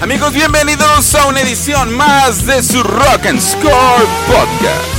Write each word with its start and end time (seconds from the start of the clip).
Amigos, 0.00 0.34
bienvenidos 0.34 1.14
a 1.14 1.26
una 1.26 1.40
edición 1.40 1.96
más 1.96 2.44
de 2.44 2.62
su 2.62 2.82
Rock 2.82 3.26
and 3.26 3.40
Score 3.40 4.06
Podcast. 4.26 4.95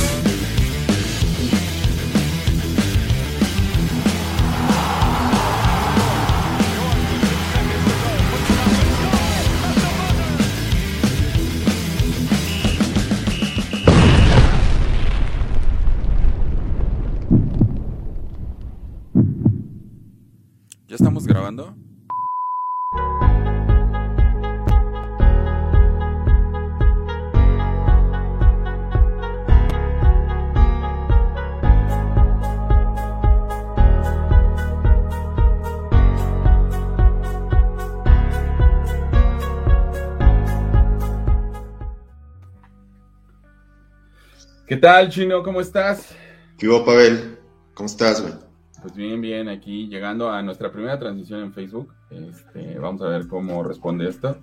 ¿Qué 44.78 44.82
tal, 44.82 45.08
Chino? 45.08 45.42
¿Cómo 45.42 45.60
estás? 45.60 46.14
¿Qué 46.56 46.68
hubo, 46.68 46.84
Pavel? 46.84 47.36
¿Cómo 47.74 47.88
estás, 47.88 48.22
güey? 48.22 48.32
Pues 48.80 48.94
bien, 48.94 49.20
bien, 49.20 49.48
aquí 49.48 49.88
llegando 49.88 50.30
a 50.30 50.40
nuestra 50.40 50.70
primera 50.70 50.96
transmisión 50.96 51.40
en 51.40 51.52
Facebook. 51.52 51.92
Este, 52.10 52.78
vamos 52.78 53.02
a 53.02 53.08
ver 53.08 53.26
cómo 53.26 53.64
responde 53.64 54.08
esto. 54.08 54.38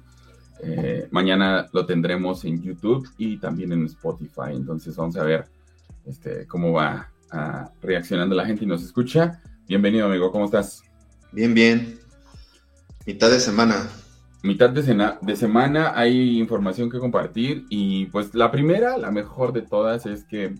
Eh, 0.61 1.07
mañana 1.11 1.69
lo 1.71 1.85
tendremos 1.85 2.43
en 2.43 2.61
YouTube 2.61 3.07
y 3.17 3.37
también 3.37 3.71
en 3.71 3.85
Spotify. 3.85 4.51
Entonces 4.51 4.97
vamos 4.97 5.15
a 5.15 5.23
ver 5.23 5.45
este, 6.05 6.45
cómo 6.47 6.73
va 6.73 7.13
ah, 7.31 7.71
reaccionando 7.81 8.35
la 8.35 8.45
gente 8.45 8.65
y 8.65 8.67
nos 8.67 8.83
escucha. 8.83 9.41
Bienvenido, 9.69 10.07
amigo, 10.07 10.33
¿cómo 10.33 10.43
estás? 10.43 10.83
Bien, 11.31 11.53
bien. 11.53 11.97
Mitad 13.05 13.31
de 13.31 13.39
semana. 13.39 13.87
Mitad 14.45 14.69
de, 14.69 14.83
cena- 14.83 15.17
de 15.21 15.35
semana 15.35 15.93
hay 15.95 16.37
información 16.39 16.89
que 16.91 16.99
compartir 16.99 17.65
y 17.69 18.05
pues 18.07 18.35
la 18.35 18.51
primera, 18.51 18.97
la 18.97 19.09
mejor 19.09 19.53
de 19.53 19.63
todas 19.63 20.05
es 20.05 20.23
que 20.23 20.53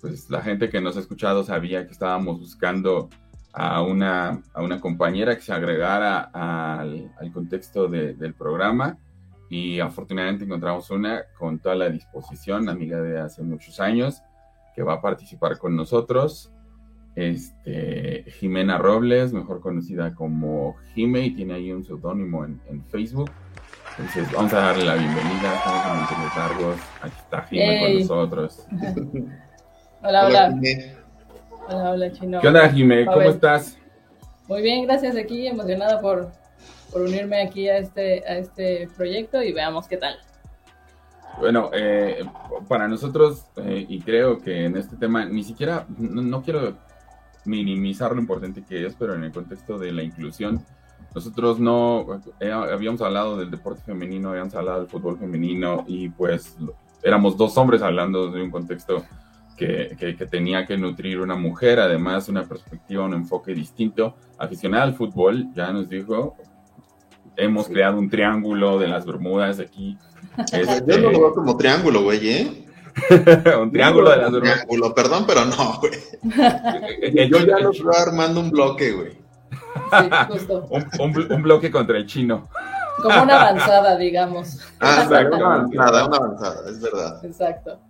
pues 0.00 0.28
la 0.30 0.42
gente 0.42 0.68
que 0.68 0.80
nos 0.80 0.96
ha 0.96 1.00
escuchado 1.00 1.42
sabía 1.44 1.86
que 1.86 1.92
estábamos 1.92 2.38
buscando 2.40 3.08
a 3.52 3.82
una, 3.82 4.42
a 4.54 4.62
una 4.62 4.80
compañera 4.80 5.34
que 5.34 5.42
se 5.42 5.52
agregara 5.52 6.20
al, 6.32 7.10
al 7.18 7.32
contexto 7.32 7.88
de- 7.88 8.14
del 8.14 8.34
programa 8.34 8.98
y 9.48 9.80
afortunadamente 9.80 10.44
encontramos 10.44 10.90
una 10.90 11.22
con 11.38 11.58
toda 11.58 11.74
la 11.74 11.88
disposición, 11.88 12.68
amiga 12.68 13.00
de 13.00 13.18
hace 13.18 13.42
muchos 13.42 13.80
años, 13.80 14.22
que 14.76 14.82
va 14.82 14.94
a 14.94 15.00
participar 15.02 15.58
con 15.58 15.74
nosotros. 15.74 16.52
Este, 17.20 18.24
Jimena 18.38 18.78
Robles, 18.78 19.34
mejor 19.34 19.60
conocida 19.60 20.14
como 20.14 20.76
Jime, 20.94 21.20
y 21.26 21.30
tiene 21.32 21.52
ahí 21.52 21.70
un 21.70 21.84
seudónimo 21.84 22.46
en, 22.46 22.58
en 22.66 22.82
Facebook. 22.86 23.30
Entonces, 23.98 24.32
vamos 24.32 24.54
a 24.54 24.60
darle 24.60 24.86
la 24.86 24.94
bienvenida. 24.94 25.54
Estamos 25.54 26.12
en 26.12 26.40
Largos. 26.40 26.76
Aquí 27.02 27.16
está 27.18 27.42
Jime 27.42 27.80
con 27.82 27.98
nosotros. 27.98 28.66
Hola, 30.02 30.26
hola. 30.26 30.60
Hola, 31.68 31.90
hola, 31.90 32.12
Chino. 32.12 32.40
¿Qué 32.40 32.48
onda, 32.48 32.70
Jime? 32.70 33.04
¿Cómo 33.04 33.20
estás? 33.20 33.78
Muy 34.48 34.62
bien, 34.62 34.86
gracias. 34.86 35.14
Aquí 35.14 35.46
emocionada 35.46 36.00
por, 36.00 36.30
por 36.90 37.02
unirme 37.02 37.42
aquí 37.42 37.68
a 37.68 37.76
este, 37.76 38.24
a 38.26 38.38
este 38.38 38.88
proyecto 38.96 39.42
y 39.42 39.52
veamos 39.52 39.86
qué 39.86 39.98
tal. 39.98 40.16
Bueno, 41.38 41.70
eh, 41.74 42.24
para 42.66 42.88
nosotros, 42.88 43.44
eh, 43.56 43.84
y 43.86 44.00
creo 44.00 44.38
que 44.38 44.64
en 44.64 44.78
este 44.78 44.96
tema, 44.96 45.26
ni 45.26 45.44
siquiera, 45.44 45.84
no, 45.98 46.22
no 46.22 46.42
quiero 46.42 46.78
minimizar 47.44 48.12
lo 48.14 48.20
importante 48.20 48.62
que 48.62 48.86
es, 48.86 48.94
pero 48.94 49.14
en 49.14 49.24
el 49.24 49.32
contexto 49.32 49.78
de 49.78 49.92
la 49.92 50.02
inclusión, 50.02 50.64
nosotros 51.14 51.58
no, 51.58 52.06
eh, 52.38 52.52
habíamos 52.52 53.00
hablado 53.00 53.36
del 53.36 53.50
deporte 53.50 53.82
femenino, 53.84 54.30
habíamos 54.30 54.54
hablado 54.54 54.80
del 54.80 54.88
fútbol 54.88 55.18
femenino, 55.18 55.84
y 55.88 56.08
pues 56.10 56.56
éramos 57.02 57.36
dos 57.36 57.56
hombres 57.56 57.82
hablando 57.82 58.30
de 58.30 58.42
un 58.42 58.50
contexto 58.50 59.04
que, 59.56 59.96
que- 59.98 60.16
que 60.16 60.26
tenía 60.26 60.66
que 60.66 60.76
nutrir 60.78 61.20
una 61.20 61.34
mujer, 61.36 61.80
además 61.80 62.28
una 62.28 62.44
perspectiva, 62.44 63.04
un 63.04 63.14
enfoque 63.14 63.52
distinto. 63.54 64.14
Aficionada 64.38 64.84
al 64.84 64.94
fútbol, 64.94 65.48
ya 65.54 65.72
nos 65.72 65.88
dijo, 65.88 66.36
hemos 67.36 67.68
creado 67.68 67.98
un 67.98 68.08
triángulo 68.08 68.78
de 68.78 68.88
las 68.88 69.04
Bermudas 69.04 69.58
aquí. 69.60 69.98
Yo 70.52 70.58
Este, 70.58 71.00
no 71.00 71.10
lo 71.10 71.18
veo 71.20 71.34
como 71.34 71.56
triángulo, 71.56 72.02
güey, 72.02 72.28
¿eh? 72.28 72.66
un 73.60 73.70
triángulo 73.72 74.10
de 74.10 74.16
las. 74.16 74.32
Triángulo, 74.32 74.94
perdón, 74.94 75.24
pero 75.26 75.44
no, 75.44 75.80
güey. 75.80 75.92
Yo 77.30 77.38
ya 77.38 77.58
lo 77.58 77.70
estoy 77.70 77.94
armando 77.96 78.40
un 78.40 78.50
bloque, 78.50 78.92
güey. 78.92 79.12
Sí, 79.12 80.10
justo. 80.28 80.66
un, 80.70 80.82
un 80.98 81.14
bl- 81.14 81.34
un 81.34 81.42
bloque 81.42 81.70
contra 81.70 81.96
el 81.98 82.06
chino. 82.06 82.48
Como 83.02 83.22
una 83.22 83.40
avanzada, 83.40 83.96
digamos. 83.96 84.58
Ah, 84.80 85.02
Exacto. 85.04 85.36
una 85.36 85.46
avanzada, 85.54 86.06
una 86.06 86.16
avanzada, 86.16 86.70
es 86.70 86.80
verdad. 86.80 87.24
Exacto. 87.24 87.80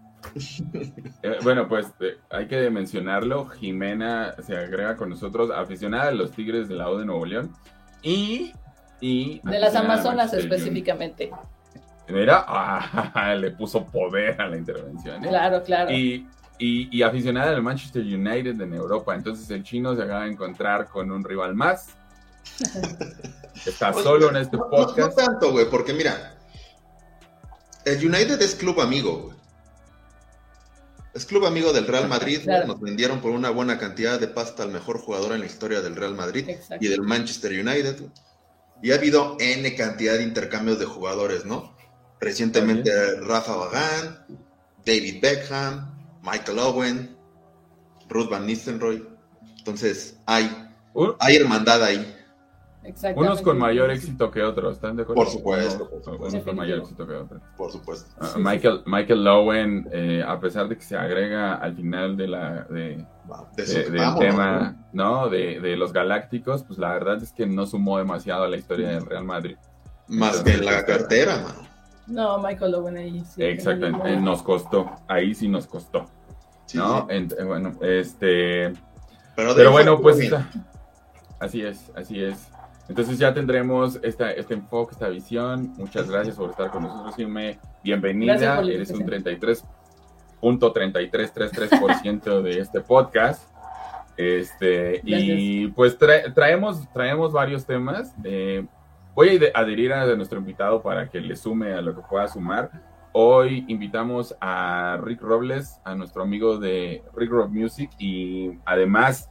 Eh, 1.23 1.39
bueno, 1.43 1.67
pues 1.67 1.87
eh, 2.01 2.19
hay 2.31 2.47
que 2.47 2.71
mencionarlo. 2.71 3.47
Jimena 3.47 4.35
se 4.47 4.57
agrega 4.57 4.97
con 4.97 5.09
nosotros, 5.11 5.51
aficionada 5.51 6.09
a 6.09 6.13
los 6.13 6.31
Tigres 6.33 6.69
de 6.69 6.77
la 6.77 6.89
O 6.91 6.99
de 6.99 7.07
Nuevo 7.07 7.27
León. 7.27 7.53
Y. 8.03 8.53
y 9.01 9.41
De 9.43 9.59
las 9.59 9.75
Amazonas 9.75 10.33
específicamente. 10.35 11.31
Mira, 12.11 12.45
ah, 12.49 13.35
le 13.39 13.51
puso 13.53 13.85
poder 13.87 14.41
a 14.41 14.49
la 14.49 14.57
intervención. 14.57 15.25
¿eh? 15.25 15.29
Claro, 15.29 15.63
claro. 15.63 15.91
Y, 15.93 16.27
y, 16.59 16.97
y 16.97 17.03
aficionada 17.03 17.51
al 17.51 17.63
Manchester 17.63 18.03
United 18.03 18.61
en 18.61 18.75
Europa. 18.75 19.15
Entonces 19.15 19.49
el 19.51 19.63
chino 19.63 19.95
se 19.97 20.03
acaba 20.03 20.25
de 20.25 20.33
encontrar 20.33 20.89
con 20.89 21.11
un 21.11 21.25
rival 21.25 21.55
más. 21.55 21.89
Está 23.67 23.93
solo 23.93 24.31
en 24.31 24.37
este 24.37 24.57
No, 24.57 24.65
no- 24.65 24.71
no 24.79 24.87
podcast. 24.87 25.17
tanto, 25.17 25.53
güey, 25.53 25.69
porque 25.69 25.93
mira, 25.93 26.35
el 27.85 27.99
United 28.07 28.41
es 28.41 28.55
club 28.55 28.81
amigo, 28.81 29.19
güey. 29.25 29.37
Es 31.13 31.27
club 31.27 31.45
amigo 31.45 31.73
del 31.73 31.87
Real 31.89 32.09
Madrid. 32.09 32.41
Claro. 32.45 32.69
nos 32.69 32.81
vendieron 32.81 33.21
por 33.21 33.33
una 33.33 33.51
buena 33.51 33.79
cantidad 33.79 34.21
de 34.21 34.29
pasta 34.29 34.63
al 34.63 34.71
mejor 34.71 34.99
jugador 34.99 35.33
en 35.33 35.41
la 35.41 35.47
historia 35.47 35.81
del 35.81 35.97
Real 35.97 36.15
Madrid 36.15 36.49
Exacto. 36.49 36.85
y 36.85 36.89
del 36.89 37.03
Manchester 37.03 37.51
United. 37.53 37.99
güey. 37.99 38.13
Y 38.83 38.93
ha 38.93 38.95
habido 38.95 39.37
N 39.41 39.75
cantidad 39.75 40.15
de 40.15 40.23
intercambios 40.23 40.79
de 40.79 40.87
jugadores, 40.87 41.45
¿no? 41.45 41.75
Recientemente 42.21 42.91
Rafa 43.23 43.57
Bagán, 43.57 44.25
David 44.85 45.21
Beckham, 45.23 45.95
Michael 46.23 46.59
Owen, 46.59 47.17
Ruth 48.09 48.29
Van 48.31 48.47
Nistelrooy. 48.47 49.07
Entonces, 49.59 50.19
hay, 50.27 50.69
Un- 50.95 51.15
hay 51.19 51.37
hermandad 51.37 51.83
ahí. 51.83 52.17
Unos 53.15 53.43
con 53.43 53.59
mayor 53.59 53.91
éxito 53.91 54.31
que 54.31 54.43
otros, 54.43 54.77
¿están 54.77 54.97
de 54.97 55.03
acuerdo? 55.03 55.23
Por 55.23 55.31
supuesto, 55.31 55.79
por 55.91 55.93
Unos 55.99 56.05
supuesto. 56.15 56.45
con 56.45 56.57
mayor 56.57 56.79
éxito 56.79 57.07
que 57.07 57.13
otros. 57.15 57.43
Por 57.57 57.71
supuesto. 57.71 58.11
Ah, 58.19 58.33
Michael, 58.39 58.83
Michael 58.87 59.23
Lowen, 59.25 59.89
eh, 59.93 60.25
a 60.27 60.41
pesar 60.41 60.67
de 60.67 60.77
que 60.79 60.83
se 60.83 60.97
agrega 60.97 61.57
al 61.57 61.77
final 61.77 62.17
de 62.17 62.27
la, 62.29 62.63
de, 62.71 63.05
De 63.57 63.63
eso 63.63 63.79
de- 63.79 63.85
que 63.85 63.91
del 63.91 64.01
vamos, 64.01 64.21
tema 64.21 64.89
¿no? 64.95 65.29
De, 65.29 65.61
de 65.61 65.77
los 65.77 65.93
galácticos, 65.93 66.65
pues 66.65 66.79
la 66.79 66.95
verdad 66.95 67.23
es 67.23 67.33
que 67.33 67.45
no 67.47 67.67
sumó 67.67 67.99
demasiado 67.99 68.45
a 68.45 68.49
la 68.49 68.57
historia 68.57 68.89
del 68.89 69.05
Real 69.05 69.25
Madrid. 69.25 69.57
Más 70.09 70.41
que 70.43 70.53
en 70.55 70.65
la 70.65 70.85
cartera, 70.85 71.37
mano. 71.37 71.69
No, 72.11 72.39
Michael 72.39 72.75
Owen 72.75 72.97
ahí 72.97 73.23
sí. 73.25 73.43
Exactamente, 73.43 74.17
nos 74.17 74.43
costó, 74.43 74.91
ahí 75.09 75.35
sí 75.35 75.49
nos 75.49 75.67
costó, 75.67 76.07
Sí, 76.67 76.79
¿no? 76.79 77.07
sí. 77.09 77.15
Ent- 77.15 77.37
eh, 77.39 77.45
bueno, 77.45 77.73
este, 77.81 78.73
Pero, 79.37 79.71
bueno, 79.73 80.01
pues 80.01 80.19
está. 80.21 80.49
así 81.39 81.63
es, 81.63 81.91
así 81.97 82.23
es. 82.23 82.49
Entonces 82.89 83.19
ya 83.19 83.33
tendremos 83.33 84.01
esta, 84.03 84.33
este 84.33 84.55
enfoque, 84.55 84.95
esta 84.95 85.09
visión. 85.09 85.73
Muchas 85.77 86.11
gracias 86.11 86.35
por 86.35 86.51
estar 86.51 86.73
con 86.73 86.83
nosotros, 86.83 87.15
Jimé. 87.15 87.61
Bienvenida. 87.85 88.59
Eres 88.61 88.91
un 88.91 89.03
invitación. 89.03 89.71
33.3333% 90.43 92.43
de 92.43 92.59
este 92.59 92.81
podcast. 92.81 93.45
Este, 94.17 95.01
y 95.05 95.69
pues 95.69 95.97
trae- 95.99 96.33
traemos, 96.35 96.87
traemos 96.93 97.33
varios 97.33 97.65
temas. 97.65 98.13
Eh, 98.25 98.67
voy 99.15 99.41
a 99.55 99.59
adherir 99.59 99.93
a 99.93 100.07
nuestro 100.17 100.39
invitado 100.39 100.83
para 100.83 101.09
que 101.09 101.21
le 101.21 101.37
sume 101.37 101.73
a 101.73 101.81
lo 101.81 101.95
que 101.95 102.03
pueda 102.09 102.29
sumar. 102.29 102.71
Hoy 103.13 103.65
invitamos 103.69 104.37
a 104.41 104.99
Rick 105.03 105.21
Robles, 105.21 105.81
a 105.85 105.95
nuestro 105.95 106.23
amigo 106.23 106.59
de 106.59 107.03
Rick 107.17 107.31
Rob 107.31 107.51
Music, 107.51 107.91
y 107.99 108.53
además 108.65 109.29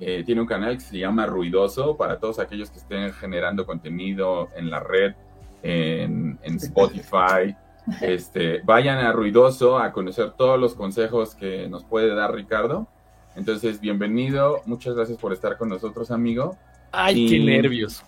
eh, 0.00 0.22
tiene 0.24 0.42
un 0.42 0.46
canal 0.46 0.74
que 0.74 0.80
se 0.82 0.98
llama 0.98 1.26
Ruidoso 1.26 1.96
para 1.96 2.18
todos 2.18 2.38
aquellos 2.38 2.70
que 2.70 2.78
estén 2.78 3.12
generando 3.14 3.64
contenido 3.64 4.50
en 4.54 4.70
la 4.70 4.80
red, 4.80 5.14
en, 5.62 6.38
en 6.42 6.56
Spotify. 6.56 7.56
Este, 8.00 8.60
vayan 8.62 8.98
a 8.98 9.10
Ruidoso 9.10 9.76
a 9.76 9.90
conocer 9.92 10.30
todos 10.34 10.56
los 10.56 10.76
consejos 10.76 11.34
que 11.34 11.66
nos 11.68 11.82
puede 11.82 12.14
dar 12.14 12.32
Ricardo. 12.32 12.86
Entonces, 13.34 13.80
bienvenido. 13.80 14.60
Muchas 14.66 14.94
gracias 14.94 15.18
por 15.18 15.32
estar 15.32 15.58
con 15.58 15.68
nosotros, 15.68 16.12
amigo. 16.12 16.56
Ay, 16.92 17.24
Y- 17.24 17.28
qué 17.28 17.38
nervios. 17.44 18.04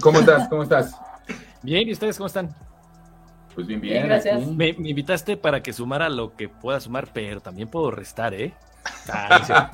¿Cómo 0.00 0.20
estás? 0.20 0.48
¿Cómo 0.48 0.62
estás? 0.62 0.96
Bien, 1.62 1.88
¿y 1.88 1.92
ustedes 1.92 2.16
cómo 2.16 2.26
están? 2.26 2.54
Pues 3.54 3.66
bien, 3.66 3.80
bien. 3.80 4.06
gracias. 4.06 4.46
Me, 4.46 4.68
invitaste 4.68 5.36
para 5.36 5.62
que 5.62 5.72
sumara 5.72 6.08
lo 6.08 6.34
que 6.34 6.48
pueda 6.48 6.80
sumar, 6.80 7.08
pero 7.12 7.40
también 7.40 7.68
puedo 7.68 7.90
restar, 7.90 8.34
¿eh? 8.34 8.52
Ah, 9.08 9.70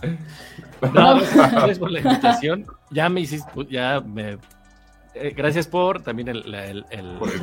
gracias 0.81 1.79
por 1.79 1.91
la 1.91 2.01
invitación. 2.01 2.67
Ya 2.91 3.09
me 3.09 3.21
hiciste, 3.21 3.51
ya 3.71 4.01
me 4.01 4.39
eh, 5.21 5.33
gracias 5.37 5.67
por 5.67 6.03
también 6.03 6.29
el, 6.29 6.43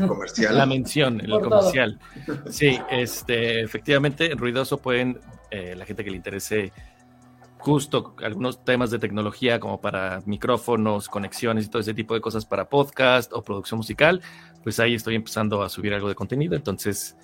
comercial. 0.08 0.58
la 0.58 0.66
mención, 0.66 1.20
el 1.20 1.32
comercial. 1.42 2.00
Sí, 2.50 2.80
este, 2.90 3.62
efectivamente, 3.62 4.32
en 4.32 4.38
Ruidoso 4.38 4.78
pueden, 4.78 5.20
eh, 5.52 5.76
la 5.76 5.86
gente 5.86 6.04
que 6.04 6.12
le 6.12 6.16
interese 6.16 6.72
justo 7.66 8.16
algunos 8.24 8.64
temas 8.64 8.92
de 8.92 9.00
tecnología 9.00 9.60
como 9.60 9.82
para 9.82 10.22
micrófonos, 10.28 11.10
conexiones 11.10 11.66
y 11.66 11.70
todo 11.70 11.82
ese 11.82 11.96
tipo 11.96 12.14
de 12.14 12.22
cosas 12.22 12.46
para 12.46 12.70
podcast 12.70 13.34
o 13.34 13.42
producción 13.42 13.80
musical, 13.80 14.22
pues 14.64 14.80
ahí 14.80 14.94
estoy 14.94 15.16
empezando 15.16 15.64
a 15.64 15.70
subir 15.70 15.92
algo 15.96 16.08
de 16.08 16.14
contenido, 16.14 16.56
entonces 16.56 17.18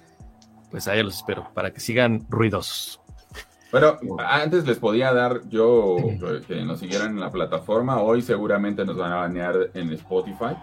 pues 0.72 0.88
ahí 0.88 1.04
los 1.04 1.18
espero 1.18 1.48
para 1.54 1.72
que 1.72 1.80
sigan 1.80 2.26
ruidosos. 2.28 3.00
Bueno, 3.72 4.00
antes 4.18 4.66
les 4.66 4.80
podía 4.80 5.14
dar 5.14 5.48
yo 5.48 5.98
que 6.48 6.66
nos 6.66 6.80
siguieran 6.80 7.12
en 7.12 7.20
la 7.20 7.32
plataforma. 7.32 8.02
Hoy 8.02 8.24
seguramente 8.24 8.84
nos 8.84 8.98
van 8.98 9.12
a 9.12 9.18
banear 9.18 9.70
en 9.76 9.94
Spotify. 9.94 10.58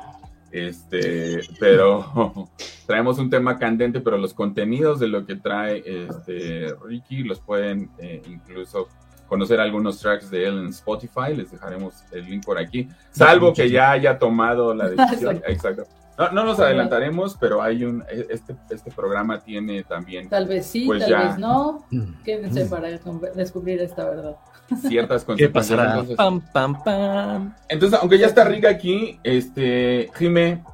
Este, 0.50 1.40
pero 1.60 2.48
traemos 2.86 3.18
un 3.18 3.30
tema 3.30 3.58
candente, 3.58 4.00
pero 4.00 4.18
los 4.18 4.34
contenidos 4.34 4.98
de 4.98 5.08
lo 5.08 5.24
que 5.24 5.36
trae 5.36 5.82
este 5.86 6.74
Ricky 6.84 7.22
los 7.22 7.40
pueden 7.40 7.90
eh, 7.98 8.22
incluso 8.26 8.88
conocer 9.28 9.60
algunos 9.60 10.00
tracks 10.00 10.30
de 10.30 10.46
él 10.46 10.58
en 10.58 10.68
Spotify. 10.68 11.34
Les 11.36 11.50
dejaremos 11.50 11.94
el 12.12 12.24
link 12.24 12.44
por 12.44 12.58
aquí, 12.58 12.88
salvo 13.10 13.52
que 13.52 13.70
ya 13.70 13.92
haya 13.92 14.18
tomado 14.18 14.74
la 14.74 14.88
decisión. 14.90 15.42
Exacto. 15.46 15.84
No, 16.18 16.32
no 16.32 16.44
nos 16.44 16.58
adelantaremos, 16.58 17.36
pero 17.38 17.62
hay 17.62 17.84
un 17.84 18.02
e, 18.10 18.26
este, 18.30 18.56
este 18.70 18.90
programa 18.90 19.38
tiene 19.38 19.84
también. 19.84 20.28
Tal 20.28 20.48
vez 20.48 20.66
sí, 20.66 20.84
pues 20.84 21.06
tal 21.06 21.28
vez 21.28 21.38
no. 21.38 21.84
Mm. 21.90 22.22
Quédense 22.24 22.64
mm. 22.64 22.68
para 22.68 22.88
descubrir 23.36 23.80
esta 23.80 24.04
verdad. 24.04 24.36
Ciertas 24.80 25.24
consecuencias. 25.24 25.78
Entonces, 25.78 26.16
pam, 26.16 26.40
pam, 26.52 26.82
pam. 26.82 27.54
entonces, 27.68 27.98
aunque 28.00 28.18
ya 28.18 28.26
está 28.26 28.42
Rica 28.44 28.68
aquí, 28.68 29.20
este 29.22 30.10
Jime 30.16 30.64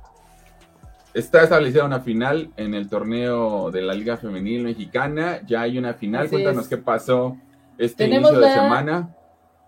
está 1.13 1.43
establecida 1.43 1.85
una 1.85 2.01
final 2.01 2.51
en 2.57 2.73
el 2.73 2.89
torneo 2.89 3.71
de 3.71 3.83
la 3.83 3.93
Liga 3.93 4.17
Femenil 4.17 4.65
Mexicana. 4.65 5.41
Ya 5.47 5.61
hay 5.61 5.77
una 5.77 5.93
final. 5.93 6.31
Cuéntanos 6.31 6.69
qué 6.69 6.79
pasó 6.79 7.37
este 7.79 8.07
inicio 8.07 8.39
de 8.39 8.51
semana. 8.51 9.15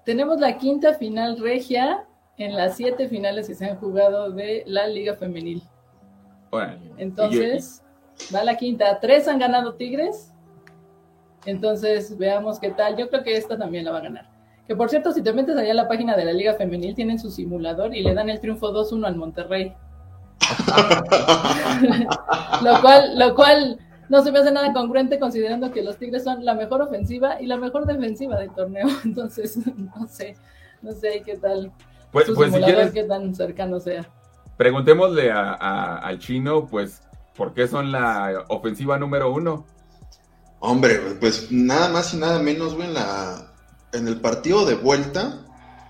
Tenemos 0.04 0.38
la 0.38 0.56
quinta 0.56 0.94
final 0.94 1.38
regia 1.38 2.04
en 2.38 2.54
las 2.54 2.76
siete 2.76 3.08
finales 3.08 3.48
que 3.48 3.54
se 3.54 3.64
han 3.64 3.76
jugado 3.76 4.30
de 4.30 4.62
la 4.66 4.86
Liga 4.86 5.14
Femenil. 5.14 5.62
Entonces, 6.96 7.82
va 8.34 8.44
la 8.44 8.56
quinta. 8.56 8.98
Tres 9.00 9.28
han 9.28 9.38
ganado 9.38 9.74
Tigres. 9.74 10.32
Entonces, 11.44 12.16
veamos 12.16 12.58
qué 12.58 12.70
tal. 12.70 12.96
Yo 12.96 13.08
creo 13.08 13.22
que 13.22 13.36
esta 13.36 13.58
también 13.58 13.84
la 13.84 13.92
va 13.92 13.98
a 13.98 14.02
ganar. 14.02 14.30
Que 14.66 14.74
por 14.74 14.90
cierto, 14.90 15.12
si 15.12 15.22
te 15.22 15.32
metes 15.32 15.56
allá 15.56 15.72
a 15.72 15.74
la 15.74 15.88
página 15.88 16.16
de 16.16 16.24
la 16.24 16.32
Liga 16.32 16.54
Femenil, 16.54 16.94
tienen 16.94 17.18
su 17.18 17.30
simulador 17.30 17.94
y 17.94 18.02
le 18.02 18.14
dan 18.14 18.28
el 18.28 18.40
triunfo 18.40 18.72
2-1 18.72 19.06
al 19.06 19.16
Monterrey. 19.16 19.74
lo 22.62 22.80
cual, 22.80 23.18
lo 23.18 23.34
cual 23.34 23.78
no 24.08 24.22
se 24.22 24.32
me 24.32 24.38
hace 24.38 24.52
nada 24.52 24.72
congruente 24.72 25.18
considerando 25.18 25.70
que 25.72 25.82
los 25.82 25.96
Tigres 25.96 26.24
son 26.24 26.44
la 26.44 26.54
mejor 26.54 26.82
ofensiva 26.82 27.40
y 27.40 27.46
la 27.46 27.56
mejor 27.56 27.86
defensiva 27.86 28.38
del 28.38 28.50
torneo. 28.52 28.86
Entonces, 29.04 29.58
no 29.76 30.06
sé, 30.08 30.36
no 30.82 30.92
sé 30.92 31.22
qué 31.24 31.36
tal. 31.36 31.72
Pues, 32.12 32.30
pues 32.34 32.52
si 32.52 32.60
quieres, 32.60 32.92
qué 32.92 33.04
tan 33.04 33.34
cercano 33.34 33.80
sea. 33.80 34.08
Preguntémosle 34.56 35.30
a, 35.30 35.96
al 35.98 36.18
chino, 36.18 36.66
pues, 36.66 37.02
¿por 37.36 37.52
qué 37.52 37.68
son 37.68 37.92
la 37.92 38.44
ofensiva 38.48 38.98
número 38.98 39.32
uno? 39.32 39.66
Hombre, 40.60 40.98
pues 41.20 41.52
nada 41.52 41.88
más 41.88 42.14
y 42.14 42.16
nada 42.16 42.38
menos, 42.38 42.74
güey, 42.74 42.88
en, 42.88 42.94
la, 42.94 43.52
en 43.92 44.08
el 44.08 44.20
partido 44.20 44.64
de 44.64 44.74
vuelta, 44.74 45.46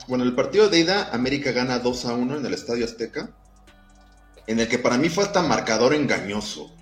bueno, 0.08 0.24
el 0.24 0.34
partido 0.34 0.68
de 0.68 0.80
ida, 0.80 1.10
América 1.12 1.52
gana 1.52 1.78
2 1.78 2.06
a 2.06 2.14
1 2.14 2.36
en 2.38 2.46
el 2.46 2.54
Estadio 2.54 2.84
Azteca, 2.84 3.30
en 4.46 4.60
el 4.60 4.68
que 4.68 4.78
para 4.78 4.98
mí 4.98 5.08
fue 5.08 5.24
hasta 5.24 5.42
marcador 5.42 5.94
engañoso. 5.94 6.75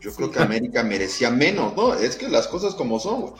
Yo 0.00 0.14
creo 0.14 0.30
que 0.30 0.40
América 0.40 0.82
merecía 0.82 1.30
menos, 1.30 1.74
¿no? 1.76 1.94
Es 1.94 2.16
que 2.16 2.28
las 2.28 2.46
cosas 2.46 2.74
como 2.74 3.00
son, 3.00 3.22
güey. 3.22 3.32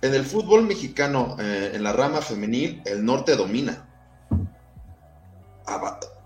En 0.00 0.14
el 0.14 0.24
fútbol 0.24 0.62
mexicano, 0.62 1.36
eh, 1.40 1.72
en 1.74 1.82
la 1.82 1.92
rama 1.92 2.20
femenil, 2.20 2.82
el 2.84 3.04
norte 3.04 3.34
domina 3.34 3.88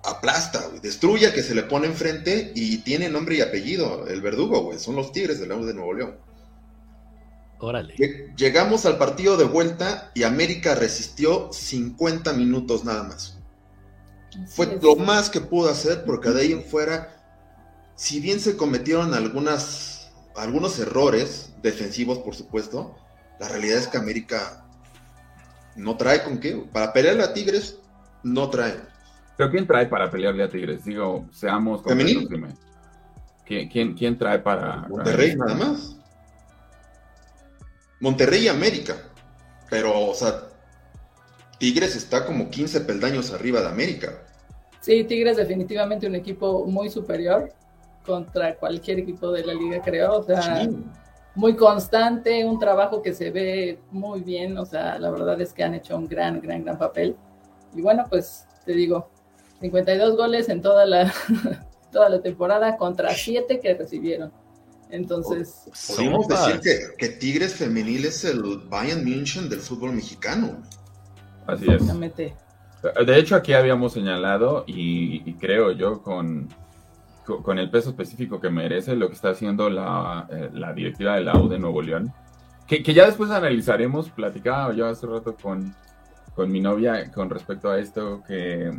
aplasta, 0.04 0.68
destruye 0.82 1.32
que 1.32 1.42
se 1.42 1.54
le 1.54 1.62
pone 1.62 1.86
enfrente 1.86 2.52
y 2.54 2.78
tiene 2.78 3.08
nombre 3.08 3.36
y 3.36 3.40
apellido, 3.40 4.06
el 4.06 4.20
verdugo, 4.20 4.62
güey, 4.62 4.78
son 4.78 4.96
los 4.96 5.12
Tigres 5.12 5.40
de 5.40 5.46
la 5.46 5.56
de 5.56 5.74
Nuevo 5.74 5.94
León. 5.94 6.16
Órale. 7.58 7.94
Llegamos 8.36 8.86
al 8.86 8.98
partido 8.98 9.36
de 9.36 9.44
vuelta 9.44 10.10
y 10.14 10.24
América 10.24 10.74
resistió 10.74 11.52
50 11.52 12.32
minutos 12.32 12.84
nada 12.84 13.04
más. 13.04 13.38
Fue 14.48 14.78
lo 14.80 14.96
más 14.96 15.30
que 15.30 15.40
pudo 15.40 15.70
hacer 15.70 16.04
porque 16.04 16.30
de 16.30 16.40
ahí 16.40 16.52
en 16.52 16.64
fuera, 16.64 17.11
si 18.02 18.18
bien 18.18 18.40
se 18.40 18.56
cometieron 18.56 19.14
algunas, 19.14 20.10
algunos 20.34 20.76
errores 20.80 21.54
defensivos, 21.62 22.18
por 22.18 22.34
supuesto, 22.34 22.96
la 23.38 23.46
realidad 23.46 23.78
es 23.78 23.86
que 23.86 23.96
América 23.96 24.66
no 25.76 25.96
trae 25.96 26.24
con 26.24 26.40
qué. 26.40 26.64
Para 26.72 26.92
pelearle 26.92 27.22
a 27.22 27.32
Tigres, 27.32 27.78
no 28.24 28.50
trae. 28.50 28.74
Pero 29.36 29.52
¿quién 29.52 29.68
trae 29.68 29.86
para 29.86 30.10
pelearle 30.10 30.42
a 30.42 30.48
Tigres? 30.48 30.84
Digo, 30.84 31.28
seamos 31.30 31.84
¿Femenil? 31.84 32.26
¿Quién, 33.46 33.68
quién, 33.68 33.94
quién 33.94 34.18
trae 34.18 34.40
para...? 34.40 34.88
Monterrey 34.88 35.36
nada 35.36 35.54
más. 35.54 35.96
Monterrey 38.00 38.46
y 38.46 38.48
América. 38.48 38.96
Pero, 39.70 40.08
o 40.08 40.14
sea, 40.14 40.48
Tigres 41.60 41.94
está 41.94 42.26
como 42.26 42.50
15 42.50 42.80
peldaños 42.80 43.32
arriba 43.32 43.60
de 43.60 43.68
América. 43.68 44.24
Sí, 44.80 45.04
Tigres 45.04 45.36
definitivamente 45.36 46.08
un 46.08 46.16
equipo 46.16 46.66
muy 46.66 46.90
superior 46.90 47.61
contra 48.04 48.56
cualquier 48.56 49.00
equipo 49.00 49.30
de 49.32 49.44
la 49.44 49.54
liga, 49.54 49.80
creo. 49.82 50.18
O 50.18 50.22
sea, 50.22 50.68
muy 51.34 51.56
constante, 51.56 52.44
un 52.44 52.58
trabajo 52.58 53.02
que 53.02 53.14
se 53.14 53.30
ve 53.30 53.78
muy 53.90 54.20
bien. 54.20 54.58
O 54.58 54.66
sea, 54.66 54.98
la 54.98 55.10
verdad 55.10 55.40
es 55.40 55.52
que 55.52 55.64
han 55.64 55.74
hecho 55.74 55.96
un 55.96 56.08
gran, 56.08 56.40
gran, 56.40 56.64
gran 56.64 56.78
papel. 56.78 57.16
Y 57.74 57.82
bueno, 57.82 58.04
pues 58.08 58.46
te 58.64 58.72
digo, 58.72 59.08
52 59.60 60.16
goles 60.16 60.48
en 60.48 60.60
toda 60.60 60.86
la, 60.86 61.12
toda 61.92 62.08
la 62.08 62.20
temporada 62.20 62.76
contra 62.76 63.10
7 63.14 63.60
que 63.60 63.74
recibieron. 63.74 64.32
Entonces, 64.90 65.70
podemos 65.96 66.28
decir 66.28 66.60
que, 66.98 67.08
Tigres 67.08 67.54
Femenil 67.54 68.04
es 68.04 68.24
el 68.26 68.42
Bayern 68.68 69.02
München 69.02 69.48
del 69.48 69.60
fútbol 69.60 69.92
mexicano. 69.92 70.62
Así 71.46 71.66
es. 71.70 71.82
De 73.06 73.18
hecho, 73.18 73.36
aquí 73.36 73.54
habíamos 73.54 73.94
señalado, 73.94 74.64
y, 74.66 75.32
creo 75.34 75.72
yo, 75.72 76.02
con, 76.02 76.48
con 77.24 77.58
el 77.58 77.70
peso 77.70 77.90
específico 77.90 78.40
que 78.40 78.50
merece 78.50 78.96
lo 78.96 79.08
que 79.08 79.14
está 79.14 79.30
haciendo 79.30 79.70
la, 79.70 80.26
eh, 80.30 80.50
la 80.52 80.72
directiva 80.72 81.14
de 81.14 81.22
la 81.22 81.38
U 81.38 81.48
de 81.48 81.58
Nuevo 81.58 81.80
León, 81.82 82.12
que, 82.66 82.82
que, 82.82 82.94
ya 82.94 83.06
después 83.06 83.30
analizaremos, 83.30 84.10
platicaba 84.10 84.72
yo 84.72 84.86
hace 84.86 85.06
rato 85.06 85.36
con, 85.40 85.74
con 86.34 86.50
mi 86.50 86.60
novia 86.60 87.10
con 87.12 87.30
respecto 87.30 87.70
a 87.70 87.78
esto, 87.78 88.22
que 88.26 88.72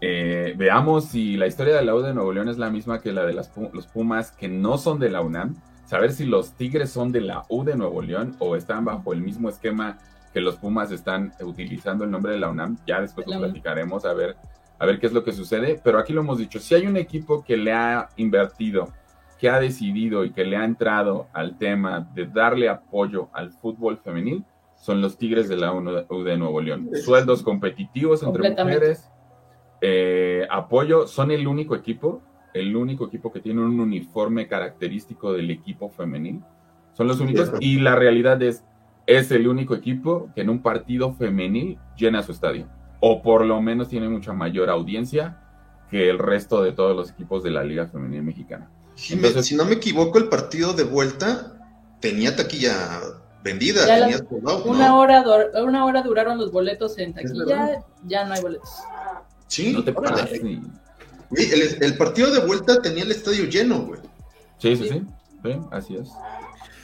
eh, 0.00 0.54
veamos 0.56 1.06
si 1.06 1.36
la 1.36 1.46
historia 1.46 1.76
de 1.76 1.84
la 1.84 1.94
U 1.94 2.00
de 2.00 2.14
Nuevo 2.14 2.32
León 2.32 2.48
es 2.48 2.58
la 2.58 2.70
misma 2.70 3.00
que 3.00 3.12
la 3.12 3.24
de 3.24 3.34
las, 3.34 3.50
los 3.72 3.86
Pumas 3.86 4.30
que 4.30 4.48
no 4.48 4.78
son 4.78 4.98
de 4.98 5.10
la 5.10 5.20
UNAM. 5.20 5.56
Saber 5.86 6.12
si 6.12 6.26
los 6.26 6.52
Tigres 6.52 6.90
son 6.90 7.12
de 7.12 7.22
la 7.22 7.44
U 7.48 7.64
de 7.64 7.74
Nuevo 7.76 8.02
León 8.02 8.36
o 8.38 8.56
están 8.56 8.84
bajo 8.84 9.12
el 9.12 9.22
mismo 9.22 9.48
esquema 9.48 9.98
que 10.32 10.40
los 10.40 10.56
Pumas 10.56 10.92
están 10.92 11.32
utilizando 11.40 12.04
el 12.04 12.10
nombre 12.10 12.32
de 12.32 12.38
la 12.38 12.50
UNAM. 12.50 12.76
Ya 12.86 13.00
después 13.00 13.26
lo 13.26 13.38
platicaremos 13.38 14.04
a 14.04 14.12
ver, 14.12 14.36
a 14.78 14.86
ver 14.86 14.98
qué 14.98 15.06
es 15.06 15.12
lo 15.12 15.24
que 15.24 15.32
sucede. 15.32 15.80
Pero 15.82 15.98
aquí 15.98 16.12
lo 16.12 16.20
hemos 16.20 16.38
dicho, 16.38 16.58
si 16.58 16.74
hay 16.74 16.86
un 16.86 16.96
equipo 16.96 17.44
que 17.44 17.56
le 17.56 17.72
ha 17.72 18.08
invertido, 18.16 18.92
que 19.38 19.48
ha 19.48 19.60
decidido 19.60 20.24
y 20.24 20.32
que 20.32 20.44
le 20.44 20.56
ha 20.56 20.64
entrado 20.64 21.28
al 21.32 21.58
tema 21.58 22.08
de 22.14 22.26
darle 22.26 22.68
apoyo 22.68 23.28
al 23.32 23.52
fútbol 23.52 23.98
femenil, 23.98 24.44
son 24.76 25.00
los 25.00 25.18
Tigres 25.18 25.48
de 25.48 25.56
la 25.56 25.72
U 25.72 26.22
de 26.22 26.36
Nuevo 26.36 26.60
León. 26.60 26.90
Sueldos 27.04 27.42
competitivos 27.42 28.22
entre 28.22 28.50
mujeres 28.50 29.10
eh, 29.80 30.46
apoyo, 30.50 31.06
son 31.06 31.30
el 31.30 31.46
único 31.46 31.74
equipo, 31.74 32.22
el 32.54 32.74
único 32.74 33.06
equipo 33.06 33.32
que 33.32 33.40
tiene 33.40 33.60
un 33.60 33.78
uniforme 33.78 34.48
característico 34.48 35.32
del 35.32 35.50
equipo 35.50 35.90
femenil. 35.90 36.42
Son 36.94 37.06
los 37.06 37.20
únicos 37.20 37.52
y 37.60 37.78
la 37.78 37.94
realidad 37.94 38.42
es, 38.42 38.64
es 39.06 39.30
el 39.30 39.46
único 39.46 39.74
equipo 39.74 40.30
que 40.34 40.40
en 40.40 40.50
un 40.50 40.62
partido 40.62 41.12
femenil 41.12 41.78
llena 41.96 42.22
su 42.22 42.32
estadio. 42.32 42.66
O 43.00 43.22
por 43.22 43.44
lo 43.44 43.60
menos 43.60 43.88
tiene 43.88 44.08
mucha 44.08 44.32
mayor 44.32 44.70
audiencia 44.70 45.38
que 45.90 46.10
el 46.10 46.18
resto 46.18 46.62
de 46.62 46.72
todos 46.72 46.96
los 46.96 47.10
equipos 47.10 47.42
de 47.42 47.50
la 47.50 47.64
Liga 47.64 47.86
Femenil 47.86 48.22
Mexicana. 48.22 48.68
Entonces, 49.10 49.46
si 49.46 49.54
no 49.54 49.64
me 49.64 49.74
equivoco, 49.74 50.18
el 50.18 50.28
partido 50.28 50.72
de 50.72 50.84
vuelta 50.84 51.52
tenía 52.00 52.34
taquilla 52.34 53.00
vendida. 53.42 53.86
una, 54.64 54.96
hora, 54.96 55.24
una 55.62 55.84
hora 55.84 56.02
duraron 56.02 56.38
los 56.38 56.50
boletos 56.50 56.98
en 56.98 57.14
taquilla, 57.14 57.84
ya 58.06 58.24
no 58.24 58.34
hay 58.34 58.42
boletos. 58.42 58.70
Sí, 59.46 59.72
no 59.72 59.84
te 59.84 59.92
pases. 59.92 60.40
el, 60.40 61.96
partido 61.96 62.30
de 62.30 62.40
vuelta 62.40 62.80
tenía 62.82 63.04
el 63.04 63.10
estadio 63.10 63.44
lleno, 63.44 63.82
güey. 63.82 64.00
Sí, 64.58 64.76
sí, 64.76 64.88
sí. 64.88 65.02
así 65.70 65.96
es. 65.96 66.10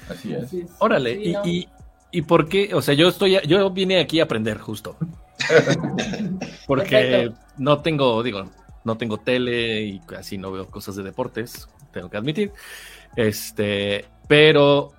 Así 0.08 0.34
es. 0.34 0.70
Órale, 0.78 1.12
y, 1.44 1.68
y, 2.10 2.22
por 2.22 2.48
qué? 2.48 2.74
O 2.74 2.82
sea, 2.82 2.94
yo 2.94 3.08
estoy, 3.08 3.38
yo 3.46 3.70
vine 3.70 4.00
aquí 4.00 4.20
a 4.20 4.24
aprender 4.24 4.58
justo. 4.58 4.96
Porque 6.66 7.32
no 7.58 7.80
tengo, 7.82 8.22
digo, 8.22 8.44
no 8.84 8.96
tengo 8.96 9.18
tele 9.18 9.82
y 9.82 10.00
casi 10.00 10.38
no 10.38 10.52
veo 10.52 10.66
cosas 10.68 10.96
de 10.96 11.02
deportes, 11.02 11.68
tengo 11.92 12.10
que 12.10 12.16
admitir. 12.16 12.52
Este, 13.16 14.04
pero 14.28 14.92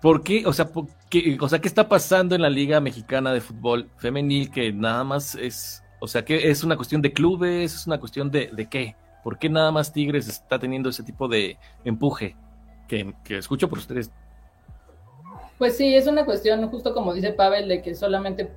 ¿por 0.00 0.22
qué? 0.22 0.44
O 0.46 0.52
sea, 0.52 0.68
qué, 1.10 1.36
o 1.40 1.48
sea, 1.48 1.60
¿qué 1.60 1.68
está 1.68 1.88
pasando 1.88 2.34
en 2.34 2.42
la 2.42 2.50
Liga 2.50 2.80
Mexicana 2.80 3.32
de 3.32 3.40
Fútbol 3.40 3.90
Femenil 3.96 4.50
que 4.50 4.72
nada 4.72 5.04
más 5.04 5.34
es, 5.34 5.82
o 6.00 6.08
sea, 6.08 6.24
que 6.24 6.50
es 6.50 6.64
una 6.64 6.76
cuestión 6.76 7.02
de 7.02 7.12
clubes, 7.12 7.74
es 7.74 7.86
una 7.86 7.98
cuestión 7.98 8.30
de, 8.30 8.50
de 8.52 8.66
qué? 8.66 8.96
¿Por 9.24 9.38
qué 9.38 9.48
nada 9.48 9.72
más 9.72 9.92
Tigres 9.92 10.28
está 10.28 10.58
teniendo 10.58 10.88
ese 10.88 11.02
tipo 11.02 11.28
de 11.28 11.58
empuje 11.84 12.36
que, 12.86 13.14
que 13.24 13.38
escucho 13.38 13.68
por 13.68 13.78
ustedes? 13.78 14.10
Pues 15.58 15.76
sí, 15.76 15.94
es 15.94 16.06
una 16.06 16.24
cuestión, 16.24 16.66
justo 16.68 16.94
como 16.94 17.12
dice 17.12 17.32
Pavel, 17.32 17.68
de 17.68 17.82
que 17.82 17.94
solamente 17.94 18.48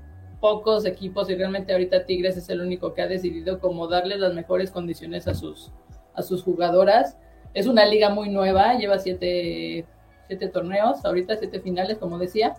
pocos 0.41 0.86
equipos 0.86 1.29
y 1.29 1.36
realmente 1.36 1.71
ahorita 1.71 2.05
Tigres 2.05 2.36
es 2.36 2.50
el 2.50 2.60
único 2.62 2.93
que 2.93 3.03
ha 3.03 3.07
decidido 3.07 3.60
como 3.60 3.88
darles 3.88 4.19
las 4.19 4.33
mejores 4.33 4.71
condiciones 4.71 5.27
a 5.27 5.36
sus, 5.36 5.71
a 6.15 6.24
sus 6.24 6.43
jugadoras. 6.43 7.15
Es 7.53 7.67
una 7.67 7.86
liga 7.86 8.10
muy 8.10 8.29
nueva, 8.29 8.74
lleva 8.74 8.98
siete, 8.98 9.86
siete 10.27 10.48
torneos, 10.50 11.05
ahorita 11.05 11.38
siete 11.38 11.62
finales, 11.62 12.00
como 12.00 12.17
decía. 12.17 12.55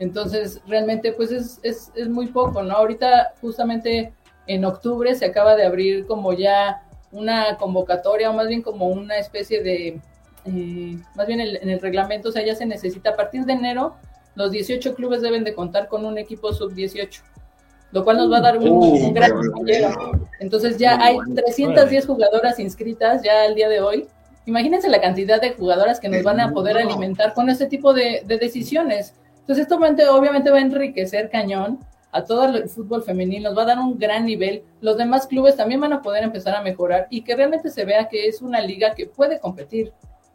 Entonces, 0.00 0.60
realmente, 0.66 1.12
pues 1.12 1.30
es, 1.30 1.60
es, 1.62 1.92
es 1.94 2.08
muy 2.08 2.26
poco, 2.26 2.62
¿no? 2.62 2.74
Ahorita, 2.74 3.34
justamente 3.40 4.12
en 4.48 4.64
octubre, 4.64 5.14
se 5.14 5.26
acaba 5.26 5.54
de 5.54 5.64
abrir 5.64 6.06
como 6.06 6.32
ya 6.32 6.82
una 7.12 7.56
convocatoria, 7.56 8.30
o 8.30 8.32
más 8.32 8.48
bien 8.48 8.62
como 8.62 8.88
una 8.88 9.18
especie 9.18 9.62
de, 9.62 10.00
eh, 10.44 10.98
más 11.14 11.26
bien 11.26 11.40
en 11.40 11.68
el 11.68 11.80
reglamento, 11.80 12.30
o 12.30 12.32
sea, 12.32 12.44
ya 12.44 12.56
se 12.56 12.66
necesita 12.66 13.10
a 13.10 13.16
partir 13.16 13.44
de 13.44 13.52
enero, 13.52 13.94
los 14.34 14.50
18 14.50 14.94
clubes 14.94 15.22
deben 15.22 15.44
de 15.44 15.54
contar 15.54 15.88
con 15.88 16.04
un 16.04 16.18
equipo 16.18 16.52
sub-18, 16.52 17.20
lo 17.92 18.04
cual 18.04 18.16
nos 18.16 18.32
va 18.32 18.38
a 18.38 18.40
dar 18.40 18.58
un, 18.58 18.68
uh, 18.68 19.12
gran 19.12 19.32
Entonces 20.40 20.78
ya 20.78 20.98
hay 21.02 21.16
310 21.34 22.06
jugadoras 22.06 22.58
inscritas 22.58 23.22
ya 23.22 23.44
al 23.44 23.54
día 23.54 23.68
de 23.68 23.80
hoy. 23.80 24.08
Imagínense 24.46 24.88
la 24.88 25.00
cantidad 25.00 25.40
de 25.40 25.52
jugadoras 25.52 26.00
que 26.00 26.08
nos 26.08 26.22
van 26.22 26.40
a 26.40 26.52
poder 26.52 26.78
alimentar 26.78 27.34
con 27.34 27.48
este 27.48 27.66
tipo 27.66 27.92
de, 27.92 28.24
decisiones. 28.26 29.14
Entonces 29.40 29.64
esto 29.64 29.76
obviamente 29.76 30.50
va 30.50 30.58
a 30.58 30.62
enriquecer 30.62 31.30
cañón 31.30 31.78
a 32.10 32.24
todo 32.24 32.44
el 32.44 32.68
fútbol 32.68 33.02
femenino, 33.02 33.48
nos 33.48 33.58
va 33.58 33.62
a 33.62 33.66
dar 33.66 33.78
un 33.78 33.98
gran 33.98 34.26
nivel. 34.26 34.62
Los 34.80 34.96
demás 34.96 35.26
clubes 35.26 35.56
también 35.56 35.80
van 35.80 35.92
a 35.92 36.02
poder 36.02 36.24
empezar 36.24 36.54
a 36.54 36.62
mejorar 36.62 37.06
y 37.10 37.22
que 37.22 37.34
realmente 37.34 37.70
se 37.70 37.84
vea 37.84 38.08
que 38.08 38.28
es 38.28 38.42
una 38.42 38.60
liga 38.60 38.94
que 38.94 39.06
puede 39.06 39.40
competir 39.40 39.92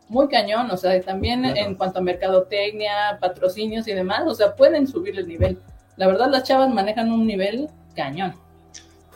muy 0.10 0.28
cañón, 0.30 0.72
o 0.72 0.78
sea, 0.78 1.00
también 1.02 1.46
en 1.46 1.76
cuanto 1.76 2.00
a 2.00 2.02
mercadotecnia, 2.02 3.18
patrocinios 3.20 3.88
y 3.88 3.94
demás, 3.94 4.24
o 4.26 4.34
sea, 4.34 4.56
pueden 4.56 4.88
subir 4.88 5.18
el 5.18 5.28
nivel. 5.28 5.60
La 5.98 6.08
verdad, 6.08 6.30
las 6.30 6.44
chavas 6.44 6.74
manejan 6.74 7.12
un 7.12 7.26
nivel 7.26 7.70
cañón. 7.96 8.36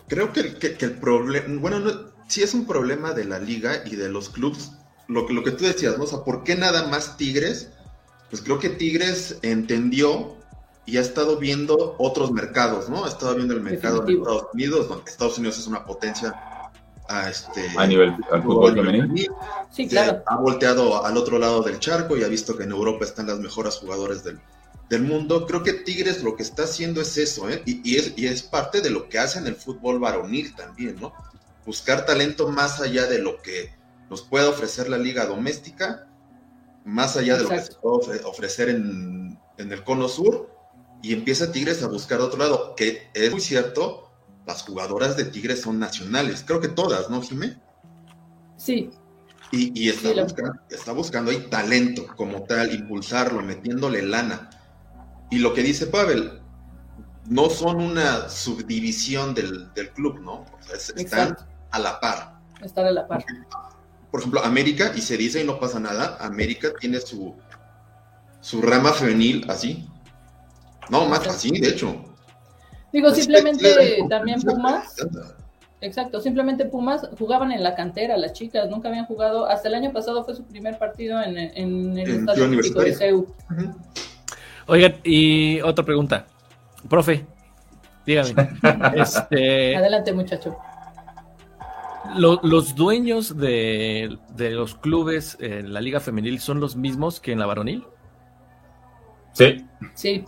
Creo 0.08 0.34
que, 0.34 0.42
el 0.42 0.94
problema, 0.94 1.46
bueno, 1.62 1.80
no, 1.80 1.92
sí 2.28 2.44
es 2.44 2.54
un 2.54 2.66
problema 2.66 3.14
de 3.14 3.26
la 3.26 3.40
liga 3.40 3.84
y 3.86 3.96
de 3.96 4.10
los 4.10 4.30
clubes, 4.30 4.72
lo, 5.08 5.28
lo 5.30 5.44
que 5.44 5.52
tú 5.52 5.64
decías, 5.64 5.98
¿no? 5.98 6.04
O 6.04 6.08
sea, 6.08 6.20
¿por 6.24 6.44
qué 6.44 6.56
nada 6.56 6.88
más 6.88 7.16
Tigres? 7.18 7.70
Pues 8.30 8.42
creo 8.42 8.60
que 8.60 8.70
Tigres 8.70 9.38
entendió 9.42 10.36
y 10.86 10.98
ha 10.98 11.02
estado 11.02 11.38
viendo 11.38 11.96
otros 12.00 12.32
mercados, 12.32 12.90
¿no? 12.90 13.06
Ha 13.06 13.10
estado 13.10 13.36
viendo 13.36 13.54
el 13.54 13.62
mercado 13.62 14.02
de 14.02 14.14
Estados 14.14 14.48
Unidos, 14.54 14.90
donde 14.90 15.10
Estados 15.10 15.38
Unidos 15.38 15.60
es 15.60 15.68
una 15.68 15.86
potencia 15.86 16.34
a, 17.12 17.30
este, 17.30 17.62
a 17.78 17.86
nivel 17.86 18.16
al 18.32 18.42
fútbol 18.44 18.74
femenino. 18.74 19.14
Sí, 19.70 19.88
claro. 19.88 20.24
Ha 20.26 20.38
volteado 20.38 21.06
al 21.06 21.18
otro 21.18 21.38
lado 21.38 21.62
del 21.62 21.80
charco 21.80 22.18
y 22.18 22.24
ha 22.24 22.28
visto 22.28 22.58
que 22.58 22.64
en 22.64 22.72
Europa 22.72 23.06
están 23.06 23.28
las 23.28 23.40
mejores 23.40 23.76
jugadores 23.76 24.24
del, 24.24 24.40
del 24.90 25.04
mundo. 25.04 25.46
Creo 25.46 25.64
que 25.64 25.74
Tigres 25.74 26.24
lo 26.24 26.36
que 26.36 26.44
está 26.44 26.64
haciendo 26.64 27.02
es 27.02 27.18
eso, 27.18 27.50
¿eh? 27.50 27.62
y, 27.66 27.98
es, 27.98 28.14
y 28.16 28.28
es 28.28 28.42
parte 28.44 28.82
de 28.82 28.90
lo 28.90 29.10
que 29.10 29.20
hace 29.20 29.40
en 29.40 29.48
el 29.48 29.56
fútbol 29.56 30.00
varonil 30.00 30.56
también, 30.56 30.98
¿no? 31.00 31.14
Buscar 31.66 32.06
talento 32.06 32.50
más 32.50 32.82
allá 32.82 33.06
de 33.06 33.20
lo 33.20 33.42
que 33.42 33.74
nos 34.10 34.22
puede 34.24 34.48
ofrecer 34.48 34.90
la 34.90 34.98
liga 34.98 35.26
doméstica, 35.26 36.08
más 36.84 37.16
allá 37.18 37.38
de 37.38 37.44
lo 37.44 37.50
que 37.50 37.62
se 37.62 37.74
puede 37.74 38.24
ofrecer 38.24 38.70
en, 38.70 39.40
en 39.58 39.72
el 39.72 39.84
cono 39.84 40.08
sur, 40.08 40.50
y 41.04 41.14
empieza 41.14 41.52
Tigres 41.52 41.82
a 41.84 41.88
buscar 41.88 42.20
otro 42.20 42.38
lado, 42.38 42.76
que 42.76 43.10
es 43.14 43.32
muy 43.32 43.42
cierto, 43.42 44.11
las 44.52 44.64
jugadoras 44.64 45.16
de 45.16 45.24
Tigres 45.24 45.62
son 45.62 45.80
nacionales, 45.80 46.44
creo 46.46 46.60
que 46.60 46.68
todas, 46.68 47.10
¿no, 47.10 47.22
Jimé? 47.22 47.58
Sí. 48.58 48.90
Y, 49.54 49.90
está, 49.90 50.14
buscando, 50.24 50.60
está 50.70 50.92
buscando 50.92 51.32
ahí 51.32 51.48
talento 51.50 52.06
como 52.16 52.44
tal, 52.44 52.74
impulsarlo, 52.74 53.42
metiéndole 53.42 54.02
lana. 54.02 54.50
Y 55.30 55.40
lo 55.40 55.54
que 55.54 55.64
dice 55.64 55.88
Pavel, 55.88 56.42
no 57.28 57.50
son 57.50 57.78
una 57.78 58.30
subdivisión 58.30 59.34
del, 59.34 59.70
club, 59.94 60.20
¿no? 60.20 60.46
están 60.96 61.38
a 61.72 61.80
la 61.80 62.00
par. 62.00 62.40
Están 62.62 62.88
a 62.88 62.92
la 62.92 63.08
par. 63.08 63.26
Por 64.10 64.20
ejemplo, 64.20 64.44
América, 64.44 64.92
y 64.96 65.02
se 65.02 65.18
dice 65.18 65.42
y 65.42 65.46
no 65.46 65.60
pasa 65.60 65.80
nada, 65.80 66.18
América 66.20 66.70
tiene 66.80 67.00
su, 67.00 67.36
su 68.42 68.62
rama 68.62 68.92
femenil 68.92 69.50
así. 69.50 69.88
No, 70.90 71.06
más 71.08 71.26
así, 71.28 71.52
de 71.52 71.70
hecho. 71.70 72.11
Digo, 72.92 73.08
pues, 73.10 73.20
simplemente 73.20 74.00
también 74.10 74.42
Pumas. 74.42 74.96
Exacto, 75.82 76.20
simplemente 76.20 76.66
Pumas 76.66 77.08
jugaban 77.18 77.52
en 77.52 77.64
la 77.64 77.74
cantera, 77.74 78.16
las 78.16 78.34
chicas 78.34 78.70
nunca 78.70 78.90
habían 78.90 79.06
jugado. 79.06 79.46
Hasta 79.46 79.68
el 79.68 79.76
año 79.76 79.92
pasado 79.92 80.24
fue 80.24 80.36
su 80.36 80.44
primer 80.44 80.78
partido 80.78 81.22
en, 81.22 81.38
el 81.98 82.10
Estadio 82.10 82.46
Olímpico 82.46 82.82
de 82.82 82.94
CEU. 82.94 83.28
Oigan, 84.68 84.96
y 85.04 85.60
otra 85.62 85.84
pregunta. 85.84 86.28
Profe, 86.88 87.26
dígame. 88.06 88.50
este, 88.96 89.76
Adelante, 89.76 90.14
muchacho. 90.14 90.56
¿Los 92.16 92.76
dueños 92.76 93.38
de, 93.38 94.18
de, 94.36 94.52
los 94.52 94.76
clubes 94.76 95.38
en 95.40 95.74
la 95.74 95.82
Liga 95.82 96.00
Femenil 96.00 96.40
son 96.40 96.60
los 96.60 96.76
mismos 96.76 97.20
que 97.20 97.32
en 97.32 97.40
la 97.40 97.46
varonil? 97.46 97.86
Sí. 99.34 99.66
Sí 99.96 100.26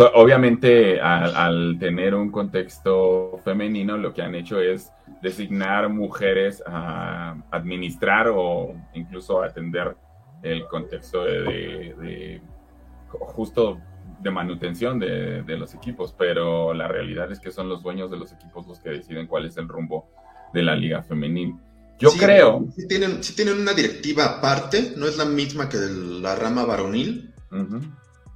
obviamente, 0.00 1.00
al, 1.00 1.76
tener 1.78 2.14
un 2.14 2.30
contexto 2.30 3.38
femenino, 3.44 3.96
lo 3.96 4.12
que 4.12 4.22
han 4.22 4.34
hecho 4.34 4.60
es 4.60 4.92
designar 5.22 5.88
mujeres 5.88 6.62
a 6.66 7.36
administrar 7.50 8.28
o 8.28 8.74
incluso 8.94 9.42
atender 9.42 9.96
el 10.42 10.66
contexto 10.66 11.24
de, 11.24 12.40
justo 13.08 13.80
de 14.20 14.30
manutención 14.30 14.98
de, 14.98 15.56
los 15.56 15.74
equipos, 15.74 16.14
pero 16.16 16.74
la 16.74 16.88
realidad 16.88 17.30
es 17.32 17.40
que 17.40 17.50
son 17.50 17.68
los 17.68 17.82
dueños 17.82 18.10
de 18.10 18.18
los 18.18 18.32
equipos 18.32 18.66
los 18.66 18.80
que 18.80 18.90
deciden 18.90 19.26
cuál 19.26 19.46
es 19.46 19.56
el 19.56 19.68
rumbo 19.68 20.08
de 20.52 20.62
la 20.62 20.74
liga 20.74 21.02
femenil. 21.02 21.54
Yo 21.98 22.10
creo... 22.10 22.66
Si 22.74 22.86
tienen, 22.86 23.20
tienen 23.20 23.58
una 23.58 23.72
directiva 23.72 24.26
aparte, 24.26 24.92
no 24.96 25.06
es 25.06 25.16
la 25.16 25.24
misma 25.24 25.68
que 25.68 25.78
de 25.78 26.20
la 26.20 26.36
rama 26.36 26.66
varonil. 26.66 27.32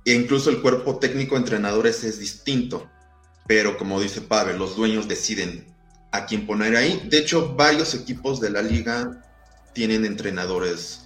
E 0.04 0.14
incluso 0.14 0.50
el 0.50 0.62
cuerpo 0.62 0.98
técnico 0.98 1.34
de 1.34 1.42
entrenadores 1.42 2.04
es 2.04 2.18
distinto. 2.18 2.88
Pero 3.46 3.76
como 3.76 4.00
dice 4.00 4.20
Pavel, 4.20 4.58
los 4.58 4.76
dueños 4.76 5.08
deciden 5.08 5.66
a 6.12 6.26
quién 6.26 6.46
poner 6.46 6.76
ahí. 6.76 7.06
De 7.08 7.18
hecho, 7.18 7.54
varios 7.54 7.94
equipos 7.94 8.40
de 8.40 8.50
la 8.50 8.62
liga 8.62 9.22
tienen 9.72 10.04
entrenadores 10.04 11.04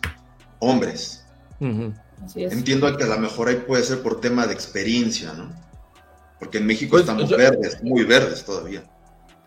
hombres. 0.58 1.26
Entiendo 2.34 2.96
que 2.96 3.04
a 3.04 3.08
lo 3.08 3.18
mejor 3.18 3.48
ahí 3.48 3.62
puede 3.66 3.82
ser 3.82 4.02
por 4.02 4.20
tema 4.20 4.46
de 4.46 4.54
experiencia, 4.54 5.32
¿no? 5.32 5.52
Porque 6.38 6.58
en 6.58 6.66
México 6.66 6.92
pues, 6.92 7.02
estamos 7.02 7.30
verdes, 7.30 7.82
muy 7.82 8.04
verdes 8.04 8.44
todavía. 8.44 8.84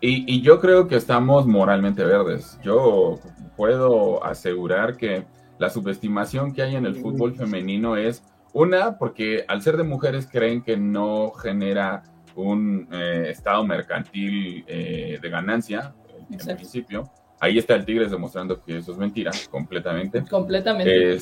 Y, 0.00 0.32
y, 0.32 0.42
yo 0.42 0.60
creo 0.60 0.86
que 0.86 0.96
estamos 0.96 1.46
moralmente 1.46 2.04
verdes. 2.04 2.56
Yo 2.62 3.18
puedo 3.56 4.24
asegurar 4.24 4.96
que 4.96 5.24
la 5.58 5.70
subestimación 5.70 6.52
que 6.52 6.62
hay 6.62 6.76
en 6.76 6.86
el 6.86 6.96
fútbol 6.96 7.34
femenino 7.34 7.96
es 7.96 8.22
una, 8.58 8.98
porque 8.98 9.44
al 9.48 9.62
ser 9.62 9.76
de 9.76 9.84
mujeres 9.84 10.28
creen 10.30 10.62
que 10.62 10.76
no 10.76 11.30
genera 11.30 12.02
un 12.34 12.88
eh, 12.92 13.26
estado 13.30 13.64
mercantil 13.64 14.64
eh, 14.66 15.18
de 15.20 15.28
ganancia, 15.28 15.94
en 16.30 16.56
principio. 16.56 17.10
Ahí 17.40 17.58
está 17.58 17.74
el 17.74 17.84
Tigres 17.84 18.10
demostrando 18.10 18.62
que 18.62 18.78
eso 18.78 18.92
es 18.92 18.98
mentira, 18.98 19.30
completamente. 19.50 20.24
Completamente. 20.28 21.18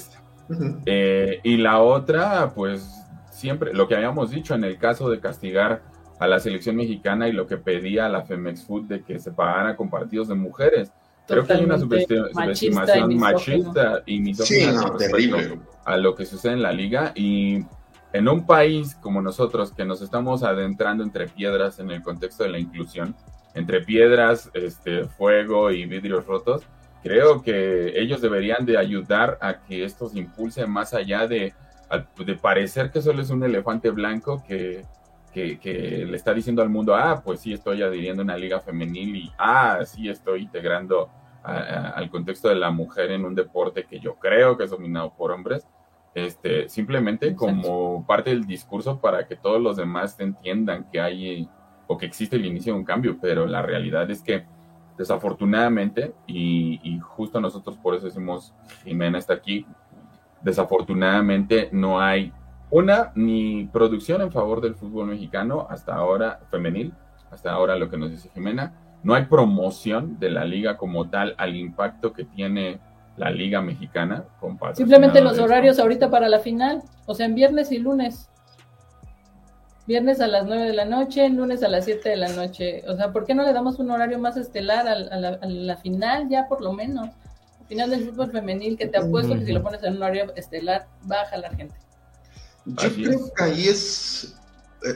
Eh, 0.86 1.40
y 1.42 1.56
la 1.56 1.80
otra, 1.80 2.52
pues 2.54 3.02
siempre, 3.30 3.74
lo 3.74 3.86
que 3.86 3.96
habíamos 3.96 4.30
dicho 4.30 4.54
en 4.54 4.64
el 4.64 4.78
caso 4.78 5.10
de 5.10 5.20
castigar 5.20 5.82
a 6.18 6.26
la 6.26 6.40
selección 6.40 6.76
mexicana 6.76 7.28
y 7.28 7.32
lo 7.32 7.46
que 7.46 7.58
pedía 7.58 8.08
la 8.08 8.22
Femex 8.22 8.64
Food 8.64 8.84
de 8.84 9.02
que 9.02 9.18
se 9.18 9.32
pagara 9.32 9.76
con 9.76 9.90
partidos 9.90 10.28
de 10.28 10.34
mujeres. 10.34 10.90
Creo 11.26 11.46
que 11.46 11.52
hay 11.54 11.64
una 11.64 11.78
subestimación 11.78 13.16
machista 13.16 14.02
y 14.06 14.20
misógina 14.20 14.92
a 15.84 15.96
lo 15.96 16.14
que 16.14 16.24
sucede 16.24 16.52
en 16.52 16.62
la 16.62 16.72
liga. 16.72 17.12
Y 17.14 17.64
en 18.12 18.28
un 18.28 18.46
país 18.46 18.94
como 18.94 19.20
nosotros 19.20 19.72
que 19.72 19.84
nos 19.84 20.02
estamos 20.02 20.42
adentrando 20.42 21.02
entre 21.02 21.28
piedras 21.28 21.78
en 21.80 21.90
el 21.90 22.02
contexto 22.02 22.44
de 22.44 22.50
la 22.50 22.58
inclusión, 22.58 23.14
entre 23.54 23.80
piedras, 23.80 24.50
este, 24.54 25.04
fuego 25.04 25.70
y 25.70 25.86
vidrios 25.86 26.26
rotos, 26.26 26.62
creo 27.02 27.42
que 27.42 28.00
ellos 28.00 28.20
deberían 28.20 28.64
de 28.64 28.78
ayudar 28.78 29.38
a 29.40 29.60
que 29.60 29.84
esto 29.84 30.08
se 30.08 30.18
impulse 30.18 30.66
más 30.66 30.94
allá 30.94 31.26
de, 31.26 31.54
de 32.24 32.34
parecer 32.36 32.90
que 32.90 33.02
solo 33.02 33.22
es 33.22 33.30
un 33.30 33.42
elefante 33.42 33.90
blanco 33.90 34.44
que, 34.46 34.84
que, 35.58 36.06
le 36.08 36.16
está 36.16 36.32
diciendo 36.32 36.62
al 36.62 36.70
mundo, 36.70 36.94
ah, 36.94 37.20
pues 37.22 37.40
sí 37.40 37.52
estoy 37.52 37.82
adhiriendo 37.82 38.22
una 38.22 38.36
liga 38.36 38.60
femenil 38.60 39.16
y, 39.16 39.32
ah, 39.38 39.80
sí 39.84 40.08
estoy 40.08 40.42
integrando 40.42 41.10
al 41.44 42.10
contexto 42.10 42.48
de 42.48 42.56
la 42.56 42.72
mujer 42.72 43.12
en 43.12 43.24
un 43.24 43.32
deporte 43.36 43.84
que 43.84 44.00
yo 44.00 44.16
creo 44.16 44.56
que 44.56 44.64
es 44.64 44.70
dominado 44.70 45.14
por 45.14 45.30
hombres, 45.30 45.64
este, 46.12 46.68
simplemente 46.68 47.36
como 47.36 48.04
parte 48.04 48.30
del 48.30 48.46
discurso 48.46 49.00
para 49.00 49.28
que 49.28 49.36
todos 49.36 49.60
los 49.60 49.76
demás 49.76 50.18
entiendan 50.18 50.90
que 50.90 51.00
hay 51.00 51.48
o 51.86 51.96
que 51.96 52.06
existe 52.06 52.34
el 52.34 52.46
inicio 52.46 52.72
de 52.72 52.80
un 52.80 52.84
cambio, 52.84 53.16
pero 53.20 53.46
la 53.46 53.62
realidad 53.62 54.10
es 54.10 54.22
que 54.22 54.44
desafortunadamente, 54.98 56.14
y, 56.26 56.98
justo 57.00 57.40
nosotros 57.40 57.76
por 57.76 57.94
eso 57.94 58.06
decimos, 58.06 58.52
Jimena 58.82 59.18
está 59.18 59.34
aquí, 59.34 59.66
desafortunadamente 60.42 61.68
no 61.70 62.00
hay 62.00 62.32
una 62.76 63.10
ni 63.14 63.64
producción 63.72 64.20
en 64.20 64.30
favor 64.30 64.60
del 64.60 64.74
fútbol 64.74 65.06
mexicano 65.06 65.66
hasta 65.70 65.94
ahora 65.94 66.40
femenil, 66.50 66.92
hasta 67.30 67.50
ahora 67.50 67.74
lo 67.76 67.88
que 67.88 67.96
nos 67.96 68.10
dice 68.10 68.28
Jimena, 68.34 68.74
no 69.02 69.14
hay 69.14 69.24
promoción 69.24 70.18
de 70.20 70.28
la 70.28 70.44
liga 70.44 70.76
como 70.76 71.08
tal 71.08 71.34
al 71.38 71.56
impacto 71.56 72.12
que 72.12 72.24
tiene 72.24 72.78
la 73.16 73.30
liga 73.30 73.62
mexicana. 73.62 74.24
Simplemente 74.74 75.22
los 75.22 75.38
horarios 75.38 75.78
ahorita 75.78 76.10
para 76.10 76.28
la 76.28 76.38
final, 76.40 76.82
o 77.06 77.14
sea, 77.14 77.24
en 77.24 77.34
viernes 77.34 77.72
y 77.72 77.78
lunes. 77.78 78.28
Viernes 79.86 80.20
a 80.20 80.26
las 80.26 80.44
9 80.44 80.64
de 80.64 80.74
la 80.74 80.84
noche, 80.84 81.30
lunes 81.30 81.62
a 81.62 81.68
las 81.68 81.86
7 81.86 82.10
de 82.10 82.16
la 82.16 82.28
noche. 82.28 82.84
O 82.88 82.94
sea, 82.94 83.10
¿por 83.10 83.24
qué 83.24 83.34
no 83.34 83.42
le 83.44 83.54
damos 83.54 83.78
un 83.78 83.90
horario 83.90 84.18
más 84.18 84.36
estelar 84.36 84.86
a, 84.86 84.96
la, 84.96 85.76
final 85.78 86.28
ya 86.28 86.46
por 86.46 86.60
lo 86.60 86.74
menos? 86.74 87.08
final 87.68 87.88
del 87.88 88.04
fútbol 88.04 88.30
femenil 88.30 88.76
que 88.76 88.86
te 88.86 88.98
apuesto 88.98 89.34
que 89.34 89.46
si 89.46 89.52
lo 89.52 89.62
pones 89.62 89.82
en 89.82 89.96
un 89.96 90.02
horario 90.02 90.32
estelar, 90.36 90.86
baja 91.02 91.38
la 91.38 91.50
gente. 91.50 91.85
Yo 92.66 92.94
creo 92.94 93.32
que 93.34 93.42
ahí 93.44 93.68
es, 93.68 94.34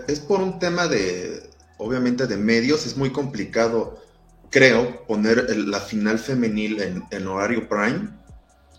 es 0.09 0.21
por 0.21 0.41
un 0.41 0.59
tema 0.59 0.89
de, 0.89 1.51
obviamente, 1.79 2.27
de 2.27 2.37
medios, 2.37 2.85
es 2.85 2.97
muy 2.97 3.11
complicado, 3.11 4.03
creo, 4.51 5.07
poner 5.07 5.57
la 5.57 5.81
final 5.81 6.19
femenil 6.19 6.81
en, 6.83 7.05
en 7.11 7.27
horario 7.29 7.69
prime. 7.69 8.11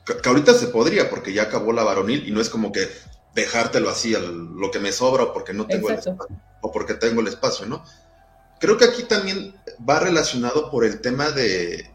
Que, 0.05 0.27
ahorita 0.27 0.53
se 0.53 0.67
podría, 0.67 1.09
porque 1.09 1.31
ya 1.33 1.43
acabó 1.43 1.71
la 1.71 1.83
varonil 1.83 2.27
y 2.27 2.31
no 2.31 2.41
es 2.41 2.49
como 2.49 2.73
que 2.73 2.89
dejártelo 3.33 3.89
así, 3.89 4.13
lo 4.13 4.71
que 4.71 4.79
me 4.79 4.91
sobra 4.91 5.23
o 5.23 5.33
porque 5.33 5.53
no 5.53 5.67
tengo 5.67 5.89
el 5.89 5.95
espacio, 5.95 6.17
o 6.59 6.71
porque 6.71 6.95
tengo 6.95 7.21
el 7.21 7.27
espacio, 7.27 7.65
¿no? 7.65 7.85
Creo 8.59 8.77
que 8.77 8.85
aquí 8.85 9.03
también 9.03 9.55
va 9.89 9.99
relacionado 9.99 10.69
por 10.69 10.83
el 10.83 10.99
tema 10.99 11.31
de, 11.31 11.89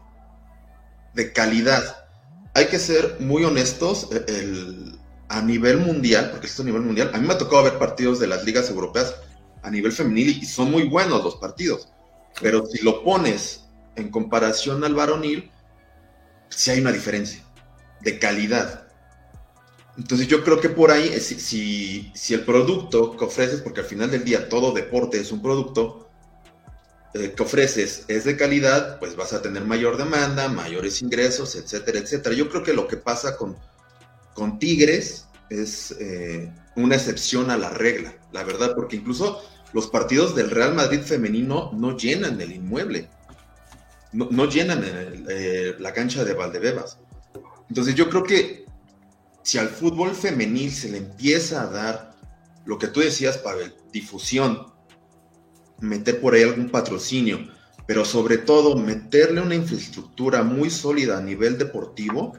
de 1.13 1.31
calidad. 1.31 2.07
Hay 2.55 2.65
que 2.67 2.79
ser 2.79 3.17
muy 3.19 3.43
honestos, 3.43 4.09
e, 4.11 4.25
el, 4.27 4.96
a 5.29 5.41
nivel 5.41 5.79
mundial, 5.79 6.29
porque 6.31 6.47
esto 6.47 6.61
es 6.61 6.65
a 6.65 6.69
nivel 6.69 6.83
mundial, 6.83 7.11
a 7.13 7.17
mí 7.17 7.27
me 7.27 7.33
ha 7.33 7.37
tocado 7.37 7.63
ver 7.63 7.77
partidos 7.77 8.19
de 8.19 8.27
las 8.27 8.43
ligas 8.45 8.69
europeas 8.69 9.15
a 9.61 9.69
nivel 9.69 9.91
femenil 9.91 10.39
y 10.41 10.45
son 10.45 10.71
muy 10.71 10.83
buenos 10.83 11.23
los 11.23 11.35
partidos, 11.35 11.89
pero 12.41 12.65
si 12.65 12.83
lo 12.83 13.03
pones 13.03 13.65
en 13.95 14.09
comparación 14.09 14.83
al 14.83 14.95
varonil, 14.95 15.51
sí 16.49 16.71
hay 16.71 16.79
una 16.79 16.91
diferencia 16.91 17.43
de 18.01 18.19
calidad. 18.19 18.87
Entonces 19.97 20.27
yo 20.27 20.43
creo 20.43 20.61
que 20.61 20.69
por 20.69 20.91
ahí, 20.91 21.07
eh, 21.07 21.19
si, 21.19 22.11
si, 22.13 22.33
el 22.33 22.41
producto 22.41 23.17
que 23.17 23.25
ofreces, 23.25 23.61
porque 23.61 23.81
al 23.81 23.87
final 23.87 24.11
del 24.11 24.23
día 24.23 24.47
todo 24.47 24.71
deporte 24.71 25.19
es 25.19 25.31
un 25.31 25.41
producto 25.41 26.07
eh, 27.15 27.33
que 27.35 27.43
ofreces 27.43 28.05
es 28.07 28.23
de 28.23 28.37
calidad, 28.37 28.99
pues 28.99 29.15
vas 29.15 29.33
a 29.33 29.41
tener 29.41 29.65
mayor 29.65 29.97
demanda, 29.97 30.49
mayores 30.49 31.01
ingresos, 31.01 31.55
etcétera, 31.55 31.97
etcétera. 31.97 32.35
Yo 32.35 32.47
creo 32.47 32.63
que 32.63 32.73
lo 32.73 32.87
que 32.87 32.97
pasa 32.97 33.35
con, 33.37 33.57
con 34.37 34.59
Tigres 34.59 35.25
es 35.49 35.95
eh, 35.99 36.53
una 36.75 36.93
excepción 36.93 37.49
a 37.49 37.57
la 37.57 37.71
regla, 37.71 38.13
la 38.31 38.43
verdad, 38.43 38.75
porque 38.75 38.97
incluso 38.97 39.41
los 39.73 39.87
partidos 39.87 40.35
del 40.35 40.51
Real 40.51 40.75
Madrid 40.75 41.01
femenino 41.01 41.71
no 41.73 41.97
llenan 41.97 42.39
el 42.39 42.51
inmueble, 42.51 43.09
no, 44.13 44.45
llenan 44.45 44.85
la 45.79 45.91
cancha 45.91 46.23
de 46.23 46.35
Valdebebas. 46.35 46.99
Entonces 47.67 47.95
yo 47.95 48.09
creo 48.11 48.23
que 48.23 48.65
si 49.41 49.57
al 49.57 49.69
fútbol 49.69 50.13
femenil 50.13 50.71
se 50.71 50.91
le 50.91 50.99
empieza 50.99 51.63
a 51.63 51.67
dar 51.67 52.15
lo 52.65 52.77
que 52.77 52.87
tú 52.87 52.99
decías, 52.99 53.39
Pavel, 53.39 53.73
difusión, 53.91 54.67
meter 55.79 56.21
por 56.21 56.35
ahí 56.35 56.43
algún 56.43 56.69
patrocinio, 56.69 57.39
pero 57.87 58.05
sobre 58.05 58.37
todo 58.37 58.77
meterle 58.77 59.41
una 59.41 59.55
infraestructura 59.55 60.43
muy 60.43 60.69
sólida 60.69 61.17
a 61.17 61.21
nivel 61.21 61.57
deportivo, 61.57 62.37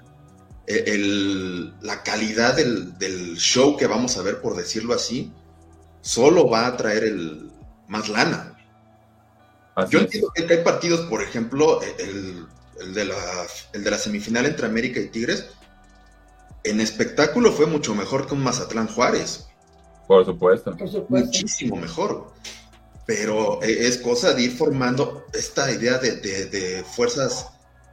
e, 0.68 1.72
la 1.80 2.02
calidad 2.02 2.54
del, 2.56 3.36
show 3.36 3.76
que 3.76 3.86
vamos 3.86 4.16
a 4.16 4.22
ver, 4.22 4.40
por 4.40 4.56
decirlo 4.56 4.94
así, 4.94 5.32
solo 6.00 6.48
va 6.48 6.66
a 6.66 6.76
traer 6.76 7.04
el, 7.04 7.50
más 7.86 8.08
lana. 8.08 8.54
Yo 9.90 10.00
entiendo 10.00 10.32
que 10.34 10.52
hay 10.52 10.64
partidos, 10.64 11.06
por 11.08 11.22
ejemplo, 11.22 11.80
el, 11.98 12.46
de 12.94 13.04
la, 13.04 13.16
el 13.72 13.84
de 13.84 13.90
la 13.90 13.98
semifinal 13.98 14.46
entre 14.46 14.66
América 14.66 15.00
y 15.00 15.08
Tigres, 15.08 15.46
en 16.64 16.80
espectáculo 16.80 17.52
fue 17.52 17.66
mucho 17.66 17.94
mejor 17.94 18.26
que 18.26 18.34
un 18.34 18.42
Mazatlán 18.42 18.88
Juárez. 18.88 19.46
Por 20.06 20.24
supuesto. 20.24 20.76
Muchísimo 21.08 21.76
mejor. 21.76 22.32
Pero 23.06 23.62
e, 23.62 23.86
es 23.86 23.98
cosa 23.98 24.34
de 24.34 24.42
ir 24.42 24.56
formando 24.56 25.26
esta 25.32 25.70
idea 25.70 25.98
de, 25.98 26.84
fuerzas 26.94 27.46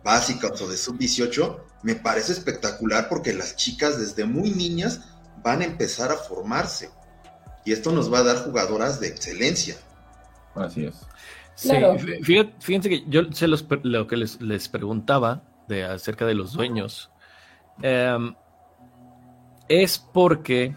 básicas 0.06 0.62
o 0.62 0.68
de 0.70 0.78
sub-18. 0.78 1.58
Me 1.84 1.96
parece 1.96 2.32
espectacular 2.32 3.10
porque 3.10 3.34
las 3.34 3.58
chicas 3.58 4.00
desde 4.00 4.24
muy 4.24 4.52
niñas 4.52 5.02
van 5.44 5.62
a 5.62 5.66
empezar 5.66 6.12
a 6.12 6.16
formarse. 6.16 6.90
Y 7.66 7.74
esto 7.74 7.92
nos 7.92 8.14
va 8.14 8.20
a 8.20 8.24
dar 8.24 8.38
jugadoras 8.38 9.00
de 9.00 9.08
excelencia. 9.08 9.76
Así 10.54 10.86
es. 10.86 10.96
Sí, 11.56 11.72
fíjense, 12.60 12.90
que 12.90 13.04
yo 13.08 13.24
sé 13.32 13.48
lo 13.48 14.08
que 14.08 14.18
les, 14.18 14.70
preguntaba 14.70 15.42
de 15.68 15.84
acerca 15.84 16.26
de 16.26 16.36
los 16.36 16.54
dueños. 16.54 17.10
Eh, 17.82 18.34
es 19.68 19.98
porque, 19.98 20.76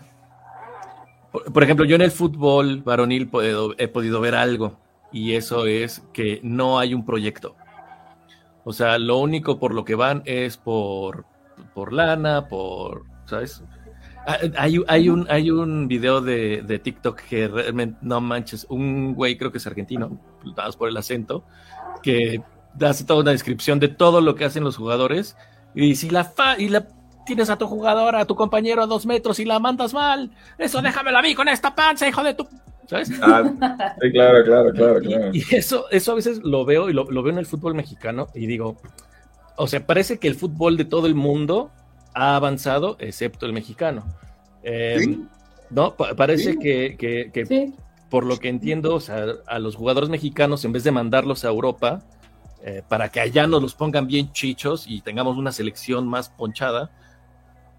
por, 1.53 1.63
ejemplo, 1.63 1.85
yo 1.85 1.97
en 1.97 2.03
el 2.03 2.11
fútbol 2.11 2.83
varonil 2.83 3.29
he 3.77 3.89
podido 3.89 4.21
ver 4.21 4.35
algo 4.35 4.79
y 5.13 5.35
eso 5.35 5.67
es 5.67 6.03
que 6.13 6.41
no 6.43 6.79
hay 6.79 6.95
un 6.95 7.05
proyecto. 7.05 7.57
O 8.69 8.73
sea, 8.75 8.99
lo 8.99 9.17
único 9.17 9.59
por 9.59 9.73
lo 9.73 9.83
que 9.83 9.95
van 9.95 10.23
es 10.27 10.59
por, 10.59 11.25
por 11.73 11.91
lana, 11.91 12.49
por, 12.49 13.07
¿sabes? 13.25 13.63
Ah, 14.27 14.37
hay, 14.59 14.79
hay, 14.87 15.09
un, 15.09 15.27
hay 15.31 15.51
un 15.51 15.89
video 15.89 16.21
de, 16.21 16.61
de, 16.61 16.79
TikTok 16.79 17.19
que 17.19 17.49
realmente, 17.49 17.97
no 18.03 18.21
manches, 18.21 18.67
un 18.69 19.15
güey, 19.15 19.39
creo 19.39 19.51
que 19.51 19.57
es 19.57 19.67
argentino, 19.67 20.21
por 20.77 20.91
el 20.91 20.99
acento, 20.99 21.45
que 22.03 22.43
hace 22.79 23.05
toda 23.05 23.23
una 23.23 23.31
descripción 23.31 23.81
de 23.81 23.89
todo 23.89 24.21
lo 24.21 24.35
que 24.35 24.45
hacen 24.45 24.65
los 24.65 24.77
jugadores 24.77 25.35
y 25.75 25.95
si 25.95 26.11
la, 26.11 26.25
fa 26.25 26.59
y 26.59 26.69
la 26.69 26.89
tienes 27.25 27.49
a 27.49 27.57
tu 27.57 27.67
jugador, 27.69 28.17
a 28.17 28.27
tu 28.27 28.37
compañero 28.37 28.83
a 28.83 28.87
dos 28.87 29.07
metros 29.07 29.39
y 29.39 29.47
la 29.47 29.61
mandas 29.61 29.95
mal. 29.95 30.31
Eso 30.59 30.83
déjamelo 30.83 31.17
a 31.17 31.23
mí 31.23 31.35
con 31.35 31.49
esta 31.49 31.75
panza, 31.75 32.07
hijo 32.07 32.23
de 32.23 32.35
tu. 32.35 32.47
¿Sabes? 32.89 33.11
Ah, 33.21 33.45
sí, 34.01 34.11
claro, 34.13 34.43
claro, 34.45 34.73
claro, 34.73 35.01
claro. 35.01 35.31
Y, 35.35 35.45
eso, 35.55 35.85
eso 35.91 36.13
a 36.13 36.15
veces 36.15 36.41
lo 36.43 36.65
veo 36.65 36.89
y 36.89 36.95
lo, 36.95 37.05
veo 37.05 37.29
en 37.29 37.39
el 37.39 37.45
fútbol 37.45 37.75
mexicano 37.75 38.29
y 38.35 38.47
digo, 38.47 38.81
o 39.57 39.67
sea, 39.67 39.87
parece 39.87 40.19
que 40.19 40.27
el 40.27 40.35
fútbol 40.35 40.79
de 40.79 40.87
todo 40.87 41.07
el 41.07 41.15
mundo 41.15 41.71
ha 42.15 42.35
avanzado, 42.35 42.97
excepto 42.99 43.45
el 43.45 43.53
mexicano. 43.53 44.05
Em, 44.63 45.29
no, 45.69 45.97
parece 45.97 46.59
que, 46.59 46.97
que, 46.99 47.73
por 48.09 48.25
lo 48.25 48.39
que 48.39 48.49
entiendo, 48.49 48.95
o 48.95 49.01
sea, 49.01 49.27
a 49.47 49.59
los 49.59 49.77
jugadores 49.77 50.09
mexicanos, 50.09 50.65
en 50.65 50.73
vez 50.73 50.83
de 50.83 50.91
mandarlos 50.91 51.45
a 51.45 51.49
Europa, 51.49 52.01
eh, 52.65 52.83
para 52.89 53.11
que 53.11 53.21
allá 53.21 53.47
nos 53.47 53.61
los 53.61 53.75
pongan 53.75 54.07
bien 54.07 54.33
chichos 54.33 54.87
y 54.89 55.03
tengamos 55.03 55.37
una 55.37 55.53
selección 55.53 56.09
más 56.09 56.31
ponchada, 56.31 56.91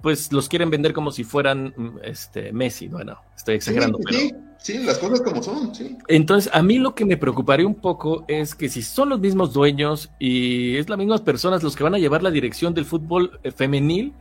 pues 0.02 0.32
los 0.32 0.48
quieren 0.48 0.70
vender 0.70 0.94
como 0.94 1.12
si 1.12 1.24
fueran 1.24 1.74
mm, 1.76 2.00
este 2.04 2.52
Messi. 2.52 2.88
Bueno, 2.88 3.20
estoy 3.36 3.56
exagerando, 3.56 4.00
pero. 4.04 4.20
Sí, 4.20 4.32
sí, 4.58 4.78
las 4.80 4.98
cosas 4.98 5.22
como 5.22 5.44
son, 5.44 5.74
sí. 5.76 5.98
Entonces, 6.08 6.52
a 6.54 6.62
mí 6.62 6.80
lo 6.80 6.96
que 6.96 7.06
me 7.06 7.18
preocuparía 7.18 7.68
un 7.68 7.76
poco 7.76 8.26
es 8.28 8.56
que 8.56 8.70
si 8.70 8.82
son 8.82 9.10
los 9.10 9.20
mismos 9.20 9.54
dueños 9.54 10.10
y 10.20 10.78
es 10.78 10.90
las 10.90 10.98
mismas 10.98 11.22
personas 11.22 11.64
los 11.64 11.76
que 11.76 11.84
van 11.84 11.96
a 11.96 12.00
llevar 12.00 12.24
la 12.24 12.32
dirección 12.32 12.74
del 12.74 12.86
fútbol 12.86 13.40
eh, 13.44 13.52
femenil, 13.52 14.14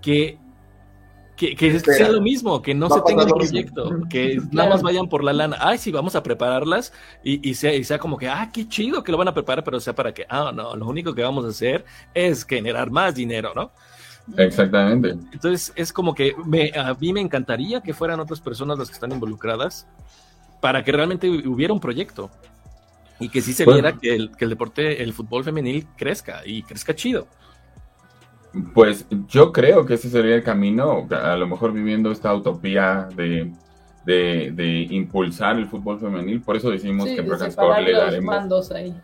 que 0.00 0.38
que, 1.36 1.80
sea 1.80 2.08
lo 2.08 2.20
mismo, 2.20 2.62
que 2.62 2.74
no 2.74 2.88
se 2.88 3.00
tenga 3.02 3.24
un 3.24 3.30
proyecto, 3.30 3.90
que 4.08 4.38
nada 4.52 4.70
más 4.70 4.82
vayan 4.82 5.08
por 5.08 5.24
la 5.24 5.32
lana. 5.32 5.56
Ay, 5.60 5.78
sí, 5.78 5.90
vamos 5.90 6.14
a 6.14 6.22
prepararlas 6.22 6.92
y, 7.24 7.48
y, 7.48 7.54
sea, 7.54 7.74
y 7.74 7.82
sea 7.84 7.98
como 7.98 8.16
que, 8.16 8.28
ah, 8.28 8.50
qué 8.52 8.68
chido 8.68 9.02
que 9.02 9.10
lo 9.12 9.18
van 9.18 9.28
a 9.28 9.34
preparar, 9.34 9.64
pero 9.64 9.80
sea 9.80 9.94
para 9.94 10.14
que, 10.14 10.26
ah, 10.28 10.52
no, 10.54 10.76
lo 10.76 10.86
único 10.86 11.14
que 11.14 11.22
vamos 11.22 11.44
a 11.44 11.48
hacer 11.48 11.84
es 12.14 12.44
generar 12.44 12.90
más 12.90 13.14
dinero, 13.14 13.52
¿no? 13.54 13.72
Exactamente. 14.36 15.10
Entonces 15.32 15.72
es 15.74 15.92
como 15.92 16.14
que 16.14 16.34
a 16.76 16.94
mí 16.94 17.12
me 17.12 17.20
encantaría 17.20 17.80
que 17.80 17.94
fueran 17.94 18.20
otras 18.20 18.40
personas 18.40 18.78
las 18.78 18.88
que 18.88 18.94
están 18.94 19.12
involucradas 19.12 19.86
para 20.60 20.84
que 20.84 20.92
realmente 20.92 21.28
hubiera 21.28 21.72
un 21.72 21.80
proyecto. 21.80 22.30
Y 23.18 23.28
que 23.28 23.40
sí 23.40 23.52
se 23.52 23.64
viera 23.64 23.92
que 23.92 24.14
el, 24.14 24.32
que 24.36 24.44
el 24.44 24.50
deporte, 24.50 25.02
el 25.02 25.12
fútbol 25.12 25.44
femenil 25.44 25.86
crezca 25.96 26.42
y 26.44 26.62
crezca 26.62 26.94
chido. 26.94 27.26
Pues 28.74 29.06
yo 29.28 29.52
creo 29.52 29.86
que 29.86 29.94
ese 29.94 30.10
sería 30.10 30.34
el 30.34 30.42
camino, 30.42 31.06
a 31.10 31.36
lo 31.36 31.46
mejor 31.46 31.72
viviendo 31.72 32.10
esta 32.10 32.34
utopía 32.34 33.08
de, 33.14 33.52
de, 34.04 34.86
impulsar 34.90 35.56
el 35.56 35.66
fútbol 35.66 35.98
femenil, 35.98 36.42
por 36.42 36.56
eso 36.56 36.70
decimos 36.70 37.06
que 37.06 37.50
Score 37.50 37.82
le 37.82 37.92
daremos... 37.92 38.70
Ahí. 38.72 38.94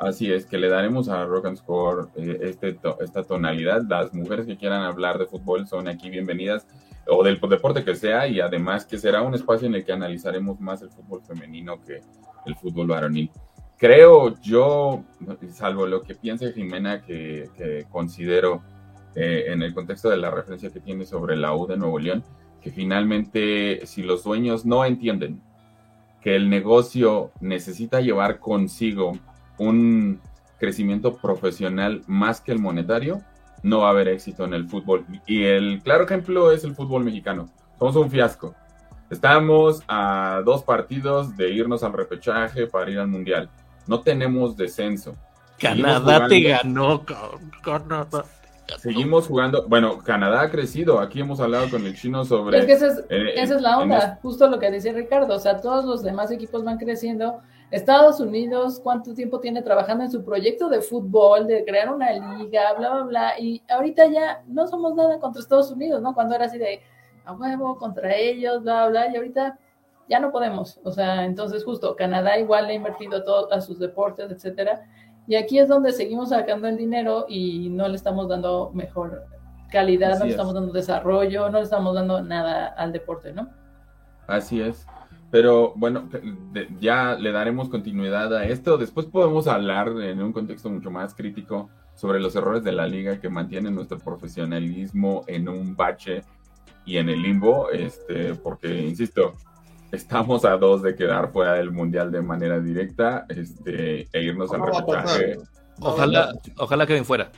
Así 0.00 0.32
es, 0.32 0.46
que 0.46 0.56
le 0.56 0.70
daremos 0.70 1.10
a 1.10 1.26
Rock 1.26 1.44
and 1.44 1.58
Score 1.58 2.08
eh, 2.16 2.38
este, 2.40 2.78
esta 3.00 3.22
tonalidad. 3.22 3.82
Las 3.86 4.14
mujeres 4.14 4.46
que 4.46 4.56
quieran 4.56 4.82
hablar 4.82 5.18
de 5.18 5.26
fútbol 5.26 5.68
son 5.68 5.88
aquí 5.88 6.08
bienvenidas, 6.08 6.66
o 7.06 7.22
del 7.22 7.38
deporte 7.38 7.84
que 7.84 7.94
sea, 7.94 8.26
y 8.26 8.40
además 8.40 8.86
que 8.86 8.96
será 8.96 9.20
un 9.20 9.34
espacio 9.34 9.68
en 9.68 9.74
el 9.74 9.84
que 9.84 9.92
analizaremos 9.92 10.58
más 10.58 10.80
el 10.80 10.88
fútbol 10.88 11.20
femenino 11.22 11.82
que 11.84 12.00
el 12.46 12.56
fútbol 12.56 12.86
varonil. 12.86 13.30
Creo 13.76 14.40
yo, 14.40 15.04
salvo 15.50 15.86
lo 15.86 16.00
que 16.00 16.14
piense 16.14 16.54
Jimena, 16.54 17.02
que 17.02 17.84
considero 17.90 18.62
eh, 19.14 19.44
en 19.48 19.62
el 19.62 19.74
contexto 19.74 20.08
de 20.08 20.16
la 20.16 20.30
referencia 20.30 20.70
que 20.70 20.80
tiene 20.80 21.04
sobre 21.04 21.36
la 21.36 21.54
U 21.54 21.66
de 21.66 21.76
Nuevo 21.76 21.98
León, 21.98 22.24
que 22.62 22.70
finalmente 22.70 23.84
si 23.84 24.02
los 24.02 24.24
dueños 24.24 24.64
no 24.64 24.82
entienden 24.82 25.42
que 26.22 26.36
el 26.36 26.48
negocio 26.48 27.32
necesita 27.40 28.00
llevar 28.00 28.38
consigo 28.38 29.12
un 29.60 30.20
crecimiento 30.58 31.16
profesional 31.16 32.02
más 32.06 32.40
que 32.40 32.52
el 32.52 32.58
monetario, 32.58 33.20
no 33.62 33.80
va 33.80 33.88
a 33.88 33.90
haber 33.90 34.08
éxito 34.08 34.44
en 34.44 34.54
el 34.54 34.66
fútbol. 34.68 35.04
Y 35.26 35.44
el 35.44 35.80
claro 35.82 36.04
ejemplo 36.04 36.50
es 36.50 36.64
el 36.64 36.74
fútbol 36.74 37.04
mexicano. 37.04 37.50
Somos 37.78 37.96
un 37.96 38.10
fiasco. 38.10 38.54
Estamos 39.10 39.82
a 39.88 40.40
dos 40.44 40.62
partidos 40.62 41.36
de 41.36 41.50
irnos 41.50 41.82
al 41.82 41.92
repechaje 41.92 42.66
para 42.66 42.90
ir 42.90 42.98
al 42.98 43.08
mundial. 43.08 43.50
No 43.86 44.00
tenemos 44.00 44.56
descenso. 44.56 45.14
Canadá 45.58 46.26
te 46.26 46.40
ganó, 46.40 47.04
Canadá. 47.62 48.24
Seguimos 48.78 49.26
jugando. 49.26 49.66
Bueno, 49.68 49.98
Canadá 49.98 50.42
ha 50.42 50.50
crecido. 50.50 51.00
Aquí 51.00 51.20
hemos 51.20 51.40
hablado 51.40 51.68
con 51.68 51.84
el 51.84 51.94
chino 51.96 52.24
sobre. 52.24 52.60
Es 52.60 52.66
que 52.66 52.72
esa 52.72 52.86
es, 52.86 52.98
eh, 53.10 53.32
esa 53.34 53.56
es 53.56 53.62
la 53.62 53.78
onda, 53.78 54.18
justo 54.22 54.48
lo 54.48 54.58
que 54.58 54.70
decía 54.70 54.92
Ricardo. 54.92 55.34
O 55.34 55.40
sea, 55.40 55.60
todos 55.60 55.84
los 55.84 56.02
demás 56.02 56.30
equipos 56.30 56.64
van 56.64 56.78
creciendo. 56.78 57.42
Estados 57.70 58.20
Unidos, 58.20 58.80
¿cuánto 58.82 59.14
tiempo 59.14 59.40
tiene 59.40 59.62
trabajando 59.62 60.04
en 60.04 60.10
su 60.10 60.24
proyecto 60.24 60.68
de 60.68 60.80
fútbol, 60.80 61.46
de 61.46 61.64
crear 61.64 61.92
una 61.92 62.10
liga, 62.12 62.72
bla, 62.76 62.90
bla, 62.94 63.02
bla? 63.04 63.38
Y 63.38 63.62
ahorita 63.68 64.06
ya 64.06 64.42
no 64.48 64.66
somos 64.66 64.94
nada 64.94 65.18
contra 65.20 65.40
Estados 65.40 65.70
Unidos, 65.70 66.02
¿no? 66.02 66.14
Cuando 66.14 66.34
era 66.34 66.46
así 66.46 66.58
de 66.58 66.80
a 67.24 67.32
huevo 67.32 67.76
contra 67.78 68.14
ellos, 68.16 68.62
bla, 68.62 68.88
bla, 68.88 69.08
y 69.12 69.16
ahorita 69.16 69.58
ya 70.08 70.18
no 70.18 70.32
podemos. 70.32 70.80
O 70.84 70.90
sea, 70.90 71.24
entonces 71.24 71.64
justo 71.64 71.94
Canadá 71.94 72.38
igual 72.38 72.66
le 72.66 72.72
ha 72.72 72.76
invertido 72.76 73.22
todo 73.22 73.52
a 73.52 73.60
sus 73.60 73.78
deportes, 73.78 74.30
etcétera 74.30 74.82
y 75.30 75.36
aquí 75.36 75.60
es 75.60 75.68
donde 75.68 75.92
seguimos 75.92 76.30
sacando 76.30 76.66
el 76.66 76.76
dinero 76.76 77.26
y 77.28 77.68
no 77.68 77.86
le 77.86 77.94
estamos 77.94 78.28
dando 78.28 78.72
mejor 78.74 79.26
calidad, 79.70 80.18
no 80.18 80.24
le 80.24 80.32
estamos 80.32 80.54
dando 80.54 80.72
desarrollo, 80.72 81.48
no 81.50 81.58
le 81.58 81.64
estamos 81.64 81.94
dando 81.94 82.20
nada 82.20 82.66
al 82.66 82.90
deporte, 82.90 83.32
¿no? 83.32 83.48
Así 84.26 84.60
es. 84.60 84.84
Pero 85.30 85.72
bueno, 85.76 86.08
ya 86.80 87.14
le 87.14 87.30
daremos 87.30 87.68
continuidad 87.68 88.34
a 88.34 88.44
esto. 88.44 88.78
Después 88.78 89.06
podemos 89.06 89.46
hablar 89.46 89.88
en 90.00 90.22
un 90.22 90.32
contexto 90.32 90.68
mucho 90.68 90.90
más 90.90 91.14
crítico 91.14 91.70
sobre 91.94 92.18
los 92.18 92.34
errores 92.34 92.64
de 92.64 92.72
la 92.72 92.86
liga 92.86 93.20
que 93.20 93.28
mantienen 93.28 93.74
nuestro 93.74 93.98
profesionalismo 93.98 95.24
en 95.26 95.48
un 95.48 95.76
bache 95.76 96.24
y 96.84 96.96
en 96.96 97.08
el 97.08 97.22
limbo, 97.22 97.70
este, 97.70 98.34
porque, 98.34 98.82
insisto, 98.82 99.34
estamos 99.92 100.44
a 100.44 100.56
dos 100.56 100.82
de 100.82 100.96
quedar 100.96 101.30
fuera 101.30 101.54
del 101.54 101.70
mundial 101.70 102.10
de 102.10 102.22
manera 102.22 102.58
directa 102.58 103.26
este, 103.28 104.08
e 104.12 104.22
irnos 104.22 104.52
al 104.52 104.62
repechaje. 104.66 105.38
Ojalá, 105.80 106.32
ojalá 106.56 106.86
queden 106.86 107.04
fuera. 107.04 107.30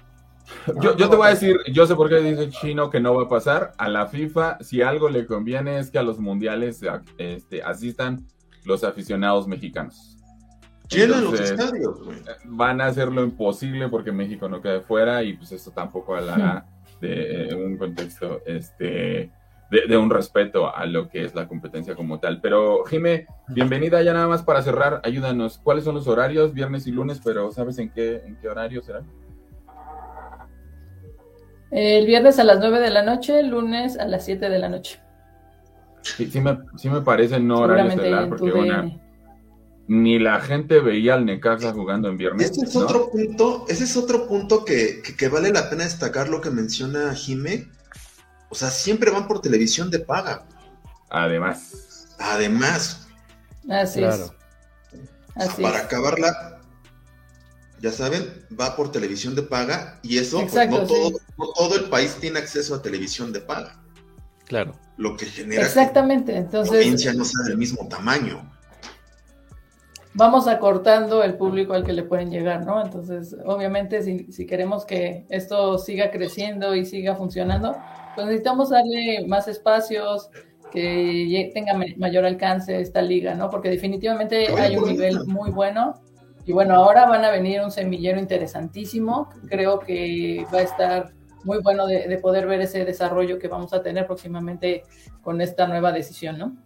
Yo, 0.81 0.97
yo, 0.97 1.11
te 1.11 1.17
voy 1.17 1.27
a 1.27 1.31
decir, 1.31 1.57
yo 1.73 1.87
sé 1.87 1.97
por 1.97 2.09
qué 2.09 2.21
dice 2.21 2.49
Chino 2.51 2.89
que 2.89 3.01
no 3.01 3.15
va 3.15 3.25
a 3.25 3.29
pasar. 3.29 3.73
A 3.79 3.89
la 3.89 4.07
FIFA, 4.07 4.59
si 4.61 4.81
algo 4.81 5.09
le 5.09 5.27
conviene 5.27 5.79
es 5.79 5.91
que 5.91 5.99
a 5.99 6.03
los 6.03 6.19
mundiales 6.21 6.81
este, 7.19 7.63
asistan 7.63 8.27
los 8.65 8.85
aficionados 8.85 9.49
mexicanos. 9.49 10.17
Llenan 10.89 11.25
los 11.25 11.41
estadios, 11.41 11.99
Van 12.45 12.81
a 12.81 12.87
hacer 12.87 13.11
lo 13.11 13.25
imposible 13.25 13.89
porque 13.89 14.13
México 14.13 14.49
no 14.49 14.61
quede 14.61 14.81
fuera 14.81 15.23
y 15.23 15.35
pues 15.35 15.53
eso 15.53 15.71
tampoco 15.71 16.15
hablará 16.15 16.67
de 17.01 17.49
eh, 17.49 17.55
un 17.55 17.77
contexto 17.77 18.43
este, 18.47 19.31
de, 19.71 19.97
un 19.97 20.11
respeto 20.11 20.75
a 20.75 20.85
lo 20.85 21.09
que 21.09 21.25
es 21.25 21.35
la 21.35 21.49
competencia 21.49 21.95
como 21.95 22.21
tal. 22.21 22.41
Pero, 22.41 22.85
Jime, 22.85 23.27
bienvenida 23.49 24.03
ya 24.03 24.13
nada 24.13 24.29
más 24.29 24.43
para 24.43 24.63
cerrar, 24.63 25.01
ayúdanos. 25.03 25.59
¿Cuáles 25.59 25.85
son 25.85 25.95
los 25.95 26.07
horarios? 26.07 26.53
Viernes 26.53 26.87
y 26.87 26.93
lunes, 26.93 27.21
pero 27.25 27.51
¿sabes 27.53 27.79
en 27.79 27.89
qué, 27.91 28.23
en 28.27 28.37
qué 28.37 28.49
horario 28.49 28.83
será? 28.83 29.03
El 31.73 32.07
viernes 32.07 32.39
a 32.39 32.45
las 32.45 32.59
9 32.61 32.81
de 32.81 32.91
la 32.91 33.03
noche, 33.03 33.41
el 33.41 33.49
lunes 33.49 33.99
a 33.99 34.07
las 34.07 34.25
7 34.25 34.49
de 34.49 34.59
la 34.59 34.69
noche. 34.69 35.01
Sí, 36.03 36.27
sí, 36.27 36.41
me, 36.41 36.59
sí 36.77 36.91
me 36.91 37.01
parece 37.01 37.41
no 37.41 37.61
horario 37.61 37.91
estelar, 37.91 38.29
porque 38.29 38.53
ni 39.89 40.19
la 40.19 40.41
gente 40.41 40.81
veía 40.81 41.15
al 41.15 41.25
Necaxa 41.25 41.73
jugando 41.73 42.09
en 42.09 42.17
viernes. 42.17 42.51
Ese 42.51 42.65
es 42.67 42.77
otro 42.77 43.11
punto, 43.11 43.65
ese 43.69 43.85
es 43.85 43.97
otro 43.97 44.29
punto 44.29 44.65
que, 44.65 45.03
que, 45.03 45.17
que, 45.17 45.29
vale 45.29 45.53
la 45.53 45.69
pena 45.69 45.85
destacar 45.85 46.29
lo 46.29 46.41
que 46.41 46.51
menciona 46.51 47.15
Jime 47.15 47.69
o 48.53 48.55
sea, 48.55 48.71
siempre 48.71 49.11
van 49.11 49.27
por 49.27 49.41
televisión 49.41 49.91
de 49.91 49.99
paga. 49.99 50.45
Además. 51.09 52.15
Además. 52.19 53.09
Así 53.71 54.05
es. 54.05 54.31
para 55.59 55.79
acabarla, 55.79 56.52
ya 57.83 57.91
saben, 57.91 58.47
va 58.59 58.77
por 58.77 58.93
televisión 58.93 59.35
de 59.35 59.43
paga 59.43 59.99
y 60.03 60.19
eso, 60.19 60.47
pues, 60.47 60.71
no, 60.71 60.87
todo, 60.87 61.75
el 61.75 61.91
país 61.91 62.17
tiene 62.21 62.39
acceso 62.39 62.75
a 62.75 62.81
televisión 62.81 63.33
de 63.33 63.41
paga. 63.41 63.83
Claro. 64.47 64.75
Lo 64.97 65.17
que 65.17 65.27
genera 65.27 65.63
Exactamente. 65.63 66.37
Entonces, 66.37 66.73
la 66.73 66.81
provincia 66.81 67.13
no 67.13 67.25
sea 67.25 67.45
del 67.45 67.59
mismo 67.59 67.89
tamaño. 67.89 68.49
Vamos 70.15 70.47
acortando 70.47 71.25
el 71.25 71.35
público 71.35 71.73
al 71.73 71.85
que 71.85 71.93
le 71.93 72.05
pueden 72.05 72.31
llegar, 72.31 72.65
¿no? 72.65 72.81
Entonces, 72.85 73.35
obviamente, 73.45 74.03
si, 74.03 74.31
si 74.31 74.47
queremos 74.47 74.85
que 74.85 75.27
esto 75.29 75.79
siga 75.79 76.11
creciendo 76.11 76.77
y 76.77 76.85
siga 76.85 77.17
funcionando, 77.17 77.77
pues 78.15 78.27
necesitamos 78.27 78.71
darle 78.71 79.27
más 79.27 79.49
espacios, 79.49 80.31
que 80.73 81.51
tenga 81.53 81.75
mayor 81.99 82.25
alcance 82.25 82.81
esta 82.81 83.03
liga, 83.03 83.35
¿no? 83.35 83.51
Porque 83.51 83.69
definitivamente 83.69 84.49
hay 84.59 84.77
un 84.77 84.89
nivel 84.89 85.27
muy 85.27 85.51
bueno. 85.51 86.01
Y 86.45 86.53
bueno, 86.53 86.75
ahora 86.75 87.07
van 87.07 87.25
a 87.25 87.31
venir 87.31 87.61
un 87.61 87.71
semillero 87.71 88.19
interesantísimo. 88.19 89.31
Creo 89.49 89.79
que 89.79 90.45
va 90.53 90.59
a 90.59 90.63
estar 90.63 91.13
muy 91.45 91.59
bueno 91.63 91.87
de, 91.87 92.19
poder 92.19 92.47
ver 92.47 92.61
ese 92.61 92.85
desarrollo 92.85 93.39
que 93.39 93.49
vamos 93.49 93.73
a 93.73 93.83
tener 93.83 94.07
próximamente 94.07 94.85
con 95.23 95.41
esta 95.41 95.67
nueva 95.67 95.93
decisión, 95.93 96.39
¿no? 96.39 96.57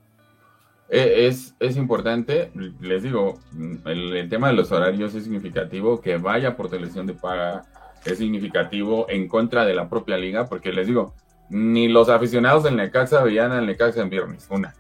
Eh, 0.89 1.27
es, 1.27 1.55
es 1.59 1.77
importante, 1.77 2.53
les 2.81 3.03
digo, 3.03 3.41
el, 3.87 4.17
el, 4.17 4.29
tema 4.29 4.49
de 4.49 4.55
los 4.55 4.71
horarios 4.71 5.15
es 5.15 5.25
significativo, 5.25 6.01
que 6.01 6.17
vaya 6.17 6.57
por 6.57 6.71
televisión 6.71 7.07
de 7.07 7.15
paga 7.15 7.65
es 8.05 8.19
significativo 8.19 9.07
en 9.09 9.27
contra 9.27 9.65
de 9.65 9.75
la 9.75 9.89
propia 9.89 10.17
liga, 10.17 10.47
porque 10.47 10.73
les 10.73 10.87
digo, 10.87 11.13
ni 11.49 11.89
los 11.89 12.09
aficionados 12.09 12.63
del 12.63 12.77
Necaxa 12.77 13.23
veían 13.23 13.53
al 13.53 13.67
Necaxa 13.67 14.03
en 14.03 14.11
viernes, 14.11 14.47
una. 14.51 14.75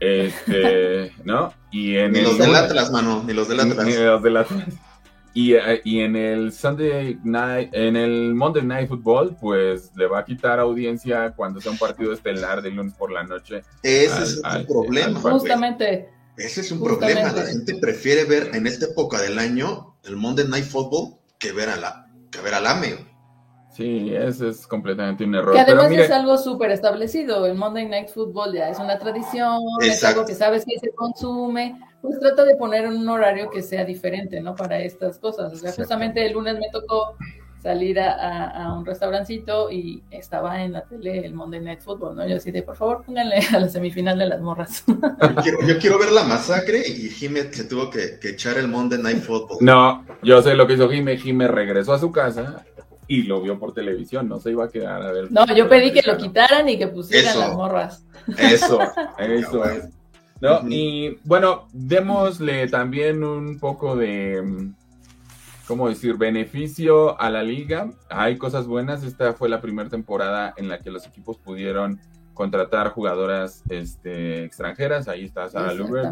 Este, 0.00 1.12
¿no? 1.24 1.52
Y 1.70 1.96
en 1.96 2.12
ni 2.12 2.22
los 2.22 2.38
del 2.38 2.54
Atlas, 2.54 2.90
mano, 2.90 3.22
ni 3.26 3.32
los 3.32 3.48
del 3.48 3.60
Atlas. 3.60 3.86
Ni, 3.86 3.94
los 3.94 4.22
del 4.22 4.36
Atlas. 4.36 4.64
Y, 5.34 5.54
eh, 5.54 5.80
y, 5.84 6.00
en 6.00 6.16
el 6.16 6.52
Sunday 6.52 7.18
Night, 7.22 7.70
en 7.72 7.96
el 7.96 8.34
Monday 8.34 8.64
Night 8.64 8.88
Football, 8.88 9.36
pues 9.40 9.92
le 9.94 10.06
va 10.06 10.20
a 10.20 10.24
quitar 10.24 10.58
audiencia 10.58 11.32
cuando 11.36 11.60
sea 11.60 11.70
un 11.70 11.78
partido 11.78 12.12
estelar 12.12 12.62
de 12.62 12.70
lunes 12.70 12.94
por 12.94 13.12
la 13.12 13.22
noche. 13.22 13.62
Ese 13.82 14.22
es 14.22 14.36
un 14.42 14.66
problema. 14.66 15.20
Justamente. 15.20 16.08
Ese 16.36 16.60
es 16.60 16.72
un 16.72 16.82
problema. 16.82 17.32
La 17.32 17.46
gente 17.46 17.76
prefiere 17.76 18.24
ver 18.24 18.50
en 18.54 18.66
esta 18.66 18.86
época 18.86 19.20
del 19.20 19.38
año 19.38 19.96
el 20.04 20.16
Monday 20.16 20.46
Night 20.48 20.64
Football 20.64 21.18
que 21.38 21.52
ver 21.52 21.68
a 21.68 21.76
la 21.76 22.06
que 22.30 22.40
ver 22.40 22.54
al 22.54 22.66
AME. 22.66 23.07
Sí, 23.78 24.12
ese 24.12 24.48
es 24.48 24.66
completamente 24.66 25.22
un 25.22 25.36
error. 25.36 25.54
Que 25.54 25.60
además 25.60 25.92
es 25.92 26.10
algo 26.10 26.36
súper 26.36 26.72
establecido. 26.72 27.46
El 27.46 27.54
Monday 27.54 27.86
Night 27.86 28.08
Football 28.08 28.52
ya 28.52 28.70
es 28.70 28.80
una 28.80 28.98
tradición, 28.98 29.60
es 29.80 30.02
algo 30.02 30.26
que 30.26 30.34
sabes 30.34 30.64
que 30.64 30.80
se 30.80 30.90
consume. 30.90 31.80
Pues 32.02 32.18
trata 32.18 32.44
de 32.44 32.56
poner 32.56 32.88
un 32.88 33.08
horario 33.08 33.48
que 33.50 33.62
sea 33.62 33.84
diferente, 33.84 34.40
¿no? 34.40 34.56
Para 34.56 34.80
estas 34.80 35.20
cosas. 35.20 35.52
O 35.52 35.56
sea, 35.56 35.70
justamente 35.70 36.26
el 36.26 36.32
lunes 36.32 36.58
me 36.58 36.68
tocó 36.72 37.16
salir 37.62 38.00
a, 38.00 38.74
un 38.76 38.84
restaurancito 38.84 39.70
y 39.70 40.02
estaba 40.10 40.64
en 40.64 40.72
la 40.72 40.82
tele 40.82 41.24
el 41.24 41.34
Monday 41.34 41.60
Night 41.60 41.80
Football, 41.80 42.16
¿no? 42.16 42.26
Yo 42.26 42.38
así 42.38 42.50
de, 42.50 42.64
por 42.64 42.74
favor, 42.74 43.04
pónganle 43.04 43.36
a 43.54 43.60
la 43.60 43.68
semifinal 43.68 44.18
de 44.18 44.26
las 44.26 44.40
morras. 44.40 44.82
Yo 45.68 45.78
quiero, 45.78 46.00
ver 46.00 46.10
la 46.10 46.24
masacre 46.24 46.82
y 46.84 47.10
Jimé 47.10 47.52
se 47.52 47.62
tuvo 47.62 47.90
que, 47.90 48.18
que, 48.18 48.30
echar 48.30 48.58
el 48.58 48.66
Monday 48.66 49.00
Night 49.00 49.22
Football. 49.22 49.58
No, 49.60 50.04
yo 50.24 50.42
sé 50.42 50.56
lo 50.56 50.66
que 50.66 50.72
hizo 50.72 50.90
Jimé. 50.90 51.16
Jimé 51.16 51.46
regresó 51.46 51.92
a 51.92 52.00
su 52.00 52.10
casa 52.10 52.64
y 53.08 53.22
lo 53.22 53.40
vio 53.40 53.58
por 53.58 53.72
televisión, 53.72 54.28
no 54.28 54.38
se 54.38 54.50
iba 54.50 54.66
a 54.66 54.68
quedar 54.68 55.02
a 55.02 55.10
ver. 55.10 55.32
No, 55.32 55.46
yo 55.54 55.68
pedí 55.68 55.92
que 55.92 56.02
lo 56.06 56.16
quitaran 56.18 56.68
y 56.68 56.78
que 56.78 56.88
pusieran 56.88 57.38
las 57.38 57.54
morras. 57.54 58.04
Eso, 58.36 58.78
eso 59.18 59.64
es. 59.64 59.88
¿no? 60.40 60.60
Y 60.68 61.18
bueno, 61.24 61.66
démosle 61.72 62.68
también 62.68 63.24
un 63.24 63.58
poco 63.58 63.96
de, 63.96 64.70
¿cómo 65.66 65.88
decir?, 65.88 66.16
beneficio 66.16 67.18
a 67.20 67.30
la 67.30 67.42
liga. 67.42 67.90
Hay 68.10 68.36
cosas 68.36 68.66
buenas. 68.66 69.02
Esta 69.02 69.32
fue 69.32 69.48
la 69.48 69.62
primera 69.62 69.88
temporada 69.88 70.52
en 70.56 70.68
la 70.68 70.78
que 70.78 70.90
los 70.90 71.06
equipos 71.06 71.38
pudieron 71.38 72.00
contratar 72.38 72.90
jugadoras 72.90 73.64
este, 73.68 74.44
extranjeras. 74.44 75.08
Ahí 75.08 75.24
está 75.24 75.48
Sara 75.48 75.74
Luber, 75.74 76.04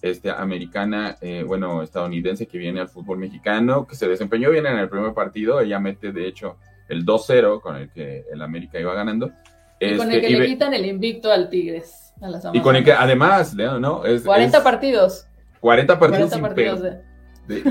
este, 0.00 0.30
americana, 0.30 1.16
eh, 1.20 1.42
bueno, 1.44 1.82
estadounidense 1.82 2.46
que 2.46 2.58
viene 2.58 2.80
al 2.80 2.88
fútbol 2.88 3.18
mexicano, 3.18 3.84
que 3.84 3.96
se 3.96 4.06
desempeñó 4.06 4.50
bien 4.50 4.66
en 4.66 4.78
el 4.78 4.88
primer 4.88 5.12
partido. 5.14 5.60
Ella 5.60 5.80
mete, 5.80 6.12
de 6.12 6.28
hecho, 6.28 6.58
el 6.88 7.04
2-0 7.04 7.60
con 7.60 7.74
el 7.74 7.90
que 7.90 8.24
el 8.32 8.40
América 8.40 8.78
iba 8.78 8.94
ganando. 8.94 9.32
Y 9.80 9.96
con 9.96 10.12
el 10.12 10.18
este, 10.18 10.28
que 10.28 10.38
le 10.38 10.46
quitan 10.46 10.74
el 10.74 10.86
invicto 10.86 11.32
al 11.32 11.50
Tigres. 11.50 12.14
y 12.52 12.60
con 12.60 12.76
el 12.76 12.84
que, 12.84 12.92
además, 12.92 13.56
¿no? 13.56 14.04
Es, 14.04 14.22
40 14.22 14.62
partidos. 14.62 15.26
40 15.58 15.98
partidos. 15.98 16.30
40 16.30 16.48
partidos 16.48 16.82
de... 16.82 17.02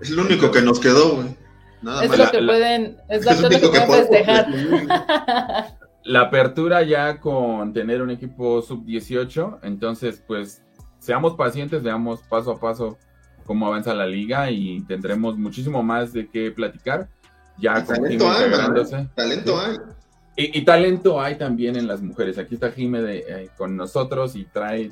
Es 0.00 0.08
lo 0.10 0.22
único 0.22 0.50
que 0.50 0.62
nos 0.62 0.80
quedó, 0.80 1.16
güey. 1.16 1.36
Nada 1.82 2.02
es 2.02 2.08
más. 2.08 2.18
lo 2.18 2.30
que 2.30 2.42
pueden, 2.42 2.96
es, 3.08 3.24
lo 3.24 3.48
que 3.48 3.58
pueden 3.58 4.08
festejar. 4.08 4.46
la 6.04 6.22
apertura 6.22 6.82
ya 6.82 7.20
con 7.20 7.72
tener 7.72 8.02
un 8.02 8.10
equipo 8.10 8.60
sub-18, 8.62 9.60
entonces 9.62 10.22
pues 10.26 10.62
seamos 10.98 11.34
pacientes, 11.34 11.82
veamos 11.82 12.20
paso 12.22 12.52
a 12.52 12.60
paso 12.60 12.98
cómo 13.44 13.66
avanza 13.66 13.94
la 13.94 14.06
liga 14.06 14.50
y 14.50 14.82
tendremos 14.82 15.36
muchísimo 15.36 15.82
más 15.82 16.12
de 16.12 16.28
qué 16.28 16.50
platicar. 16.50 17.08
Ya 17.58 17.84
talento 17.84 18.30
hay, 18.30 18.50
talento 19.14 19.60
hay. 19.60 19.76
Y, 20.34 20.64
talento 20.64 21.20
hay 21.20 21.36
también 21.36 21.76
en 21.76 21.86
las 21.86 22.00
mujeres. 22.00 22.38
Aquí 22.38 22.54
está 22.54 22.72
Jime 22.72 23.00
eh, 23.04 23.50
con 23.56 23.76
nosotros 23.76 24.34
y 24.34 24.44
trae 24.44 24.90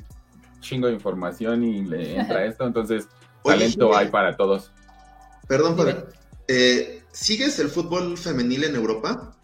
chingo 0.59 0.87
de 0.87 0.93
información 0.93 1.63
y 1.63 1.83
le 1.83 2.15
entra 2.19 2.45
esto, 2.45 2.65
entonces 2.67 3.07
talento 3.43 3.95
hay 3.95 4.09
para 4.09 4.37
todos. 4.37 4.71
Perdón, 5.47 5.75
eh, 6.47 7.03
¿sigues 7.11 7.59
el 7.59 7.69
fútbol 7.69 8.17
femenil 8.17 8.63
en 8.65 8.75
Europa? 8.75 9.35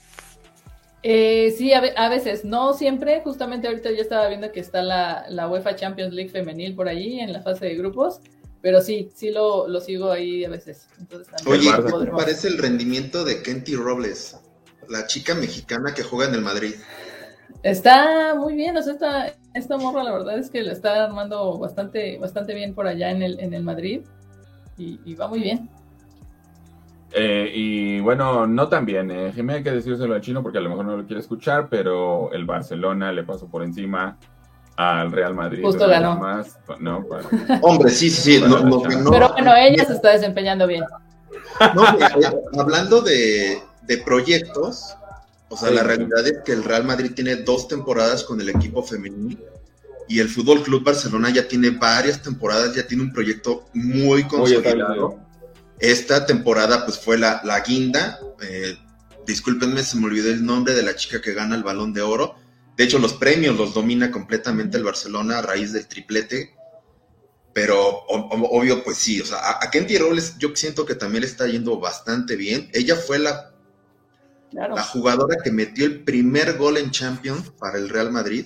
Eh, 1.03 1.53
sí, 1.57 1.73
a, 1.73 2.09
veces, 2.09 2.43
no 2.43 2.73
siempre. 2.73 3.21
Justamente 3.23 3.67
ahorita 3.67 3.91
ya 3.91 4.01
estaba 4.01 4.27
viendo 4.27 4.51
que 4.51 4.59
está 4.59 4.81
la, 4.81 5.47
UEFA 5.47 5.75
Champions 5.75 6.13
League 6.13 6.29
femenil 6.29 6.75
por 6.75 6.87
ahí 6.87 7.19
en 7.19 7.33
la 7.33 7.41
fase 7.41 7.65
de 7.65 7.75
grupos, 7.75 8.19
pero 8.61 8.81
sí, 8.81 9.09
sí 9.13 9.31
lo, 9.31 9.79
sigo 9.79 10.11
ahí 10.11 10.43
a 10.43 10.49
veces. 10.49 10.87
Oye, 11.45 11.69
¿qué 11.75 12.05
te 12.05 12.11
parece 12.11 12.47
el 12.47 12.57
rendimiento 12.57 13.23
de 13.23 13.41
Kenty 13.41 13.75
Robles, 13.75 14.37
la 14.89 15.05
chica 15.07 15.35
mexicana 15.35 15.93
que 15.93 16.03
juega 16.03 16.29
en 16.29 16.35
el 16.35 16.41
Madrid? 16.41 16.75
Está 17.63 18.35
muy 18.35 18.55
bien, 18.55 18.75
o 18.77 18.81
sea, 18.81 18.93
esta, 18.93 19.35
esta 19.53 19.77
morra 19.77 20.03
la 20.03 20.11
verdad 20.11 20.37
es 20.37 20.49
que 20.49 20.61
la 20.61 20.73
está 20.73 21.05
armando 21.05 21.57
bastante, 21.57 22.17
bastante 22.17 22.53
bien 22.53 22.75
por 22.75 22.87
allá 22.87 23.11
en 23.11 23.23
el, 23.23 23.39
en 23.39 23.53
el 23.53 23.63
Madrid 23.63 24.01
y 24.77 25.15
va 25.15 25.27
muy 25.27 25.39
bien. 25.39 25.69
Eh, 27.11 27.51
y 27.53 27.99
bueno, 27.99 28.47
no 28.47 28.67
tan 28.67 28.85
bien. 28.85 29.11
Eh. 29.11 29.33
hay 29.35 29.63
que 29.63 29.71
decírselo 29.71 30.13
al 30.13 30.21
chino 30.21 30.43
porque 30.43 30.57
a 30.57 30.61
lo 30.61 30.69
mejor 30.69 30.85
no 30.85 30.97
lo 30.97 31.05
quiere 31.05 31.21
escuchar, 31.21 31.67
pero 31.69 32.31
el 32.33 32.45
Barcelona 32.45 33.11
le 33.11 33.23
pasó 33.23 33.47
por 33.47 33.63
encima 33.63 34.17
al 34.75 35.11
Real 35.11 35.33
Madrid. 35.33 35.63
Justo 35.63 35.87
ganó. 35.87 36.19
Hombre, 37.61 37.89
sí, 37.89 38.09
sí, 38.09 38.39
sí. 38.39 38.41
pero 38.41 39.29
bueno, 39.33 39.55
ella 39.55 39.85
se 39.85 39.93
está 39.93 40.11
desempeñando 40.11 40.67
bien. 40.67 40.83
Eh, 41.59 42.29
hablando 42.59 43.01
de, 43.01 43.61
proyectos, 44.05 44.95
o 45.49 45.57
sea, 45.57 45.71
la 45.71 45.81
realidad 45.81 46.27
es 46.27 46.39
que 46.45 46.51
el 46.51 46.63
Real 46.63 46.83
Madrid 46.83 47.13
tiene 47.15 47.37
dos 47.37 47.67
temporadas 47.67 48.23
con 48.23 48.39
el 48.39 48.49
equipo 48.49 48.83
femenino 48.83 49.37
y 50.07 50.19
el 50.19 50.29
Fútbol 50.29 50.61
Club 50.61 50.83
Barcelona 50.83 51.29
ya 51.29 51.47
tiene 51.47 51.71
varias 51.71 52.21
temporadas, 52.21 52.75
ya 52.75 52.85
tiene 52.85 53.03
un 53.03 53.11
proyecto 53.11 53.65
muy 53.73 54.23
consolidado. 54.23 55.26
Esta 55.79 56.25
temporada 56.25 56.85
pues 56.85 56.99
fue 56.99 57.17
la, 57.17 57.41
la 57.43 57.59
guinda. 57.61 58.19
Eh, 58.41 58.77
discúlpenme, 59.25 59.83
se 59.83 59.97
me 59.97 60.05
olvidó 60.05 60.31
el 60.31 60.45
nombre 60.45 60.73
de 60.73 60.83
la 60.83 60.95
chica 60.95 61.21
que 61.21 61.33
gana 61.33 61.55
el 61.55 61.63
balón 61.63 61.93
de 61.93 62.01
oro. 62.01 62.35
De 62.75 62.83
hecho, 62.83 62.99
los 62.99 63.13
premios 63.13 63.57
los 63.57 63.73
domina 63.73 64.11
completamente 64.11 64.77
el 64.77 64.83
Barcelona 64.83 65.39
a 65.39 65.41
raíz 65.41 65.73
del 65.73 65.87
triplete. 65.87 66.55
Pero 67.53 68.05
obvio, 68.07 68.83
pues 68.83 68.97
sí, 68.97 69.19
o 69.19 69.25
sea, 69.25 69.39
a, 69.59 69.71
Kenty 69.71 69.97
Robles 69.97 70.35
yo 70.37 70.55
siento 70.55 70.85
que 70.85 70.93
también 70.93 71.21
le 71.21 71.27
está 71.27 71.47
yendo 71.47 71.79
bastante 71.79 72.35
bien. 72.35 72.69
Ella 72.71 72.95
fue 72.95 73.17
la, 73.17 73.51
la 74.51 74.83
jugadora 74.83 75.37
que 75.43 75.51
metió 75.51 75.85
el 75.85 76.03
primer 76.03 76.55
gol 76.57 76.77
en 76.77 76.91
Champions 76.91 77.51
para 77.57 77.79
el 77.79 77.89
Real 77.89 78.11
Madrid. 78.11 78.45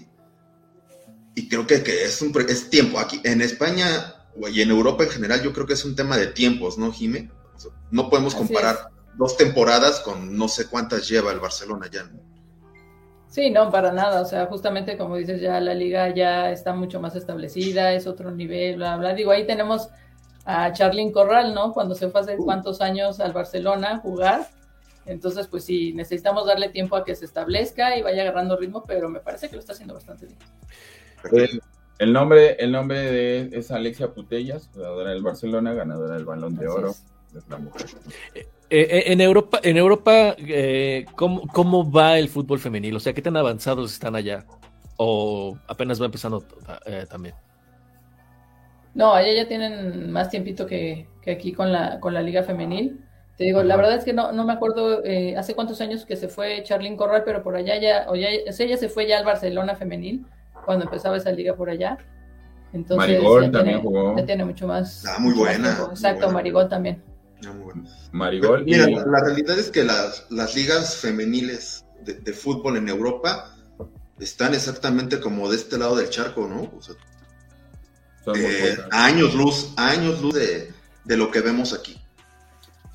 Y 1.36 1.50
creo 1.50 1.68
que, 1.68 1.84
que 1.84 2.06
es, 2.06 2.22
un, 2.22 2.34
es 2.48 2.70
tiempo. 2.70 3.00
Aquí 3.00 3.20
en 3.26 3.42
España 3.42 4.21
y 4.52 4.62
en 4.62 4.70
Europa 4.70 5.04
en 5.04 5.10
general 5.10 5.42
yo 5.42 5.54
creo 5.54 5.66
que 5.66 5.74
es 5.74 5.86
un 5.86 5.96
tema 5.96 6.18
de 6.18 6.28
tiempos, 6.28 6.78
¿no, 6.78 6.92
Jime? 6.92 7.30
no 7.92 8.10
podemos 8.10 8.34
comparar 8.34 8.90
dos 9.18 9.38
temporadas 9.38 10.00
con 10.00 10.36
no 10.36 10.48
sé 10.48 10.68
cuántas 10.68 11.08
lleva 11.08 11.32
el 11.32 11.40
Barcelona 11.40 11.88
ya. 11.92 12.10
Sí, 13.28 13.50
no, 13.50 13.70
para 13.72 13.92
nada. 13.92 14.22
O 14.22 14.26
sea, 14.26 14.46
justamente 14.48 14.98
como 14.98 15.16
dices, 15.16 15.40
ya 15.40 15.60
la 15.60 15.74
liga 15.74 16.14
ya 16.14 16.52
está 16.52 16.74
mucho 16.74 17.00
más 17.00 17.16
establecida, 17.16 17.94
es 17.94 18.08
otro 18.08 18.32
nivel, 18.32 18.78
bla, 18.78 18.98
bla. 18.98 19.14
Digo, 19.14 19.32
ahí 19.32 19.46
tenemos 19.46 19.90
a 20.46 20.74
Charlín 20.74 21.12
Corral, 21.12 21.54
¿no? 21.54 21.74
Cuando 21.74 21.96
se 21.96 22.10
fue 22.10 22.22
hace 22.22 22.36
uh. 22.38 22.44
cuántos 22.44 22.82
años 22.82 23.20
al 23.20 23.32
Barcelona 23.32 23.92
a 23.92 23.98
jugar. 24.00 24.50
Entonces, 25.06 25.48
pues 25.48 25.64
sí, 25.64 25.94
necesitamos 25.94 26.46
darle 26.46 26.70
tiempo 26.70 26.96
a 26.96 27.04
que 27.04 27.16
se 27.16 27.26
establezca 27.26 27.98
y 27.98 28.02
vaya 28.02 28.22
agarrando 28.22 28.58
ritmo, 28.58 28.84
pero 28.86 29.10
me 29.10 29.20
parece 29.20 29.50
que 29.50 29.56
lo 29.56 29.62
está 29.62 29.74
haciendo 29.74 29.94
bastante 29.94 30.28
bien. 30.28 31.62
El 32.02 32.14
nombre, 32.14 32.56
el 32.58 32.72
nombre 32.72 32.98
de 33.00 33.50
es 33.54 33.70
Alexia 33.70 34.08
Putellas, 34.08 34.72
jugadora 34.74 35.12
del 35.12 35.22
Barcelona, 35.22 35.76
ganadora 35.76 36.16
del 36.16 36.26
Balón 36.26 36.56
de 36.56 36.68
Oro. 36.68 36.96
Es 37.38 37.48
la 37.48 37.60
mujer. 37.60 37.86
Eh, 38.34 38.48
eh, 38.72 39.04
en 39.06 39.22
Europa, 39.22 39.60
en 39.62 39.78
Europa 39.78 40.36
eh, 40.40 41.06
¿cómo, 41.16 41.92
va 41.92 42.18
el 42.18 42.28
fútbol 42.28 42.58
femenil? 42.58 42.96
O 42.96 43.00
sea, 43.00 43.14
¿qué 43.14 43.22
tan 43.22 43.38
avanzados 43.38 43.94
están 43.94 44.16
allá? 44.16 44.46
¿O 44.98 45.56
apenas 45.68 46.02
va 46.02 46.08
empezando 46.08 46.44
también? 47.08 47.36
No, 48.96 49.14
allá 49.14 49.34
ya 49.34 49.48
tienen 49.48 50.12
más 50.12 50.32
tiempito 50.32 50.66
que, 50.66 51.06
aquí 51.28 51.54
con 51.54 51.72
la, 51.72 52.00
con 52.00 52.16
la 52.16 52.24
liga 52.24 52.42
femenil. 52.42 53.00
Te 53.38 53.44
digo, 53.44 53.62
la 53.62 53.76
verdad 53.76 53.98
es 53.98 54.06
que 54.06 54.14
no, 54.14 54.32
no 54.32 54.44
me 54.44 54.54
acuerdo 54.54 55.04
hace 55.38 55.54
cuántos 55.54 55.80
años 55.82 56.04
que 56.06 56.16
se 56.16 56.30
fue 56.30 56.64
Charlene 56.64 56.98
Corral, 56.98 57.22
pero 57.24 57.44
por 57.44 57.56
allá 57.56 57.80
ya, 57.80 58.08
o 58.10 58.16
ya, 58.16 58.30
o 58.50 58.52
sea, 58.52 58.66
ella 58.66 58.78
se 58.78 58.90
fue 58.90 59.06
ya 59.06 59.20
al 59.20 59.26
Barcelona 59.26 59.76
femenil 59.76 60.26
cuando 60.66 60.86
empezaba 60.86 61.18
esa 61.18 61.32
liga 61.32 61.56
por 61.56 61.70
allá. 61.70 61.98
Entonces, 62.74 62.98
Marigol 62.98 63.52
también 63.52 63.82
jugó. 63.82 64.18
Ya 64.18 64.26
tiene 64.26 64.46
mucho 64.46 64.68
más. 64.68 65.06
Ah, 65.06 65.20
muy 65.20 65.34
buena. 65.34 65.78
Exacto, 65.90 66.32
Marigol 66.32 66.70
también. 66.70 67.04
Ah, 67.46 67.52
muy 67.54 67.66
buena. 67.66 67.90
Marigol. 68.12 68.64
Mira, 68.66 68.88
la, 68.88 69.22
realidad 69.22 69.60
es 69.60 69.70
que 69.70 69.84
las, 69.84 70.26
las 70.30 70.56
ligas 70.56 70.96
femeniles 70.96 71.86
de, 72.04 72.34
fútbol 72.34 72.78
en 72.78 72.90
Europa 72.90 73.56
están 74.20 74.54
exactamente 74.54 75.20
como 75.20 75.50
de 75.50 75.58
este 75.58 75.78
lado 75.78 75.96
del 75.96 76.10
charco, 76.10 76.48
¿no? 76.48 76.72
Eh, 78.36 78.78
años 78.92 79.34
luz, 79.34 79.74
años 79.78 80.22
luz 80.22 80.36
de, 80.36 80.72
de, 81.06 81.18
lo 81.18 81.32
que 81.32 81.42
vemos 81.42 81.74
aquí. 81.74 82.00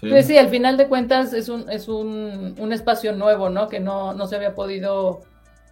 Sí. 0.01 0.09
Pues 0.09 0.27
sí, 0.27 0.39
al 0.39 0.49
final 0.49 0.77
de 0.77 0.87
cuentas 0.89 1.33
es 1.33 1.49
un, 1.49 1.69
es 1.69 1.89
un, 1.89 2.55
un 2.59 2.73
espacio 2.73 3.13
nuevo, 3.13 3.51
¿no? 3.51 3.69
Que 3.69 3.81
no, 3.81 4.15
no 4.15 4.27
se 4.27 4.37
había 4.37 4.55
podido 4.55 5.23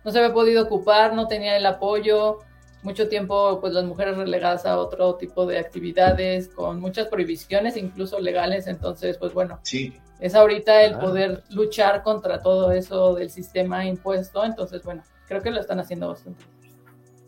no 0.05 0.11
se 0.11 0.19
había 0.19 0.35
podido 0.35 0.65
ocupar, 0.65 1.15
no 1.15 1.27
tenía 1.27 1.57
el 1.57 1.67
apoyo, 1.67 2.41
mucho 2.83 3.09
tiempo 3.09 3.61
pues 3.61 3.73
las 3.73 3.85
mujeres 3.85 4.17
relegadas 4.17 4.67
a 4.67 4.79
otro 4.79 5.15
tipo 5.15 5.47
de 5.47 5.59
actividades 5.59 6.49
con 6.49 6.81
muchas 6.81 7.09
prohibiciones, 7.09 7.77
incluso 7.77 8.21
legales, 8.21 8.67
entonces 8.67 9.17
pues 9.17 9.33
bueno, 9.33 9.59
sí. 9.63 9.95
es 10.21 10.35
ahorita 10.35 10.83
el 10.83 10.99
poder 10.99 11.43
luchar 11.51 12.03
contra 12.03 12.43
todo 12.43 12.71
eso 12.73 13.15
del 13.15 13.31
sistema 13.31 13.87
impuesto, 13.87 14.45
entonces 14.45 14.83
bueno, 14.83 15.03
creo 15.27 15.43
que 15.43 15.51
lo 15.51 15.61
están 15.61 15.81
haciendo 15.81 16.09
bastante. 16.09 16.45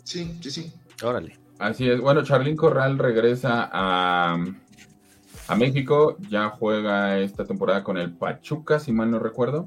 Sí, 0.05 0.39
sí, 0.43 0.51
sí. 0.51 0.73
Órale. 1.03 1.39
Así 1.59 1.89
es. 1.89 2.01
Bueno, 2.01 2.23
Charlín 2.23 2.55
Corral 2.55 2.99
regresa 2.99 3.69
a, 3.73 4.37
a 5.49 5.55
México, 5.57 6.17
ya 6.29 6.51
juega 6.51 7.19
esta 7.19 7.47
temporada 7.47 7.83
con 7.83 7.97
el 7.97 8.13
Pachuca, 8.13 8.79
si 8.79 8.93
mal 8.93 9.11
no 9.11 9.19
recuerdo 9.19 9.67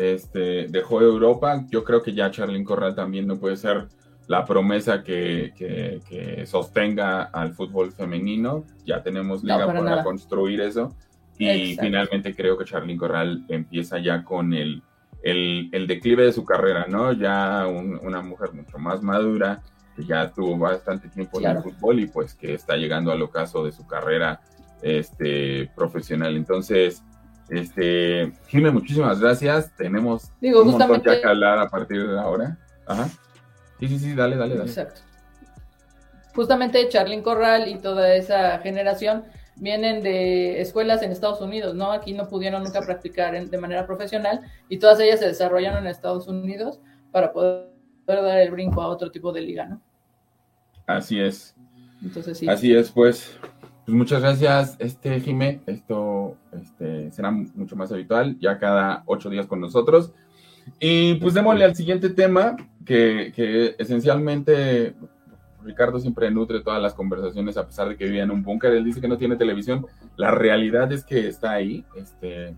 este, 0.00 0.66
dejó 0.68 1.00
Europa. 1.00 1.64
Yo 1.70 1.84
creo 1.84 2.02
que 2.02 2.14
ya 2.14 2.30
Charlyn 2.30 2.64
Corral 2.64 2.94
también 2.94 3.26
no 3.26 3.38
puede 3.38 3.56
ser 3.56 3.88
la 4.26 4.44
promesa 4.44 5.02
que, 5.02 6.00
sostenga 6.46 7.24
al 7.24 7.52
fútbol 7.52 7.92
femenino. 7.92 8.64
Ya 8.86 9.02
tenemos 9.02 9.42
liga 9.42 9.66
para, 9.66 10.02
construir 10.02 10.60
eso. 10.60 10.94
Y 11.38 11.76
finalmente 11.76 12.34
creo 12.34 12.56
que 12.56 12.64
Charlyn 12.64 12.98
Corral 12.98 13.44
empieza 13.48 13.98
ya 13.98 14.24
con 14.24 14.52
el, 14.52 14.82
el, 15.22 15.86
declive 15.86 16.24
de 16.24 16.32
su 16.32 16.44
carrera, 16.44 16.86
¿no? 16.88 17.12
Ya 17.12 17.66
una 17.66 18.22
mujer 18.22 18.52
mucho 18.52 18.78
más 18.78 19.02
madura, 19.02 19.62
que 19.96 20.04
ya 20.04 20.30
tuvo 20.30 20.56
bastante 20.58 21.08
tiempo 21.08 21.40
en 21.40 21.56
el 21.56 21.62
fútbol 21.62 22.00
y 22.00 22.06
pues 22.06 22.34
que 22.34 22.54
está 22.54 22.76
llegando 22.76 23.10
al 23.12 23.22
ocaso 23.22 23.64
de 23.64 23.72
su 23.72 23.86
carrera 23.86 24.40
este, 24.82 25.70
profesional. 25.74 26.36
Entonces, 26.36 27.02
este, 27.50 28.32
Jimé, 28.46 28.70
muchísimas 28.70 29.20
gracias. 29.20 29.74
Tenemos 29.76 30.30
Digo, 30.40 30.62
un 30.62 30.70
montón 30.70 31.02
que 31.02 31.26
hablar 31.26 31.58
a 31.58 31.68
partir 31.68 32.08
de 32.08 32.18
ahora. 32.18 32.56
Ajá. 32.86 33.08
Sí, 33.78 33.88
sí, 33.88 33.98
sí, 33.98 34.14
dale, 34.14 34.36
dale, 34.36 34.56
dale. 34.56 34.68
Exacto. 34.68 35.00
Justamente 36.34 36.88
Charlyn 36.88 37.22
Corral 37.22 37.68
y 37.68 37.78
toda 37.78 38.14
esa 38.14 38.58
generación 38.58 39.24
vienen 39.56 40.02
de 40.02 40.60
escuelas 40.60 41.02
en 41.02 41.10
Estados 41.10 41.40
Unidos, 41.40 41.74
¿no? 41.74 41.90
Aquí 41.92 42.12
no 42.12 42.28
pudieron 42.28 42.62
nunca 42.62 42.80
practicar 42.82 43.48
de 43.48 43.58
manera 43.58 43.86
profesional 43.86 44.40
y 44.68 44.78
todas 44.78 45.00
ellas 45.00 45.18
se 45.18 45.26
desarrollaron 45.26 45.84
en 45.84 45.90
Estados 45.90 46.28
Unidos 46.28 46.80
para 47.10 47.32
poder 47.32 47.68
dar 48.06 48.38
el 48.38 48.50
brinco 48.50 48.80
a 48.80 48.88
otro 48.88 49.10
tipo 49.10 49.32
de 49.32 49.40
liga, 49.40 49.66
¿no? 49.66 49.80
Así 50.86 51.20
es. 51.20 51.54
Entonces 52.02 52.38
sí. 52.38 52.48
Así 52.48 52.74
es, 52.74 52.90
pues. 52.90 53.36
Pues 53.84 53.96
muchas 53.96 54.22
gracias, 54.22 54.76
este 54.78 55.20
Jime. 55.20 55.60
Esto 55.66 56.36
este, 56.52 57.10
será 57.10 57.30
mucho 57.30 57.76
más 57.76 57.90
habitual, 57.90 58.38
ya 58.38 58.58
cada 58.58 59.02
ocho 59.06 59.30
días 59.30 59.46
con 59.46 59.60
nosotros. 59.60 60.12
Y 60.78 61.14
pues 61.14 61.34
démosle 61.34 61.64
al 61.64 61.74
siguiente 61.74 62.10
tema, 62.10 62.56
que, 62.84 63.32
que 63.34 63.74
esencialmente 63.78 64.94
Ricardo 65.62 65.98
siempre 65.98 66.30
nutre 66.30 66.60
todas 66.60 66.80
las 66.80 66.94
conversaciones 66.94 67.56
a 67.56 67.66
pesar 67.66 67.88
de 67.88 67.96
que 67.96 68.06
vive 68.06 68.20
en 68.20 68.30
un 68.30 68.42
búnker. 68.42 68.72
Él 68.72 68.84
dice 68.84 69.00
que 69.00 69.08
no 69.08 69.18
tiene 69.18 69.36
televisión. 69.36 69.86
La 70.16 70.30
realidad 70.30 70.92
es 70.92 71.04
que 71.04 71.26
está 71.26 71.52
ahí. 71.52 71.84
Este, 71.96 72.54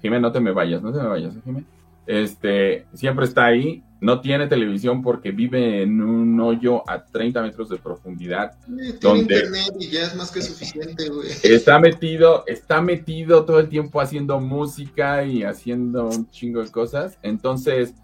Jime, 0.00 0.20
no 0.20 0.32
te 0.32 0.40
me 0.40 0.52
vayas, 0.52 0.82
no 0.82 0.92
te 0.92 0.98
me 0.98 1.08
vayas, 1.08 1.34
Jime. 1.44 1.64
Este, 2.06 2.86
siempre 2.92 3.24
está 3.24 3.46
ahí 3.46 3.82
no 4.00 4.20
tiene 4.20 4.46
televisión 4.46 5.02
porque 5.02 5.30
vive 5.30 5.82
en 5.82 6.02
un 6.02 6.38
hoyo 6.40 6.88
a 6.88 7.04
30 7.04 7.42
metros 7.42 7.68
de 7.70 7.78
profundidad. 7.78 8.52
tiene 9.00 9.18
internet 9.20 9.72
y 9.78 9.88
ya 9.88 10.02
es 10.02 10.14
más 10.14 10.30
que 10.30 10.42
suficiente, 10.42 11.08
güey. 11.08 11.28
Está 11.42 11.78
metido, 11.78 12.44
está 12.46 12.82
metido 12.82 13.44
todo 13.44 13.58
el 13.58 13.68
tiempo 13.68 14.00
haciendo 14.00 14.38
música 14.38 15.24
y 15.24 15.44
haciendo 15.44 16.08
un 16.08 16.28
chingo 16.30 16.62
de 16.62 16.70
cosas. 16.70 17.18
Entonces, 17.22 17.94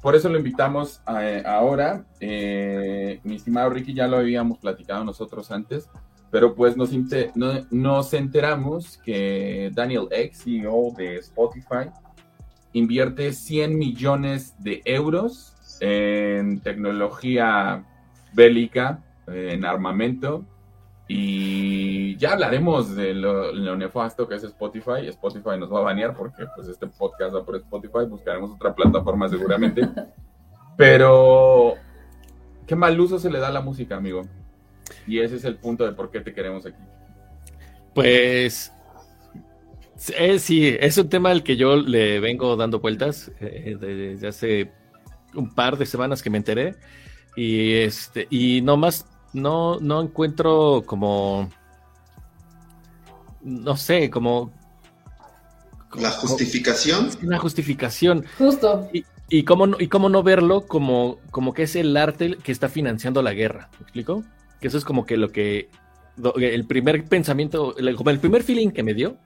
por 0.00 0.16
eso 0.16 0.28
lo 0.28 0.38
invitamos 0.38 1.02
ahora. 1.04 2.04
Eh, 2.20 3.20
mi 3.24 3.36
estimado 3.36 3.70
Ricky, 3.70 3.94
ya 3.94 4.06
lo 4.06 4.16
habíamos 4.16 4.58
platicado 4.58 5.04
nosotros 5.04 5.50
antes, 5.50 5.88
pero 6.30 6.54
pues 6.54 6.76
nos, 6.76 6.90
nos 7.70 8.14
enteramos 8.14 8.98
que 8.98 9.70
Daniel 9.74 10.08
X, 10.10 10.42
CEO 10.44 10.94
de 10.96 11.16
Spotify, 11.16 11.90
invierte 12.72 13.32
100 13.32 13.78
millones 13.78 14.54
de 14.62 14.82
euros 14.84 15.54
en 15.80 16.60
tecnología 16.60 17.84
bélica, 18.32 19.02
en 19.26 19.64
armamento, 19.64 20.44
y 21.10 22.16
ya 22.16 22.32
hablaremos 22.32 22.94
de 22.94 23.14
lo, 23.14 23.76
nefasto 23.76 24.28
que 24.28 24.34
es 24.34 24.44
Spotify. 24.44 25.06
Spotify 25.08 25.58
nos 25.58 25.72
va 25.72 25.78
a 25.78 25.84
banear 25.84 26.14
porque 26.14 26.44
pues 26.54 26.68
este 26.68 26.86
podcast 26.86 27.34
va 27.34 27.44
por 27.44 27.56
Spotify, 27.56 28.04
buscaremos 28.06 28.50
otra 28.50 28.74
plataforma 28.74 29.26
seguramente. 29.28 29.88
Pero, 30.76 31.74
¿qué 32.66 32.76
mal 32.76 33.00
uso 33.00 33.18
se 33.18 33.30
le 33.30 33.40
da 33.40 33.48
a 33.48 33.52
la 33.52 33.62
música, 33.62 33.96
amigo? 33.96 34.22
Y 35.06 35.18
ese 35.20 35.36
es 35.36 35.44
el 35.44 35.56
punto 35.56 35.84
de 35.84 35.92
por 35.92 36.10
qué 36.10 36.20
te 36.20 36.34
queremos 36.34 36.66
aquí. 36.66 36.82
Pues 37.94 38.70
eh, 40.16 40.38
sí, 40.38 40.76
es 40.78 40.98
un 40.98 41.08
tema 41.08 41.30
al 41.30 41.42
que 41.42 41.56
yo 41.56 41.76
le 41.76 42.20
vengo 42.20 42.56
dando 42.56 42.80
vueltas 42.80 43.30
eh, 43.40 43.76
desde 43.80 44.28
hace 44.28 44.72
un 45.34 45.54
par 45.54 45.76
de 45.76 45.86
semanas 45.86 46.22
que 46.22 46.30
me 46.30 46.38
enteré. 46.38 46.76
Y 47.36 47.74
este, 47.74 48.26
y 48.30 48.60
nomás 48.62 49.06
no, 49.32 49.78
no 49.80 50.00
encuentro 50.00 50.82
como 50.86 51.50
no 53.42 53.76
sé, 53.76 54.10
como 54.10 54.52
la 55.98 56.10
justificación. 56.10 57.10
Una 57.22 57.38
justificación. 57.38 58.24
Justo. 58.38 58.88
Y, 58.92 59.04
y, 59.28 59.44
cómo, 59.44 59.66
no, 59.66 59.76
y 59.80 59.88
cómo 59.88 60.08
no 60.08 60.22
verlo 60.22 60.66
como, 60.66 61.18
como 61.30 61.54
que 61.54 61.64
es 61.64 61.76
el 61.76 61.96
arte 61.96 62.36
que 62.42 62.52
está 62.52 62.68
financiando 62.68 63.22
la 63.22 63.32
guerra. 63.32 63.70
¿Me 63.78 63.84
explico? 63.84 64.24
Que 64.60 64.68
eso 64.68 64.78
es 64.78 64.84
como 64.84 65.06
que 65.06 65.16
lo 65.16 65.30
que. 65.30 65.70
El 66.36 66.66
primer 66.66 67.04
pensamiento, 67.04 67.76
como 67.96 68.10
el 68.10 68.18
primer 68.18 68.42
feeling 68.42 68.70
que 68.70 68.82
me 68.82 68.92
dio, 68.92 69.16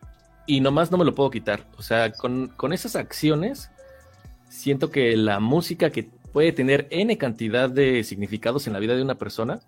y 0.47 0.61
nomás 0.61 0.91
no 0.91 0.99
me 0.99 1.05
lo 1.05 1.15
puedo 1.15 1.31
quitar. 1.31 1.67
O 1.77 1.83
sea, 1.83 2.13
con, 2.13 2.73
esas 2.73 2.97
acciones, 2.97 3.71
siento 4.49 4.91
que 4.91 5.17
la 5.17 5.41
música 5.41 5.91
que 5.91 6.11
puede 6.33 6.53
tener 6.53 6.89
N 6.91 7.17
cantidad 7.19 7.71
de 7.71 8.05
significados 8.05 8.67
en 8.67 8.73
la 8.73 8.79
vida 8.79 8.97
de 8.97 9.03
una 9.03 9.17
persona, 9.17 9.61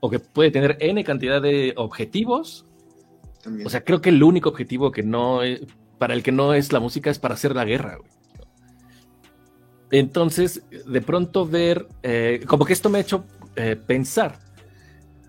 o 0.00 0.10
que 0.10 0.18
puede 0.18 0.50
tener 0.50 0.76
N 0.80 1.02
cantidad 1.04 1.42
de 1.42 1.74
objetivos, 1.76 2.66
o 3.64 3.70
sea, 3.70 3.84
creo 3.84 4.00
que 4.00 4.10
el 4.10 4.22
único 4.22 4.50
objetivo 4.50 4.90
que 4.92 5.02
no 5.02 5.42
es, 5.42 5.62
para 5.98 6.14
el 6.14 6.22
que 6.22 6.32
no 6.32 6.54
es 6.54 6.72
la 6.72 6.80
música 6.80 7.10
es 7.10 7.18
para 7.18 7.34
hacer 7.34 7.54
la 7.54 7.64
guerra. 7.64 7.98
Entonces, 9.90 10.62
de 10.70 11.00
pronto 11.00 11.46
ver, 11.46 11.88
eh, 12.02 12.44
como 12.46 12.64
que 12.64 12.72
esto 12.72 12.90
me 12.90 12.98
ha 12.98 13.00
hecho 13.00 13.24
eh, 13.56 13.76
pensar 13.76 14.38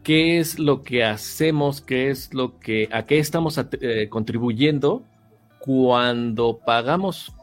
qué 0.04 0.40
es 0.40 0.60
lo 0.60 0.84
que 0.84 1.04
hacemos, 1.04 1.82
qué 1.82 2.10
es 2.10 2.34
lo 2.34 2.60
que, 2.60 2.90
a 2.92 3.06
qué 3.06 3.20
estamos 3.20 3.60
eh, 3.82 4.08
contribuyendo 4.10 5.04
cuando 5.60 6.60
pagamos 6.66 7.34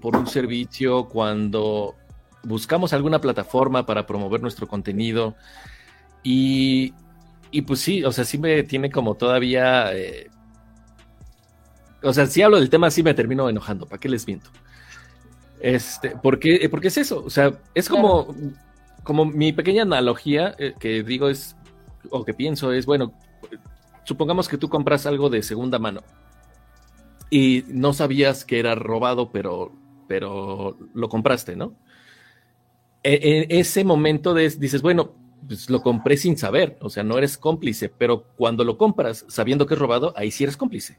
por 0.00 0.16
un 0.16 0.26
servicio, 0.26 1.08
cuando 1.08 1.94
buscamos 2.42 2.92
alguna 2.92 3.20
plataforma 3.20 3.84
para 3.84 4.06
promover 4.06 4.40
nuestro 4.40 4.66
contenido. 4.66 5.34
Y, 6.22 6.94
y 7.50 7.62
pues 7.62 7.80
sí, 7.80 8.02
o 8.04 8.12
sea, 8.12 8.24
sí 8.24 8.38
me 8.38 8.62
tiene 8.62 8.90
como 8.90 9.14
todavía... 9.14 9.94
Eh, 9.94 10.28
o 12.02 12.12
sea, 12.12 12.26
si 12.26 12.42
hablo 12.42 12.58
del 12.58 12.70
tema, 12.70 12.90
sí 12.90 13.02
me 13.02 13.14
termino 13.14 13.48
enojando, 13.48 13.86
¿para 13.86 13.98
qué 13.98 14.08
les 14.08 14.26
miento? 14.26 14.50
Este, 15.60 16.10
¿por 16.10 16.38
qué, 16.38 16.68
porque 16.70 16.88
es 16.88 16.98
eso, 16.98 17.24
o 17.24 17.30
sea, 17.30 17.58
es 17.74 17.88
como, 17.88 18.34
como 19.02 19.24
mi 19.24 19.52
pequeña 19.52 19.82
analogía 19.82 20.54
eh, 20.58 20.74
que 20.78 21.02
digo 21.02 21.28
es 21.28 21.56
o 22.10 22.24
que 22.24 22.34
pienso 22.34 22.72
es, 22.72 22.86
bueno, 22.86 23.12
supongamos 24.04 24.48
que 24.48 24.58
tú 24.58 24.68
compras 24.68 25.06
algo 25.06 25.30
de 25.30 25.42
segunda 25.42 25.78
mano 25.78 26.02
y 27.30 27.64
no 27.68 27.92
sabías 27.92 28.44
que 28.44 28.58
era 28.58 28.74
robado, 28.74 29.30
pero, 29.32 29.72
pero 30.06 30.76
lo 30.94 31.08
compraste, 31.08 31.56
¿no? 31.56 31.74
En 33.02 33.50
e, 33.50 33.60
ese 33.60 33.84
momento 33.84 34.34
dices, 34.34 34.82
bueno, 34.82 35.12
pues 35.46 35.70
lo 35.70 35.82
compré 35.82 36.16
sin 36.16 36.36
saber, 36.36 36.76
o 36.80 36.90
sea, 36.90 37.04
no 37.04 37.18
eres 37.18 37.38
cómplice, 37.38 37.88
pero 37.88 38.24
cuando 38.36 38.64
lo 38.64 38.78
compras 38.78 39.24
sabiendo 39.28 39.66
que 39.66 39.74
es 39.74 39.80
robado, 39.80 40.12
ahí 40.16 40.30
sí 40.30 40.44
eres 40.44 40.56
cómplice. 40.56 40.98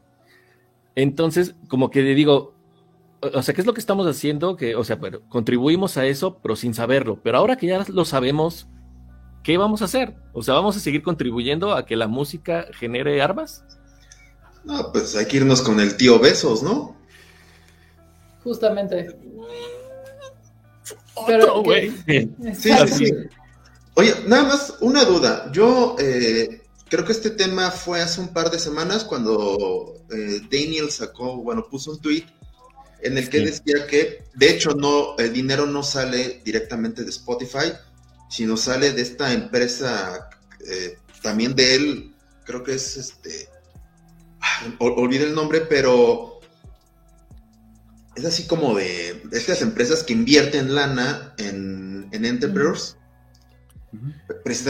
Entonces, 0.96 1.56
como 1.68 1.90
que 1.90 2.02
digo, 2.02 2.56
o 3.22 3.42
sea, 3.42 3.54
¿qué 3.54 3.62
es 3.62 3.68
lo 3.68 3.74
que 3.74 3.80
estamos 3.80 4.08
haciendo? 4.08 4.56
Que, 4.56 4.76
o 4.76 4.84
sea, 4.84 5.00
pero 5.00 5.22
contribuimos 5.28 5.98
a 5.98 6.06
eso, 6.06 6.40
pero 6.42 6.56
sin 6.56 6.74
saberlo. 6.74 7.20
Pero 7.22 7.38
ahora 7.38 7.58
que 7.58 7.68
ya 7.68 7.86
lo 7.90 8.06
sabemos, 8.06 8.68
¿qué 9.48 9.58
vamos 9.58 9.82
a 9.82 9.86
hacer? 9.86 10.14
O 10.34 10.44
sea, 10.44 10.56
¿vamos 10.56 10.76
a 10.76 10.82
seguir 10.82 11.02
contribuyendo 11.02 11.74
a 11.74 11.86
que 11.86 11.96
la 11.96 12.10
música 12.10 12.68
genere 12.74 13.22
armas? 13.22 13.64
No, 14.66 14.92
pues 14.92 15.16
hay 15.16 15.26
que 15.26 15.38
irnos 15.38 15.62
con 15.62 15.80
el 15.80 15.96
tío 15.96 16.20
Besos, 16.20 16.64
¿no? 16.64 16.98
Justamente. 18.44 19.18
Pero, 21.26 21.64
güey. 21.64 21.94
Sí, 22.06 22.30
sí, 22.54 22.88
sí. 22.90 23.14
Oye, 23.94 24.16
nada 24.28 24.44
más 24.50 24.74
una 24.82 25.06
duda. 25.06 25.50
Yo 25.54 25.96
eh, 25.98 26.64
creo 26.90 27.06
que 27.06 27.14
este 27.14 27.30
tema 27.30 27.72
fue 27.72 28.02
hace 28.02 28.20
un 28.20 28.34
par 28.34 28.52
de 28.52 28.60
semanas 28.60 29.06
cuando 29.06 29.94
eh, 30.12 30.42
Daniel 30.52 30.92
sacó, 30.92 31.38
bueno, 31.38 31.66
puso 31.72 31.92
un 31.92 32.02
tweet 32.02 32.26
en 33.02 33.18
el 33.18 33.30
que 33.30 33.40
decía 33.40 33.88
que, 33.90 34.26
de 34.36 34.50
hecho, 34.50 34.72
no, 34.72 35.16
el 35.18 35.32
dinero 35.32 35.66
no 35.66 35.84
sale 35.84 36.42
directamente 36.44 37.06
de 37.06 37.12
Spotify, 37.12 37.72
sino 38.30 38.58
sale 38.58 38.92
de 38.92 39.02
esta 39.02 39.34
empresa 39.34 40.30
eh, 40.68 40.98
también 41.22 41.56
de 41.56 41.76
él, 41.76 42.16
creo 42.46 42.64
que 42.64 42.74
es 42.74 42.98
este, 42.98 43.50
ah, 44.42 44.76
olvidé 44.80 45.26
el 45.26 45.36
nombre, 45.36 45.62
pero 45.62 46.40
es 48.16 48.26
así 48.26 48.48
como 48.48 48.76
de 48.76 49.22
estas 49.32 49.62
empresas 49.62 50.04
que 50.04 50.14
invierten 50.14 50.74
lana 50.74 51.34
en, 51.38 52.08
en 52.12 52.26
entrepreneurs. 52.26 52.98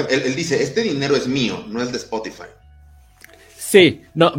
él, 0.09 0.35
dice, 0.35 0.61
este 0.61 0.81
dinero 0.81 1.15
es 1.15 1.27
mío, 1.27 1.65
no 1.69 1.81
es 1.81 1.91
de 1.91 1.97
Spotify. 1.97 2.43
Sí, 3.57 4.01
no, 4.13 4.31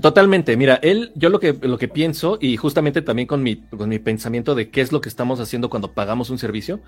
totalmente. 0.00 0.56
Mira, 0.56 0.74
él, 0.82 1.10
yo 1.14 1.30
lo 1.30 1.40
que, 1.40 1.54
lo 1.54 1.78
que 1.78 1.88
pienso, 1.88 2.38
y 2.40 2.56
justamente 2.58 3.00
también 3.00 3.26
con 3.26 3.42
mi, 3.42 3.56
con 3.56 3.88
mi 3.88 3.98
pensamiento 3.98 4.54
de 4.54 4.70
qué 4.70 4.82
es 4.82 4.92
lo 4.92 5.00
que 5.00 5.08
estamos 5.08 5.40
haciendo 5.40 5.70
cuando 5.70 5.92
pagamos 5.92 6.28
un 6.28 6.38
servicio, 6.38 6.80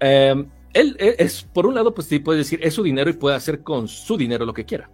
eh, 0.00 0.44
él, 0.74 0.96
es, 0.98 1.42
por 1.42 1.66
un 1.66 1.74
lado, 1.74 1.94
pues 1.94 2.06
sí 2.06 2.18
puede 2.18 2.38
decir, 2.38 2.60
es 2.62 2.74
su 2.74 2.82
dinero 2.82 3.10
y 3.10 3.14
puede 3.14 3.36
hacer 3.36 3.62
con 3.62 3.88
su 3.88 4.16
dinero 4.16 4.44
lo 4.44 4.54
que 4.54 4.64
quiera. 4.64 4.90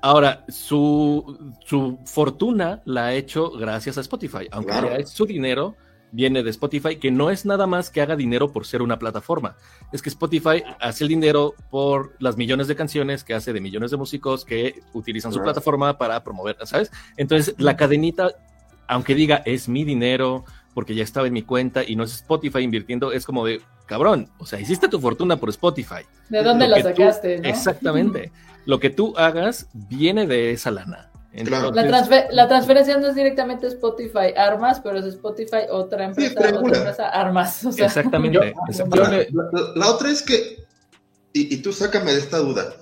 Ahora, 0.00 0.44
su, 0.48 1.54
su, 1.64 1.98
fortuna 2.04 2.82
la 2.84 3.06
ha 3.06 3.14
hecho 3.14 3.50
gracias 3.50 3.98
a 3.98 4.00
Spotify, 4.00 4.48
aunque 4.50 4.72
es 4.98 5.10
su 5.10 5.26
dinero 5.26 5.76
viene 6.12 6.42
de 6.42 6.50
Spotify, 6.50 6.96
que 6.96 7.10
no 7.10 7.30
es 7.30 7.44
nada 7.44 7.66
más 7.66 7.90
que 7.90 8.00
haga 8.00 8.14
dinero 8.14 8.52
por 8.52 8.66
ser 8.66 8.82
una 8.82 8.98
plataforma. 8.98 9.56
Es 9.92 10.02
que 10.02 10.10
Spotify 10.10 10.62
hace 10.78 11.04
el 11.04 11.08
dinero 11.08 11.54
por 11.70 12.14
las 12.20 12.36
millones 12.36 12.68
de 12.68 12.76
canciones 12.76 13.24
que 13.24 13.34
hace 13.34 13.52
de 13.52 13.60
millones 13.60 13.90
de 13.90 13.96
músicos 13.96 14.44
que 14.44 14.80
utilizan 14.92 15.32
su 15.32 15.42
plataforma 15.42 15.98
para 15.98 16.22
promover, 16.22 16.56
¿sabes? 16.64 16.92
Entonces, 17.16 17.54
la 17.58 17.76
cadenita, 17.76 18.30
aunque 18.86 19.14
diga 19.14 19.42
es 19.46 19.68
mi 19.68 19.84
dinero, 19.84 20.44
porque 20.74 20.94
ya 20.94 21.02
estaba 21.02 21.26
en 21.26 21.32
mi 21.32 21.42
cuenta 21.42 21.82
y 21.82 21.96
no 21.96 22.04
es 22.04 22.14
Spotify 22.14 22.60
invirtiendo, 22.60 23.12
es 23.12 23.24
como 23.24 23.44
de, 23.46 23.62
cabrón, 23.86 24.28
o 24.38 24.46
sea, 24.46 24.60
hiciste 24.60 24.88
tu 24.88 25.00
fortuna 25.00 25.36
por 25.36 25.48
Spotify. 25.50 26.02
¿De 26.28 26.42
dónde 26.42 26.68
la 26.68 26.82
sacaste? 26.82 27.48
Exactamente. 27.48 28.32
Lo 28.66 28.78
que 28.78 28.90
tú 28.90 29.14
hagas 29.16 29.66
viene 29.72 30.26
de 30.26 30.52
esa 30.52 30.70
lana. 30.70 31.10
la, 31.32 32.48
transferencia 32.48 32.96
no 32.96 33.08
es 33.08 33.14
directamente 33.14 33.66
Spotify 33.66 34.32
Armas, 34.36 34.80
pero 34.80 34.98
es 34.98 35.06
Spotify 35.06 35.66
otra 35.70 36.04
empresa, 36.04 36.34
otra 36.38 36.78
empresa 36.78 37.08
Armas. 37.08 37.64
Exactamente. 37.64 38.54
la, 39.74 39.90
otra 39.90 40.10
es 40.10 40.22
que, 40.22 40.64
y, 41.32 41.54
y 41.54 41.58
tú 41.58 41.72
sácame 41.72 42.12
de 42.12 42.18
esta 42.18 42.38
duda, 42.38 42.72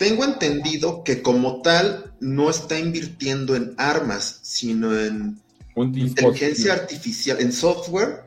tengo 0.00 0.24
entendido 0.24 1.04
que 1.04 1.20
como 1.20 1.60
tal 1.60 2.14
no 2.20 2.48
está 2.48 2.78
invirtiendo 2.78 3.54
en 3.54 3.74
armas, 3.76 4.40
sino 4.42 4.98
en 4.98 5.38
inteligencia 5.76 6.72
artificial, 6.72 7.38
en 7.38 7.52
software 7.52 8.24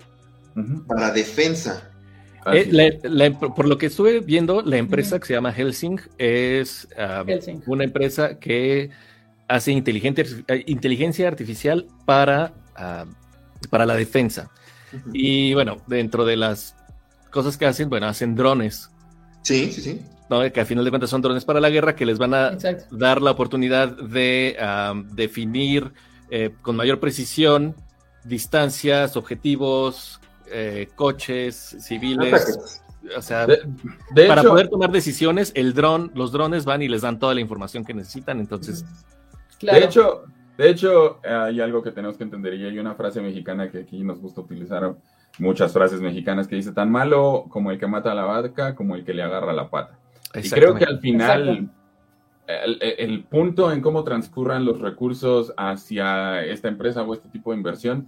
para 0.87 1.11
defensa. 1.11 1.89
Eh, 2.51 2.99
por 3.55 3.67
lo 3.67 3.77
que 3.77 3.87
estuve 3.87 4.19
viendo, 4.19 4.61
la 4.61 4.77
empresa 4.77 5.19
que 5.19 5.27
se 5.27 5.33
llama 5.33 5.53
Helsing 5.53 5.99
es 6.17 6.87
ah, 6.97 7.23
una 7.65 7.83
empresa 7.83 8.39
que 8.39 8.89
hace 9.47 9.71
eh, 9.71 10.63
inteligencia 10.67 11.27
artificial 11.27 11.87
para, 12.05 12.53
ah, 12.75 13.05
para 13.69 13.85
la 13.85 13.95
defensa. 13.95 14.51
Y 15.11 15.53
bueno, 15.53 15.77
dentro 15.87 16.25
de 16.25 16.37
las 16.37 16.75
cosas 17.31 17.57
que 17.57 17.65
hacen, 17.65 17.89
bueno, 17.89 18.07
hacen 18.07 18.35
drones. 18.35 18.89
Sí, 19.41 19.71
sí, 19.71 19.81
sí. 19.81 20.01
que 20.51 20.61
a 20.61 20.65
final 20.65 20.85
de 20.85 20.91
cuentas 20.91 21.09
son 21.09 21.21
drones 21.21 21.45
para 21.45 21.59
la 21.59 21.69
guerra 21.69 21.95
que 21.95 22.05
les 22.05 22.17
van 22.17 22.33
a 22.33 22.57
dar 22.91 23.21
la 23.21 23.31
oportunidad 23.31 23.89
de 23.89 24.55
definir 25.13 25.91
eh, 26.29 26.51
con 26.61 26.75
mayor 26.75 26.99
precisión 26.99 27.75
distancias, 28.23 29.15
objetivos, 29.17 30.19
eh, 30.51 30.89
coches, 30.95 31.77
civiles. 31.79 32.81
O 33.17 33.21
sea, 33.21 33.45
para 34.27 34.43
poder 34.43 34.69
tomar 34.69 34.91
decisiones, 34.91 35.51
el 35.55 35.73
dron, 35.73 36.11
los 36.15 36.31
drones 36.31 36.63
van 36.63 36.81
y 36.81 36.87
les 36.87 37.01
dan 37.01 37.19
toda 37.19 37.33
la 37.33 37.41
información 37.41 37.83
que 37.83 37.93
necesitan. 37.93 38.39
Entonces, 38.39 38.85
de 39.61 39.83
hecho, 39.83 40.23
de 40.57 40.69
hecho, 40.69 41.19
hay 41.23 41.59
algo 41.59 41.83
que 41.83 41.91
tenemos 41.91 42.17
que 42.17 42.23
entender 42.23 42.53
y 42.53 42.65
hay 42.65 42.79
una 42.79 42.95
frase 42.95 43.21
mexicana 43.21 43.69
que 43.69 43.79
aquí 43.79 44.03
nos 44.03 44.19
gusta 44.19 44.41
utilizar 44.41 44.95
muchas 45.39 45.73
frases 45.73 45.99
mexicanas 45.99 46.47
que 46.47 46.55
dice 46.55 46.71
tan 46.71 46.91
malo 46.91 47.45
como 47.49 47.71
el 47.71 47.79
que 47.79 47.87
mata 47.87 48.11
a 48.11 48.15
la 48.15 48.23
vaca 48.23 48.75
como 48.75 48.95
el 48.95 49.03
que 49.03 49.13
le 49.13 49.23
agarra 49.23 49.51
la 49.51 49.69
pata. 49.69 49.97
Y 50.35 50.49
creo 50.49 50.75
que 50.75 50.85
al 50.85 50.99
final 50.99 51.69
el, 52.47 53.23
punto 53.23 53.71
en 53.71 53.81
cómo 53.81 54.03
transcurran 54.03 54.65
los 54.65 54.79
recursos 54.79 55.53
hacia 55.57 56.43
esta 56.43 56.67
empresa 56.67 57.03
o 57.03 57.13
este 57.13 57.29
tipo 57.29 57.51
de 57.51 57.57
inversión, 57.57 58.07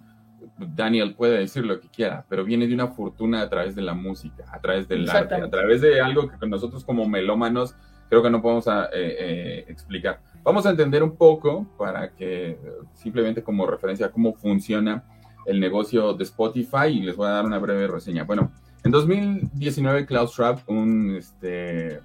Daniel 0.57 1.15
puede 1.15 1.39
decir 1.39 1.65
lo 1.65 1.79
que 1.79 1.89
quiera, 1.89 2.25
pero 2.29 2.45
viene 2.45 2.67
de 2.67 2.73
una 2.73 2.87
fortuna 2.87 3.41
a 3.41 3.49
través 3.49 3.75
de 3.75 3.81
la 3.81 3.93
música, 3.93 4.45
a 4.51 4.59
través 4.59 4.87
del 4.87 5.09
arte, 5.09 5.35
a 5.35 5.49
través 5.49 5.81
de 5.81 5.99
algo 5.99 6.29
que 6.29 6.47
nosotros 6.47 6.83
como 6.85 7.07
melómanos 7.07 7.75
creo 8.09 8.23
que 8.23 8.29
no 8.29 8.41
podemos 8.41 8.67
eh, 8.67 8.71
eh, 8.93 9.65
explicar. 9.67 10.21
Vamos 10.43 10.65
a 10.65 10.69
entender 10.69 11.03
un 11.03 11.17
poco 11.17 11.67
para 11.77 12.11
que 12.13 12.57
simplemente 12.93 13.43
como 13.43 13.65
referencia 13.65 14.05
a 14.07 14.11
cómo 14.11 14.33
funciona 14.33 15.03
el 15.45 15.59
negocio 15.59 16.13
de 16.13 16.23
Spotify 16.23 16.87
y 16.87 17.01
les 17.01 17.15
voy 17.15 17.27
a 17.27 17.31
dar 17.31 17.45
una 17.45 17.59
breve 17.59 17.87
reseña. 17.87 18.23
Bueno, 18.23 18.51
en 18.83 18.91
2019 18.91 20.05
Klaus 20.05 20.31
Schwab, 20.31 20.59
un, 20.67 21.15
este, 21.17 21.99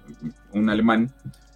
un 0.53 0.69
alemán 0.69 1.11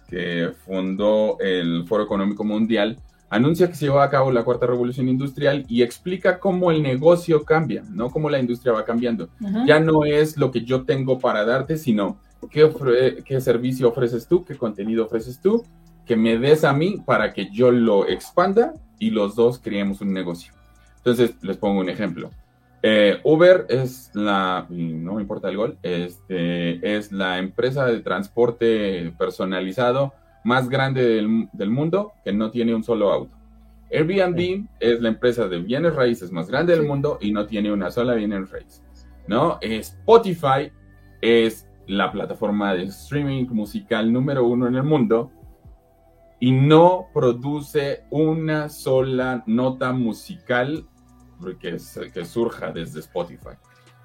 que 0.08 0.52
fundó 0.64 1.38
el 1.40 1.84
Foro 1.86 2.04
Económico 2.04 2.44
Mundial, 2.44 2.96
anuncia 3.28 3.68
que 3.68 3.74
se 3.74 3.86
lleva 3.86 4.04
a 4.04 4.10
cabo 4.10 4.30
la 4.30 4.44
cuarta 4.44 4.66
revolución 4.66 5.08
industrial 5.08 5.64
y 5.68 5.82
explica 5.82 6.38
cómo 6.38 6.70
el 6.70 6.82
negocio 6.82 7.44
cambia, 7.44 7.82
no 7.90 8.10
cómo 8.10 8.30
la 8.30 8.38
industria 8.38 8.72
va 8.72 8.84
cambiando. 8.84 9.28
Ya 9.66 9.80
no 9.80 10.04
es 10.04 10.36
lo 10.36 10.50
que 10.50 10.62
yo 10.62 10.84
tengo 10.84 11.18
para 11.18 11.44
darte, 11.44 11.76
sino 11.76 12.18
qué, 12.50 13.22
qué 13.24 13.40
servicio 13.40 13.88
ofreces 13.88 14.26
tú, 14.26 14.44
qué 14.44 14.56
contenido 14.56 15.04
ofreces 15.04 15.40
tú, 15.40 15.64
que 16.04 16.16
me 16.16 16.38
des 16.38 16.64
a 16.64 16.72
mí 16.72 17.02
para 17.04 17.32
que 17.32 17.50
yo 17.50 17.70
lo 17.70 18.08
expanda 18.08 18.74
y 18.98 19.10
los 19.10 19.34
dos 19.34 19.58
creemos 19.58 20.00
un 20.00 20.12
negocio. 20.12 20.52
Entonces, 20.98 21.34
les 21.42 21.56
pongo 21.56 21.80
un 21.80 21.88
ejemplo. 21.88 22.30
Eh, 22.82 23.18
Uber 23.24 23.66
es 23.68 24.10
la, 24.14 24.66
no 24.70 25.14
me 25.14 25.22
importa 25.22 25.48
el 25.48 25.56
gol, 25.56 25.78
este, 25.82 26.96
es 26.96 27.10
la 27.10 27.38
empresa 27.38 27.86
de 27.86 28.00
transporte 28.00 29.12
personalizado 29.18 30.12
más 30.46 30.68
grande 30.68 31.02
del, 31.02 31.70
mundo 31.70 32.12
que 32.24 32.32
no 32.32 32.52
tiene 32.52 32.72
un 32.72 32.84
solo 32.84 33.12
auto. 33.12 33.36
Airbnb 33.90 34.64
es 34.78 35.00
la 35.00 35.08
empresa 35.08 35.48
de 35.48 35.58
bienes 35.58 35.96
raíces 35.96 36.30
más 36.30 36.48
grande 36.48 36.76
del 36.76 36.86
mundo 36.86 37.18
y 37.20 37.32
no 37.32 37.46
tiene 37.46 37.72
una 37.72 37.90
sola 37.90 38.14
bienes 38.14 38.48
raíces. 38.50 39.08
¿no? 39.26 39.58
Spotify 39.60 40.70
es 41.20 41.68
la 41.88 42.12
plataforma 42.12 42.74
de 42.74 42.84
streaming 42.84 43.46
musical 43.48 44.12
número 44.12 44.46
uno 44.46 44.68
en 44.68 44.76
el 44.76 44.84
mundo 44.84 45.32
y 46.38 46.52
no 46.52 47.08
produce 47.12 48.04
una 48.10 48.68
sola 48.68 49.42
nota 49.46 49.92
musical 49.92 50.86
que, 51.60 51.76
que 52.14 52.24
surja 52.24 52.70
desde 52.70 53.00
Spotify. 53.00 53.56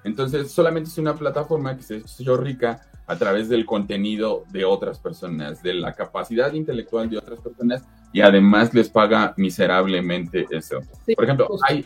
Entonces, 0.02 0.50
solamente 0.50 0.90
es 0.90 0.98
una 0.98 1.14
plataforma 1.14 1.76
que 1.76 1.82
se 1.84 1.98
hecho 1.98 2.36
rica 2.36 2.80
a 3.06 3.16
través 3.16 3.48
del 3.48 3.66
contenido 3.66 4.44
de 4.50 4.64
otras 4.64 4.98
personas, 4.98 5.62
de 5.62 5.74
la 5.74 5.92
capacidad 5.92 6.52
intelectual 6.52 7.10
de 7.10 7.18
otras 7.18 7.40
personas 7.40 7.84
y 8.12 8.20
además 8.20 8.72
les 8.74 8.88
paga 8.88 9.34
miserablemente 9.36 10.46
eso. 10.50 10.80
Por 11.14 11.24
ejemplo, 11.24 11.48
hay, 11.68 11.84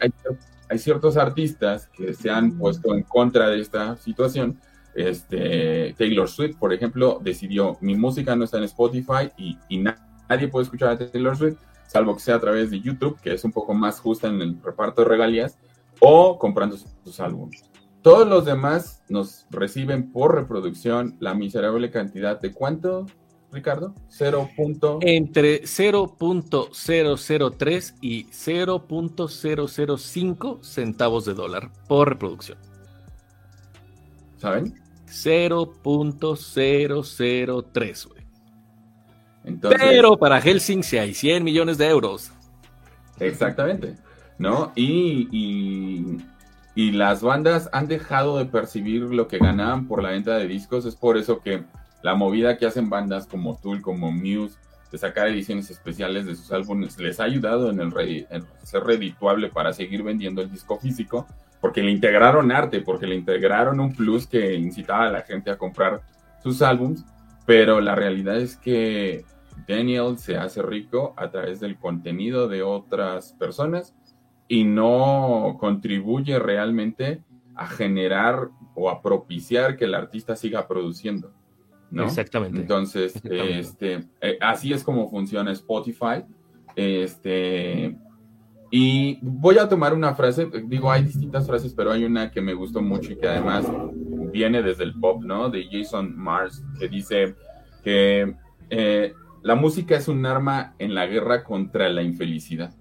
hay, 0.68 0.78
ciertos 0.78 1.16
artistas 1.16 1.88
que 1.88 2.12
se 2.14 2.30
han 2.30 2.58
puesto 2.58 2.94
en 2.94 3.02
contra 3.02 3.48
de 3.48 3.60
esta 3.60 3.96
situación. 3.96 4.58
Este, 4.94 5.94
Taylor 5.98 6.28
Swift, 6.28 6.56
por 6.56 6.72
ejemplo, 6.72 7.20
decidió 7.22 7.76
mi 7.80 7.94
música 7.94 8.34
no 8.34 8.44
está 8.44 8.58
en 8.58 8.64
Spotify 8.64 9.30
y, 9.36 9.58
y 9.68 9.78
nadie 9.78 10.48
puede 10.48 10.64
escuchar 10.64 10.90
a 10.90 10.98
Taylor 10.98 11.36
Swift 11.36 11.58
salvo 11.86 12.14
que 12.14 12.20
sea 12.20 12.36
a 12.36 12.40
través 12.40 12.70
de 12.70 12.80
YouTube, 12.80 13.18
que 13.20 13.32
es 13.32 13.44
un 13.44 13.52
poco 13.52 13.74
más 13.74 14.00
justa 14.00 14.28
en 14.28 14.40
el 14.40 14.62
reparto 14.62 15.02
de 15.02 15.08
regalías, 15.08 15.56
o 16.00 16.38
comprando 16.38 16.76
sus, 16.76 17.20
álbumes. 17.20 17.64
Todos 18.06 18.26
los 18.28 18.44
demás 18.44 19.02
nos 19.08 19.46
reciben 19.50 20.12
por 20.12 20.36
reproducción 20.36 21.16
la 21.18 21.34
miserable 21.34 21.90
cantidad 21.90 22.40
de 22.40 22.52
cuánto, 22.52 23.06
Ricardo? 23.50 23.96
0. 24.10 24.48
Entre 25.00 25.64
0.003 25.64 27.94
y 28.00 28.26
0.005 28.26 30.62
centavos 30.62 31.24
de 31.24 31.34
dólar 31.34 31.72
por 31.88 32.10
reproducción. 32.10 32.58
¿Saben? 34.36 34.72
0.003, 35.08 38.08
pero 39.68 40.16
para 40.16 40.40
Helsinki 40.40 40.96
hay 40.96 41.12
100 41.12 41.42
millones 41.42 41.76
de 41.76 41.88
euros. 41.88 42.30
Exactamente, 43.18 43.96
¿no? 44.38 44.70
Y, 44.76 45.26
y, 45.32 46.18
las 46.92 47.22
bandas 47.22 47.70
han 47.72 47.88
dejado 47.88 48.36
de 48.36 48.44
percibir 48.44 49.02
lo 49.02 49.28
que 49.28 49.38
ganaban 49.38 49.88
por 49.88 50.02
la 50.02 50.10
venta 50.10 50.36
de 50.36 50.46
discos. 50.46 50.84
Es 50.84 50.94
por 50.94 51.16
eso 51.16 51.40
que 51.40 51.64
la 52.02 52.14
movida 52.14 52.58
que 52.58 52.66
hacen 52.66 52.90
bandas 52.90 53.26
como 53.26 53.56
Tool, 53.56 53.80
como 53.80 54.12
Muse, 54.12 54.58
de 54.92 54.98
sacar 54.98 55.28
ediciones 55.28 55.70
especiales 55.70 56.26
de 56.26 56.36
sus 56.36 56.52
álbumes, 56.52 56.98
les 56.98 57.18
ha 57.18 57.24
ayudado 57.24 57.70
en, 57.70 57.80
el 57.80 58.26
en 58.30 58.44
ser 58.62 58.84
redituable 58.84 59.48
para 59.48 59.72
seguir 59.72 60.02
vendiendo 60.02 60.42
el 60.42 60.50
disco 60.50 60.78
físico, 60.78 61.26
porque 61.62 61.82
le 61.82 61.90
integraron 61.90 62.52
arte, 62.52 62.82
porque 62.82 63.06
le 63.06 63.14
integraron 63.14 63.80
un 63.80 63.94
plus 63.94 64.26
que 64.26 64.54
incitaba 64.54 65.06
a 65.06 65.10
la 65.10 65.22
gente 65.22 65.50
a 65.50 65.56
comprar 65.56 66.02
sus 66.42 66.60
álbums. 66.60 67.06
Pero 67.46 67.80
la 67.80 67.94
realidad 67.94 68.36
es 68.36 68.56
que 68.56 69.24
Daniel 69.66 70.18
se 70.18 70.36
hace 70.36 70.60
rico 70.60 71.14
a 71.16 71.30
través 71.30 71.58
del 71.58 71.78
contenido 71.78 72.48
de 72.48 72.62
otras 72.62 73.32
personas 73.32 73.94
y 74.48 74.64
no 74.64 75.56
contribuye 75.58 76.38
realmente 76.38 77.22
a 77.54 77.66
generar 77.66 78.50
o 78.74 78.90
a 78.90 79.02
propiciar 79.02 79.76
que 79.76 79.86
el 79.86 79.94
artista 79.94 80.36
siga 80.36 80.68
produciendo. 80.68 81.32
¿no? 81.90 82.04
Exactamente. 82.04 82.60
Entonces, 82.60 83.20
Este, 83.24 84.06
eh, 84.20 84.38
así 84.40 84.72
es 84.72 84.84
como 84.84 85.08
funciona 85.08 85.52
Spotify. 85.52 86.24
Este, 86.74 87.96
y 88.70 89.18
voy 89.22 89.58
a 89.58 89.68
tomar 89.68 89.94
una 89.94 90.14
frase, 90.14 90.50
digo, 90.64 90.90
hay 90.90 91.04
distintas 91.04 91.46
frases, 91.46 91.72
pero 91.74 91.92
hay 91.92 92.04
una 92.04 92.30
que 92.30 92.40
me 92.40 92.52
gustó 92.52 92.82
mucho 92.82 93.12
y 93.12 93.16
que 93.16 93.28
además 93.28 93.66
viene 94.32 94.62
desde 94.62 94.84
el 94.84 94.94
pop, 94.94 95.22
¿no? 95.22 95.48
De 95.48 95.66
Jason 95.70 96.16
Mars, 96.16 96.62
que 96.78 96.88
dice 96.88 97.34
que 97.82 98.34
eh, 98.68 99.14
la 99.42 99.54
música 99.54 99.96
es 99.96 100.08
un 100.08 100.26
arma 100.26 100.74
en 100.78 100.94
la 100.94 101.06
guerra 101.06 101.44
contra 101.44 101.88
la 101.88 102.02
infelicidad. 102.02 102.74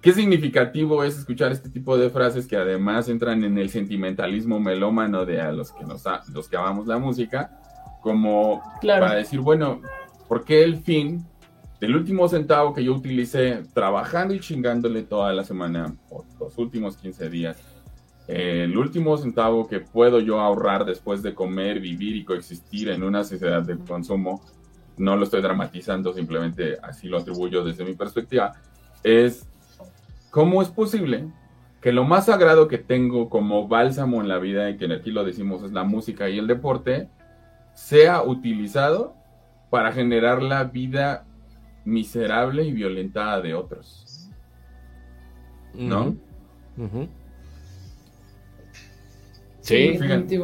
Qué 0.00 0.12
significativo 0.12 1.02
es 1.02 1.18
escuchar 1.18 1.50
este 1.50 1.70
tipo 1.70 1.98
de 1.98 2.10
frases 2.10 2.46
que 2.46 2.56
además 2.56 3.08
entran 3.08 3.42
en 3.42 3.58
el 3.58 3.68
sentimentalismo 3.68 4.60
melómano 4.60 5.26
de 5.26 5.40
a 5.40 5.50
los 5.50 5.72
que 5.72 5.84
nos 5.84 6.04
los 6.32 6.48
que 6.48 6.56
amamos 6.56 6.86
la 6.86 6.98
música, 6.98 7.50
como 8.00 8.62
para 8.80 9.14
decir, 9.14 9.40
bueno, 9.40 9.82
¿por 10.28 10.44
qué 10.44 10.62
el 10.62 10.76
fin 10.76 11.26
del 11.80 11.96
último 11.96 12.28
centavo 12.28 12.72
que 12.74 12.84
yo 12.84 12.94
utilicé 12.94 13.64
trabajando 13.74 14.34
y 14.34 14.40
chingándole 14.40 15.02
toda 15.02 15.32
la 15.32 15.42
semana, 15.42 15.96
o 16.10 16.24
los 16.38 16.56
últimos 16.58 16.96
15 16.96 17.28
días, 17.28 17.56
el 18.28 18.76
último 18.76 19.16
centavo 19.16 19.66
que 19.66 19.80
puedo 19.80 20.20
yo 20.20 20.38
ahorrar 20.38 20.84
después 20.84 21.22
de 21.22 21.34
comer, 21.34 21.80
vivir 21.80 22.14
y 22.14 22.24
coexistir 22.24 22.90
en 22.90 23.02
una 23.02 23.24
sociedad 23.24 23.62
de 23.62 23.76
consumo, 23.78 24.44
no 24.96 25.16
lo 25.16 25.24
estoy 25.24 25.40
dramatizando, 25.40 26.12
simplemente 26.12 26.76
así 26.82 27.08
lo 27.08 27.18
atribuyo 27.18 27.64
desde 27.64 27.84
mi 27.84 27.94
perspectiva, 27.94 28.54
es 29.02 29.48
cómo 30.30 30.62
es 30.62 30.68
posible 30.68 31.28
que 31.80 31.92
lo 31.92 32.04
más 32.04 32.26
sagrado 32.26 32.68
que 32.68 32.78
tengo 32.78 33.28
como 33.28 33.68
bálsamo 33.68 34.20
en 34.20 34.28
la 34.28 34.38
vida, 34.38 34.68
y 34.70 34.76
que 34.76 34.92
aquí 34.92 35.10
lo 35.10 35.24
decimos 35.24 35.62
es 35.62 35.72
la 35.72 35.84
música 35.84 36.28
y 36.28 36.38
el 36.38 36.46
deporte, 36.46 37.08
sea 37.74 38.22
utilizado 38.22 39.14
para 39.70 39.92
generar 39.92 40.42
la 40.42 40.64
vida 40.64 41.24
miserable 41.84 42.64
y 42.64 42.72
violentada 42.72 43.40
de 43.40 43.54
otros. 43.54 44.28
¿No? 45.74 46.16
Sí, 49.60 49.96
fíjense, 49.98 50.40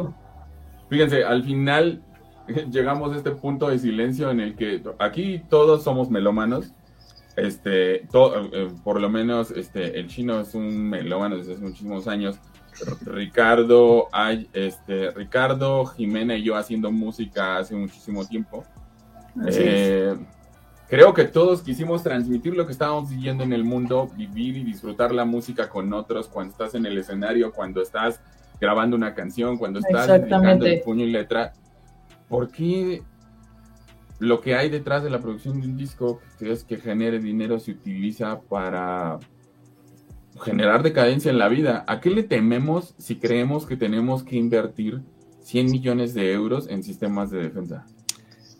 fíjense, 0.89 1.23
al 1.23 1.43
final 1.43 2.01
llegamos 2.71 3.13
a 3.13 3.17
este 3.17 3.31
punto 3.31 3.69
de 3.69 3.79
silencio 3.79 4.29
en 4.31 4.39
el 4.39 4.55
que 4.55 4.81
aquí 4.99 5.41
todos 5.49 5.83
somos 5.83 6.09
melómanos. 6.09 6.73
Este, 7.35 7.95
eh, 8.03 8.71
por 8.83 9.01
lo 9.01 9.09
menos 9.09 9.51
este, 9.51 9.99
el 9.99 10.07
chino 10.07 10.39
es 10.39 10.55
un 10.55 10.89
melómano 10.89 11.37
desde 11.37 11.53
hace 11.53 11.61
muchísimos 11.61 12.07
años. 12.07 12.39
Ricardo, 13.05 14.07
hay, 14.11 14.49
este, 14.53 15.11
Ricardo, 15.11 15.85
Jimena 15.85 16.35
y 16.35 16.43
yo 16.43 16.55
haciendo 16.55 16.91
música 16.91 17.57
hace 17.57 17.75
muchísimo 17.75 18.25
tiempo. 18.25 18.65
Eh, 19.47 20.15
creo 20.89 21.13
que 21.13 21.25
todos 21.25 21.61
quisimos 21.61 22.03
transmitir 22.03 22.55
lo 22.55 22.65
que 22.65 22.71
estábamos 22.71 23.09
viviendo 23.09 23.43
en 23.43 23.53
el 23.53 23.63
mundo, 23.63 24.09
vivir 24.15 24.57
y 24.57 24.63
disfrutar 24.63 25.13
la 25.13 25.25
música 25.25 25.69
con 25.69 25.93
otros 25.93 26.27
cuando 26.27 26.51
estás 26.51 26.75
en 26.75 26.85
el 26.85 26.97
escenario, 26.97 27.51
cuando 27.51 27.81
estás 27.81 28.21
grabando 28.59 28.95
una 28.95 29.13
canción, 29.13 29.57
cuando 29.57 29.79
estás 29.79 30.07
dedicando 30.07 30.65
el 30.65 30.81
puño 30.81 31.05
y 31.05 31.11
letra. 31.11 31.53
¿Por 32.27 32.49
qué 32.49 33.03
lo 34.19 34.41
que 34.41 34.55
hay 34.55 34.69
detrás 34.69 35.03
de 35.03 35.09
la 35.09 35.19
producción 35.19 35.61
de 35.61 35.67
un 35.67 35.77
disco, 35.77 36.19
es 36.39 36.63
que 36.63 36.77
genere 36.77 37.19
dinero, 37.19 37.59
se 37.59 37.71
utiliza 37.71 38.41
para 38.41 39.19
generar 40.43 40.83
decadencia 40.83 41.31
en 41.31 41.37
la 41.37 41.47
vida? 41.47 41.83
¿A 41.87 41.99
qué 42.01 42.09
le 42.09 42.23
tememos 42.23 42.93
si 42.97 43.17
creemos 43.17 43.65
que 43.65 43.77
tenemos 43.77 44.23
que 44.23 44.35
invertir 44.35 45.01
100 45.41 45.71
millones 45.71 46.13
de 46.13 46.31
euros 46.33 46.67
en 46.69 46.83
sistemas 46.83 47.29
de 47.31 47.43
defensa? 47.43 47.85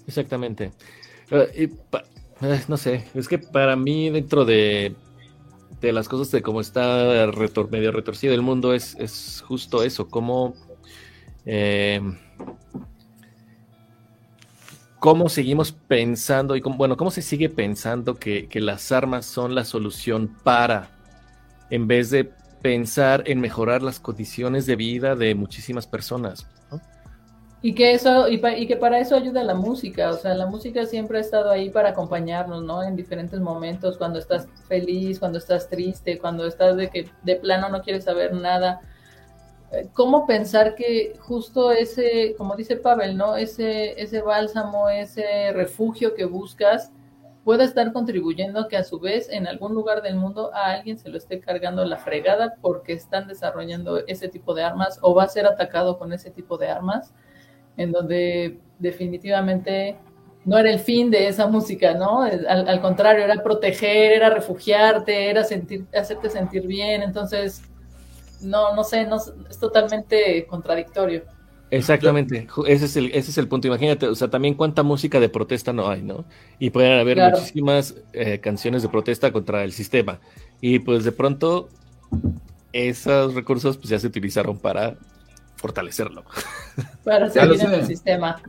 Exactamente. 0.08 0.72
Eh, 1.32 1.70
eh, 2.42 2.62
no 2.68 2.78
sé, 2.78 3.06
es 3.14 3.28
que 3.28 3.40
para 3.40 3.76
mí 3.76 4.10
dentro 4.10 4.46
de, 4.46 4.96
de 5.82 5.92
las 5.92 6.08
cosas 6.08 6.32
de 6.32 6.42
cómo 6.42 6.62
está 6.62 7.28
medio 7.72 7.92
retorcido 7.92 8.34
el 8.34 8.42
mundo 8.42 8.74
es, 8.74 8.96
es 9.00 9.44
justo 9.46 9.84
eso, 9.84 10.08
cómo, 10.08 10.54
eh, 11.46 12.02
cómo 15.06 15.30
seguimos 15.30 15.72
pensando 15.72 16.56
y 16.56 16.62
cómo, 16.62 16.78
bueno, 16.78 16.98
cómo 16.98 17.12
se 17.12 17.22
sigue 17.22 17.48
pensando 17.48 18.16
que, 18.16 18.48
que 18.48 18.60
las 18.60 18.92
armas 18.92 19.28
son 19.28 19.54
la 19.54 19.64
solución 19.64 20.36
para, 20.44 20.90
en 21.70 21.86
vez 21.86 22.10
de 22.10 22.24
pensar 22.64 23.22
en 23.28 23.40
mejorar 23.40 23.84
las 23.84 24.00
condiciones 24.00 24.66
de 24.66 24.76
vida 24.76 25.16
de 25.16 25.36
muchísimas 25.36 25.86
personas. 25.86 26.48
Y 27.62 27.76
que 27.76 27.94
eso, 27.94 28.28
y, 28.30 28.40
que 28.66 28.78
para 28.78 28.98
eso 28.98 29.16
ayuda 29.16 29.44
la 29.44 29.54
música, 29.54 30.10
o 30.10 30.18
sea, 30.18 30.34
la 30.34 30.48
música 30.48 30.88
siempre 30.88 31.20
ha 31.20 31.22
estado 31.22 31.52
ahí 31.52 31.70
para 31.70 31.90
acompañarnos, 31.90 32.64
¿no? 32.64 32.82
En 32.82 32.96
diferentes 32.96 33.40
momentos, 33.40 34.00
cuando 34.00 34.18
estás 34.18 34.48
feliz, 34.68 35.20
cuando 35.20 35.38
estás 35.38 35.70
triste, 35.70 36.18
cuando 36.18 36.48
estás 36.48 36.78
de 36.78 36.90
que 36.90 37.08
de 37.22 37.36
plano 37.36 37.70
no 37.70 37.84
quieres 37.84 38.06
saber 38.06 38.34
nada. 38.34 38.82
¿Cómo 39.94 40.26
pensar 40.26 40.76
que 40.76 41.14
justo 41.20 41.72
ese, 41.72 42.36
como 42.38 42.56
dice 42.56 42.78
Pavel, 42.78 43.18
¿no? 43.18 43.36
Ese, 43.36 44.00
ese 44.02 44.22
bálsamo, 44.22 44.90
ese 44.90 45.52
refugio 45.54 46.14
que 46.16 46.26
buscas, 46.26 46.92
pueda 47.46 47.64
estar 47.64 47.94
contribuyendo 47.94 48.68
que 48.68 48.76
a 48.76 48.84
su 48.84 49.00
vez 49.00 49.30
en 49.30 49.48
algún 49.48 49.74
lugar 49.74 50.02
del 50.02 50.16
mundo 50.16 50.52
a 50.54 50.72
alguien 50.74 50.98
se 50.98 51.10
lo 51.10 51.18
esté 51.18 51.40
cargando 51.40 51.86
la 51.86 51.98
fregada 51.98 52.56
porque 52.60 52.94
están 52.94 53.28
desarrollando 53.28 54.00
ese 54.08 54.28
tipo 54.30 54.56
de 54.56 54.64
armas 54.64 54.98
o 55.04 55.14
va 55.14 55.24
a 55.24 55.28
ser 55.28 55.46
atacado 55.46 56.00
con 56.00 56.12
ese 56.12 56.32
tipo 56.32 56.58
de 56.58 56.70
armas 56.70 57.14
en 57.78 57.92
donde 57.92 58.60
definitivamente 58.80 59.96
no 60.44 60.58
era 60.58 60.72
el 60.72 60.80
fin 60.80 61.10
de 61.12 61.28
esa 61.28 61.48
música, 61.48 61.94
¿no? 61.94 62.22
Al, 62.22 62.82
contrario, 62.82 63.24
era 63.24 63.42
proteger, 63.42 64.14
era 64.14 64.30
refugiarte, 64.30 65.30
era 65.30 65.44
sentir, 65.44 65.86
hacerte 65.94 66.30
sentir 66.30 66.68
bien, 66.68 67.02
entonces, 67.02 67.64
no, 68.46 68.76
no 68.76 68.84
sé, 68.84 69.06
no, 69.06 69.18
es 69.18 69.60
totalmente 69.60 70.46
contradictorio. 70.48 71.24
Exactamente, 71.72 72.48
ese 72.68 72.86
es, 72.86 72.96
el, 72.96 73.08
ese 73.08 73.32
es 73.32 73.38
el 73.38 73.48
punto. 73.48 73.68
Imagínate, 73.68 74.08
o 74.08 74.16
sea, 74.16 74.30
también 74.30 74.54
cuánta 74.54 74.84
música 74.84 75.20
de 75.20 75.30
protesta 75.30 75.74
no 75.74 75.90
hay, 75.90 76.04
¿no? 76.04 76.26
Y 76.60 76.70
pueden 76.70 77.00
haber 77.00 77.18
muchísimas 77.18 77.96
eh, 78.14 78.40
canciones 78.40 78.84
de 78.84 78.90
protesta 78.90 79.32
contra 79.32 79.64
el 79.64 79.72
sistema. 79.72 80.20
Y 80.62 80.80
pues 80.80 81.04
de 81.04 81.12
pronto, 81.12 81.70
esos 82.72 83.34
recursos 83.34 83.78
pues, 83.78 83.90
ya 83.90 84.00
se 84.00 84.08
utilizaron 84.08 84.60
para 84.60 84.96
fortalecerlo. 85.56 86.24
Para 87.04 87.30
seguir 87.30 87.62
en 87.62 87.74
el 87.74 87.86
sistema. 87.86 88.42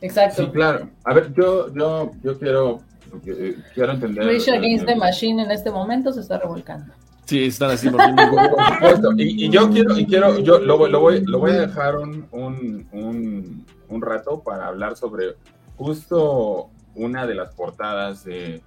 Exacto. 0.00 0.46
Sí, 0.46 0.50
claro. 0.50 0.88
A 1.04 1.14
ver, 1.14 1.32
yo, 1.34 1.72
yo, 1.72 2.10
yo 2.22 2.38
quiero, 2.38 2.80
eh, 3.26 3.56
quiero 3.74 3.92
entender. 3.92 4.26
Rage 4.26 4.50
Against 4.50 4.86
the 4.86 4.96
Machine 4.96 5.42
en 5.42 5.50
este 5.50 5.70
momento 5.70 6.12
se 6.12 6.20
está 6.20 6.38
revolcando. 6.38 6.92
Sí, 7.24 7.44
están 7.44 7.70
así 7.70 7.88
por 7.88 8.02
supuesto. 8.02 9.12
Y, 9.16 9.46
y, 9.46 9.50
yo 9.50 9.70
quiero, 9.70 9.98
y 9.98 10.06
quiero, 10.06 10.38
yo 10.40 10.58
lo, 10.58 10.86
lo, 10.88 11.00
voy, 11.00 11.24
lo 11.24 11.38
voy 11.38 11.52
a 11.52 11.66
dejar 11.66 11.96
un, 11.96 12.26
un, 12.30 13.66
un, 13.88 14.02
rato 14.02 14.42
para 14.42 14.66
hablar 14.66 14.96
sobre 14.96 15.34
justo 15.76 16.68
una 16.94 17.26
de 17.26 17.34
las 17.34 17.54
portadas 17.54 18.24
de, 18.24 18.62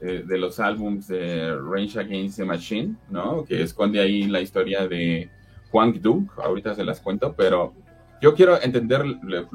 de, 0.00 0.38
los 0.38 0.58
álbums 0.58 1.06
de 1.08 1.56
Rage 1.56 2.00
Against 2.00 2.38
the 2.38 2.44
Machine, 2.44 2.96
¿no? 3.10 3.44
Que 3.44 3.62
esconde 3.62 4.00
ahí 4.00 4.24
la 4.24 4.40
historia 4.40 4.88
de 4.88 5.30
Juan 5.70 6.00
Du, 6.00 6.26
ahorita 6.36 6.74
se 6.74 6.84
las 6.84 7.00
cuento, 7.00 7.34
pero 7.36 7.74
yo 8.20 8.34
quiero 8.34 8.60
entender 8.60 9.04
lo, 9.06 9.48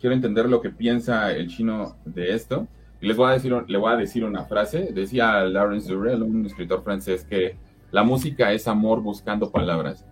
quiero 0.00 0.14
entender 0.14 0.48
lo 0.48 0.60
que 0.60 0.70
piensa 0.70 1.32
el 1.32 1.48
chino 1.48 1.96
de 2.04 2.34
esto. 2.34 2.66
Y 3.00 3.06
les 3.06 3.16
voy 3.16 3.30
a 3.30 3.32
decir, 3.32 3.52
le 3.66 3.78
voy 3.78 3.92
a 3.92 3.96
decir 3.96 4.24
una 4.24 4.44
frase. 4.44 4.92
Decía 4.92 5.40
Lawrence 5.44 5.90
Durrell, 5.90 6.22
un 6.22 6.44
escritor 6.46 6.82
francés, 6.82 7.24
que 7.24 7.56
la 7.90 8.02
música 8.02 8.52
es 8.52 8.68
amor 8.68 9.00
buscando 9.00 9.50
palabras. 9.50 10.04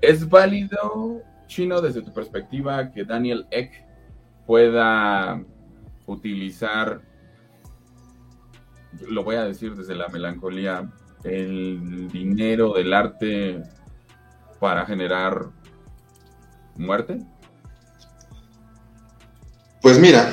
¿Es 0.00 0.28
válido, 0.28 1.22
chino, 1.46 1.80
desde 1.80 2.02
tu 2.02 2.12
perspectiva, 2.12 2.90
que 2.92 3.04
Daniel 3.04 3.46
Eck 3.50 3.72
pueda 4.46 5.42
utilizar, 6.06 7.00
lo 9.08 9.24
voy 9.24 9.36
a 9.36 9.44
decir 9.44 9.74
desde 9.74 9.94
la 9.94 10.08
melancolía, 10.08 10.90
el 11.24 12.10
dinero 12.12 12.74
del 12.74 12.92
arte 12.92 13.62
para 14.60 14.84
generar 14.84 15.46
muerte? 16.76 17.20
Pues 19.80 19.98
mira, 19.98 20.30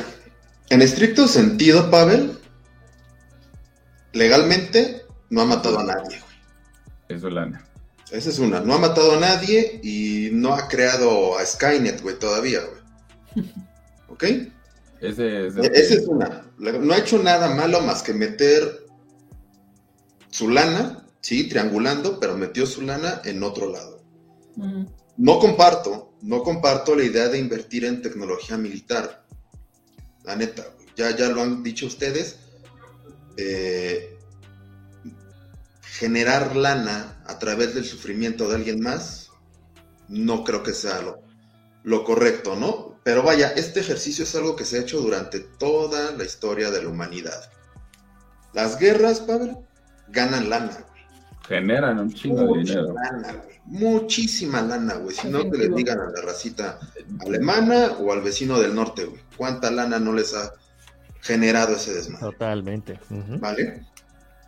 en 0.72 0.82
estricto 0.82 1.28
sentido, 1.28 1.92
Pavel, 1.92 2.40
legalmente 4.14 5.06
no 5.30 5.42
ha 5.42 5.46
matado 5.46 5.80
a 5.80 5.84
nadie, 5.84 6.18
güey. 6.20 6.38
Eso 7.10 7.28
es 7.28 7.34
lana. 7.34 7.68
Esa 8.10 8.30
es 8.30 8.40
una. 8.40 8.62
No 8.62 8.74
ha 8.74 8.78
matado 8.78 9.18
a 9.18 9.20
nadie 9.20 9.82
y 9.84 10.30
no 10.32 10.54
ha 10.54 10.70
creado 10.70 11.38
a 11.38 11.46
Skynet, 11.46 12.02
güey, 12.02 12.18
todavía, 12.18 12.62
güey. 12.62 13.46
¿Ok? 14.08 14.24
Ese, 15.02 15.48
ese... 15.48 15.60
E-, 15.60 15.72
esa 15.74 15.94
es 15.96 16.08
una. 16.08 16.46
No 16.58 16.94
ha 16.94 16.98
hecho 16.98 17.22
nada 17.22 17.54
malo 17.54 17.82
más 17.82 18.02
que 18.02 18.14
meter 18.14 18.86
su 20.30 20.50
lana, 20.50 21.06
sí, 21.20 21.50
triangulando, 21.50 22.18
pero 22.18 22.38
metió 22.38 22.66
su 22.66 22.82
lana 22.82 23.22
en 23.26 23.44
otro 23.44 23.70
lado. 23.70 24.02
No 25.18 25.40
comparto, 25.40 26.14
no 26.22 26.44
comparto 26.44 26.96
la 26.96 27.04
idea 27.04 27.28
de 27.28 27.40
invertir 27.40 27.84
en 27.84 28.02
tecnología 28.02 28.56
militar. 28.56 29.21
La 30.24 30.36
neta, 30.36 30.66
ya, 30.96 31.16
ya 31.16 31.30
lo 31.30 31.42
han 31.42 31.64
dicho 31.64 31.86
ustedes. 31.86 32.38
Generar 35.82 36.56
lana 36.56 37.24
a 37.26 37.40
través 37.40 37.76
del 37.76 37.86
sufrimiento 37.86 38.48
de 38.48 38.56
alguien 38.56 38.82
más, 38.82 39.30
no 40.08 40.44
creo 40.44 40.64
que 40.64 40.74
sea 40.74 41.02
lo, 41.02 41.22
lo 41.84 42.04
correcto, 42.04 42.56
¿no? 42.56 43.00
Pero 43.04 43.24
vaya, 43.24 43.50
este 43.56 43.80
ejercicio 43.80 44.24
es 44.24 44.36
algo 44.36 44.56
que 44.56 44.66
se 44.66 44.78
ha 44.78 44.82
hecho 44.82 45.00
durante 45.00 45.40
toda 45.40 46.12
la 46.12 46.24
historia 46.24 46.70
de 46.70 46.84
la 46.84 46.90
humanidad. 46.90 47.52
Las 48.54 48.78
guerras, 48.78 49.22
Pablo, 49.22 49.66
ganan 50.10 50.50
lana. 50.50 50.86
Generan 51.52 52.00
un 52.00 52.14
chingo 52.14 52.54
de 52.54 52.64
dinero. 52.64 52.94
Lana, 52.94 53.44
muchísima 53.66 54.62
lana, 54.62 54.96
güey. 54.96 55.14
Si 55.14 55.28
no, 55.28 55.52
que 55.52 55.58
les 55.58 55.76
digan 55.76 56.00
a 56.00 56.10
la 56.10 56.22
racita 56.22 56.80
alemana 57.20 57.98
o 58.00 58.14
al 58.14 58.22
vecino 58.22 58.58
del 58.58 58.74
norte, 58.74 59.04
güey. 59.04 59.22
¿Cuánta 59.36 59.70
lana 59.70 60.00
no 60.00 60.14
les 60.14 60.34
ha 60.34 60.54
generado 61.20 61.76
ese 61.76 61.94
desmadre? 61.94 62.26
Totalmente. 62.26 63.00
¿Vale? 63.10 63.86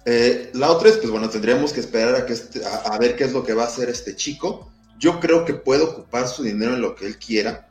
Eh, 0.06 0.52
la 0.54 0.72
otra 0.72 0.90
es, 0.90 0.98
pues 0.98 1.12
bueno, 1.12 1.30
tendríamos 1.30 1.74
que 1.74 1.82
esperar 1.82 2.16
a, 2.16 2.26
que 2.26 2.34
este, 2.34 2.62
a, 2.66 2.98
ver 2.98 3.18
qué 3.18 3.26
es 3.26 3.34
lo 3.34 3.44
que 3.44 3.54
va 3.54 3.64
a 3.64 3.68
hacer 3.68 3.90
este 3.90 4.16
chico. 4.16 4.72
yo 5.00 5.20
creo 5.20 5.44
que 5.44 5.54
puede 5.54 5.84
ocupar 5.84 6.28
su 6.30 6.44
dinero 6.44 6.74
en 6.74 6.82
lo 6.82 6.96
que 6.96 7.06
él 7.06 7.18
quiera. 7.18 7.68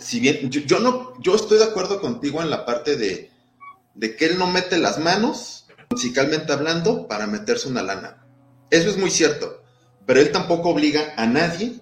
Si 0.00 0.20
bien 0.20 0.48
yo, 0.48 0.78
no, 0.78 1.20
yo 1.20 1.34
estoy 1.34 1.58
de 1.58 1.64
acuerdo 1.64 2.00
contigo 2.00 2.40
en 2.40 2.50
la 2.50 2.64
parte 2.64 2.96
de, 2.96 3.30
de 3.94 4.16
que 4.16 4.26
él 4.26 4.38
no 4.38 4.46
mete 4.46 4.78
las 4.78 4.98
manos, 4.98 5.61
musicalmente 5.92 6.52
hablando, 6.52 7.06
para 7.06 7.26
meterse 7.26 7.68
una 7.68 7.82
lana. 7.82 8.26
Eso 8.70 8.88
es 8.88 8.96
muy 8.96 9.10
cierto, 9.10 9.62
pero 10.06 10.20
él 10.20 10.32
tampoco 10.32 10.70
obliga 10.70 11.12
a 11.16 11.26
nadie 11.26 11.80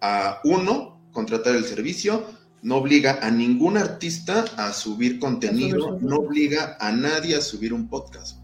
a 0.00 0.40
uno 0.44 1.00
contratar 1.12 1.56
el 1.56 1.64
servicio, 1.64 2.24
no 2.62 2.76
obliga 2.76 3.18
a 3.22 3.30
ningún 3.30 3.76
artista 3.76 4.44
a 4.56 4.72
subir 4.72 5.18
contenido, 5.18 5.98
no 6.00 6.16
obliga 6.16 6.76
a 6.78 6.92
nadie 6.92 7.34
a 7.36 7.40
subir 7.40 7.72
un 7.72 7.88
podcast. 7.88 8.38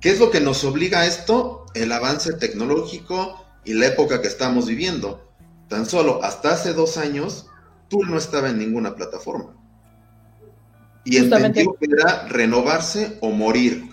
¿Qué 0.00 0.10
es 0.10 0.18
lo 0.18 0.30
que 0.30 0.40
nos 0.40 0.64
obliga 0.64 1.00
a 1.00 1.06
esto? 1.06 1.66
El 1.74 1.92
avance 1.92 2.32
tecnológico 2.32 3.46
y 3.64 3.74
la 3.74 3.86
época 3.86 4.20
que 4.20 4.28
estamos 4.28 4.66
viviendo. 4.66 5.32
Tan 5.68 5.86
solo 5.86 6.22
hasta 6.24 6.52
hace 6.52 6.72
dos 6.74 6.96
años, 6.96 7.46
tú 7.88 8.02
no 8.02 8.18
estaba 8.18 8.50
en 8.50 8.58
ninguna 8.58 8.96
plataforma. 8.96 9.56
Y 11.04 11.18
entendió 11.18 11.74
que 11.74 11.86
era 11.86 12.26
renovarse 12.28 13.18
o 13.20 13.30
morir. 13.30 13.88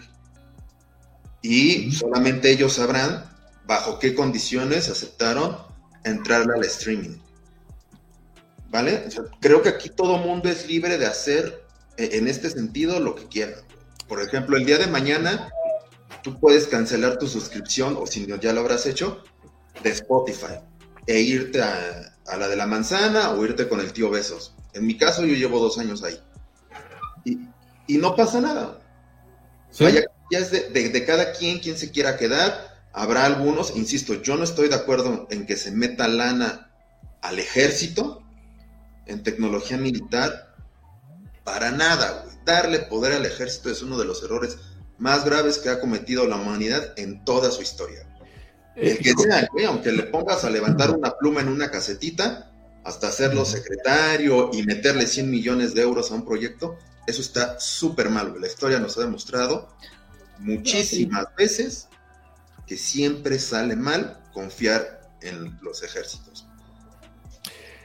Y 1.41 1.91
solamente 1.91 2.51
ellos 2.51 2.73
sabrán 2.73 3.25
bajo 3.65 3.99
qué 3.99 4.13
condiciones 4.13 4.89
aceptaron 4.89 5.57
entrar 6.03 6.49
al 6.49 6.63
streaming. 6.63 7.17
¿Vale? 8.69 9.09
creo 9.41 9.61
que 9.61 9.67
aquí 9.67 9.89
todo 9.89 10.17
mundo 10.17 10.47
es 10.47 10.65
libre 10.65 10.97
de 10.97 11.05
hacer 11.05 11.65
eh, 11.97 12.11
en 12.13 12.29
este 12.29 12.49
sentido 12.49 13.01
lo 13.01 13.15
que 13.15 13.27
quiera. 13.27 13.57
Por 14.07 14.21
ejemplo, 14.21 14.55
el 14.55 14.65
día 14.65 14.77
de 14.77 14.87
mañana 14.87 15.49
tú 16.23 16.39
puedes 16.39 16.67
cancelar 16.67 17.17
tu 17.17 17.27
suscripción, 17.27 17.97
o 17.99 18.07
si 18.07 18.25
ya 18.41 18.53
lo 18.53 18.61
habrás 18.61 18.85
hecho, 18.85 19.23
de 19.83 19.89
Spotify 19.89 20.59
e 21.07 21.19
irte 21.19 21.61
a, 21.61 22.13
la 22.37 22.47
de 22.47 22.55
la 22.55 22.67
manzana 22.67 23.31
o 23.31 23.43
irte 23.43 23.67
con 23.67 23.79
el 23.79 23.91
tío 23.91 24.09
Besos. 24.09 24.53
En 24.73 24.85
mi 24.85 24.97
caso, 24.97 25.25
yo 25.25 25.35
llevo 25.35 25.59
dos 25.59 25.77
años 25.77 26.03
ahí. 26.03 26.17
Y, 27.25 27.97
no 27.97 28.15
pasa 28.15 28.39
nada. 28.39 28.79
Vaya, 29.79 30.03
ya 30.31 30.39
es 30.39 30.51
de, 30.51 30.69
de, 30.69 31.05
cada 31.05 31.33
quien, 31.33 31.59
quien 31.59 31.77
se 31.77 31.91
quiera 31.91 32.17
quedar. 32.17 32.71
Habrá 32.93 33.25
algunos, 33.25 33.75
insisto, 33.75 34.21
yo 34.21 34.37
no 34.37 34.43
estoy 34.43 34.69
de 34.69 34.75
acuerdo 34.75 35.27
en 35.29 35.45
que 35.45 35.57
se 35.57 35.71
meta 35.71 36.07
lana 36.07 36.71
al 37.21 37.39
ejército, 37.39 38.23
en 39.05 39.23
tecnología 39.23 39.77
militar, 39.77 40.55
para 41.43 41.71
nada, 41.71 42.25
Darle 42.45 42.79
poder 42.79 43.13
al 43.13 43.25
ejército 43.25 43.69
es 43.69 43.81
uno 43.81 43.97
de 43.99 44.05
los 44.05 44.23
errores 44.23 44.57
más 44.97 45.25
graves 45.25 45.59
que 45.59 45.69
ha 45.69 45.79
cometido 45.79 46.27
la 46.27 46.37
humanidad 46.37 46.93
en 46.97 47.23
toda 47.23 47.51
su 47.51 47.61
historia. 47.61 48.07
El 48.75 48.97
que 48.97 49.13
sea, 49.13 49.47
aunque 49.67 49.91
le 49.91 50.03
pongas 50.03 50.43
a 50.43 50.49
levantar 50.49 50.91
una 50.91 51.17
pluma 51.17 51.41
en 51.41 51.49
una 51.49 51.69
casetita, 51.69 52.51
hasta 52.83 53.09
hacerlo 53.09 53.45
secretario 53.45 54.49
y 54.53 54.63
meterle 54.63 55.05
100 55.05 55.29
millones 55.29 55.75
de 55.75 55.83
euros 55.83 56.11
a 56.11 56.15
un 56.15 56.25
proyecto, 56.25 56.77
eso 57.07 57.21
está 57.21 57.59
súper 57.59 58.09
mal. 58.09 58.39
La 58.39 58.47
historia 58.47 58.79
nos 58.79 58.97
ha 58.97 59.01
demostrado 59.01 59.69
muchísimas 60.39 61.25
veces 61.35 61.87
que 62.65 62.77
siempre 62.77 63.39
sale 63.39 63.75
mal 63.75 64.19
confiar 64.33 65.09
en 65.21 65.57
los 65.61 65.83
ejércitos. 65.83 66.47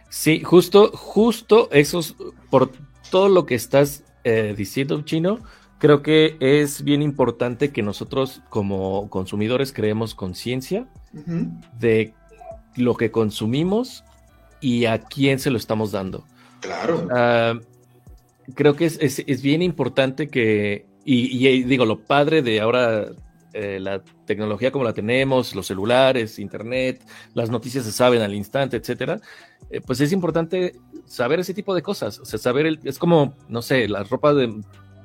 Sí, 0.08 0.42
justo, 0.42 0.90
justo 0.94 1.68
esos, 1.72 2.16
por 2.50 2.72
todo 3.10 3.28
lo 3.28 3.46
que 3.46 3.54
estás 3.54 4.02
eh, 4.24 4.54
diciendo, 4.56 5.02
Chino, 5.02 5.40
creo 5.78 6.02
que 6.02 6.36
es 6.40 6.82
bien 6.82 7.02
importante 7.02 7.70
que 7.70 7.82
nosotros 7.82 8.40
como 8.48 9.10
consumidores 9.10 9.72
creemos 9.72 10.14
conciencia 10.14 10.86
de 11.78 12.14
lo 12.76 12.94
que 12.96 13.10
consumimos 13.10 14.04
y 14.60 14.86
a 14.86 15.00
quién 15.00 15.38
se 15.38 15.50
lo 15.50 15.56
estamos 15.56 15.92
dando. 15.92 16.24
Claro. 16.60 17.08
Ah, 17.12 17.58
creo 18.54 18.74
que 18.76 18.86
es, 18.86 19.42
bien 19.42 19.62
importante 19.62 20.28
que, 20.28 20.86
y, 21.04 21.62
digo, 21.64 21.84
lo 21.84 22.00
padre 22.00 22.42
de 22.42 22.60
ahora 22.60 23.06
eh, 23.52 23.78
la 23.80 24.02
tecnología 24.26 24.70
como 24.70 24.84
la 24.84 24.92
tenemos, 24.92 25.54
los 25.54 25.66
celulares, 25.66 26.38
internet, 26.38 27.02
las 27.34 27.50
noticias 27.50 27.84
se 27.84 27.92
saben 27.92 28.22
al 28.22 28.34
instante, 28.34 28.76
etcétera, 28.76 29.20
eh, 29.70 29.80
pues 29.80 30.00
es 30.00 30.12
importante 30.12 30.74
saber 31.06 31.40
ese 31.40 31.54
tipo 31.54 31.74
de 31.74 31.82
cosas. 31.82 32.18
O 32.18 32.24
sea, 32.24 32.38
saber, 32.38 32.78
es 32.84 32.98
como, 32.98 33.34
no 33.48 33.62
sé, 33.62 33.88
las 33.88 34.10
ropas 34.10 34.36
de 34.36 34.52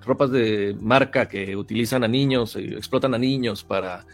ropas 0.04 0.32
de 0.32 0.76
marca 0.80 1.28
que 1.28 1.56
utilizan 1.56 2.04
a 2.04 2.08
niños, 2.08 2.56
y 2.56 2.74
explotan 2.74 3.14
a 3.14 3.18
niños 3.18 3.64
para, 3.64 4.06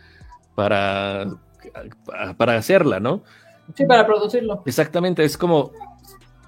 para, 0.54 1.26
para 2.38 2.58
hacerla, 2.58 3.00
¿no? 3.00 3.24
Sí, 3.74 3.86
para 3.86 4.06
producirlo. 4.06 4.64
Exactamente, 4.66 5.24
es 5.24 5.38
como 5.38 5.72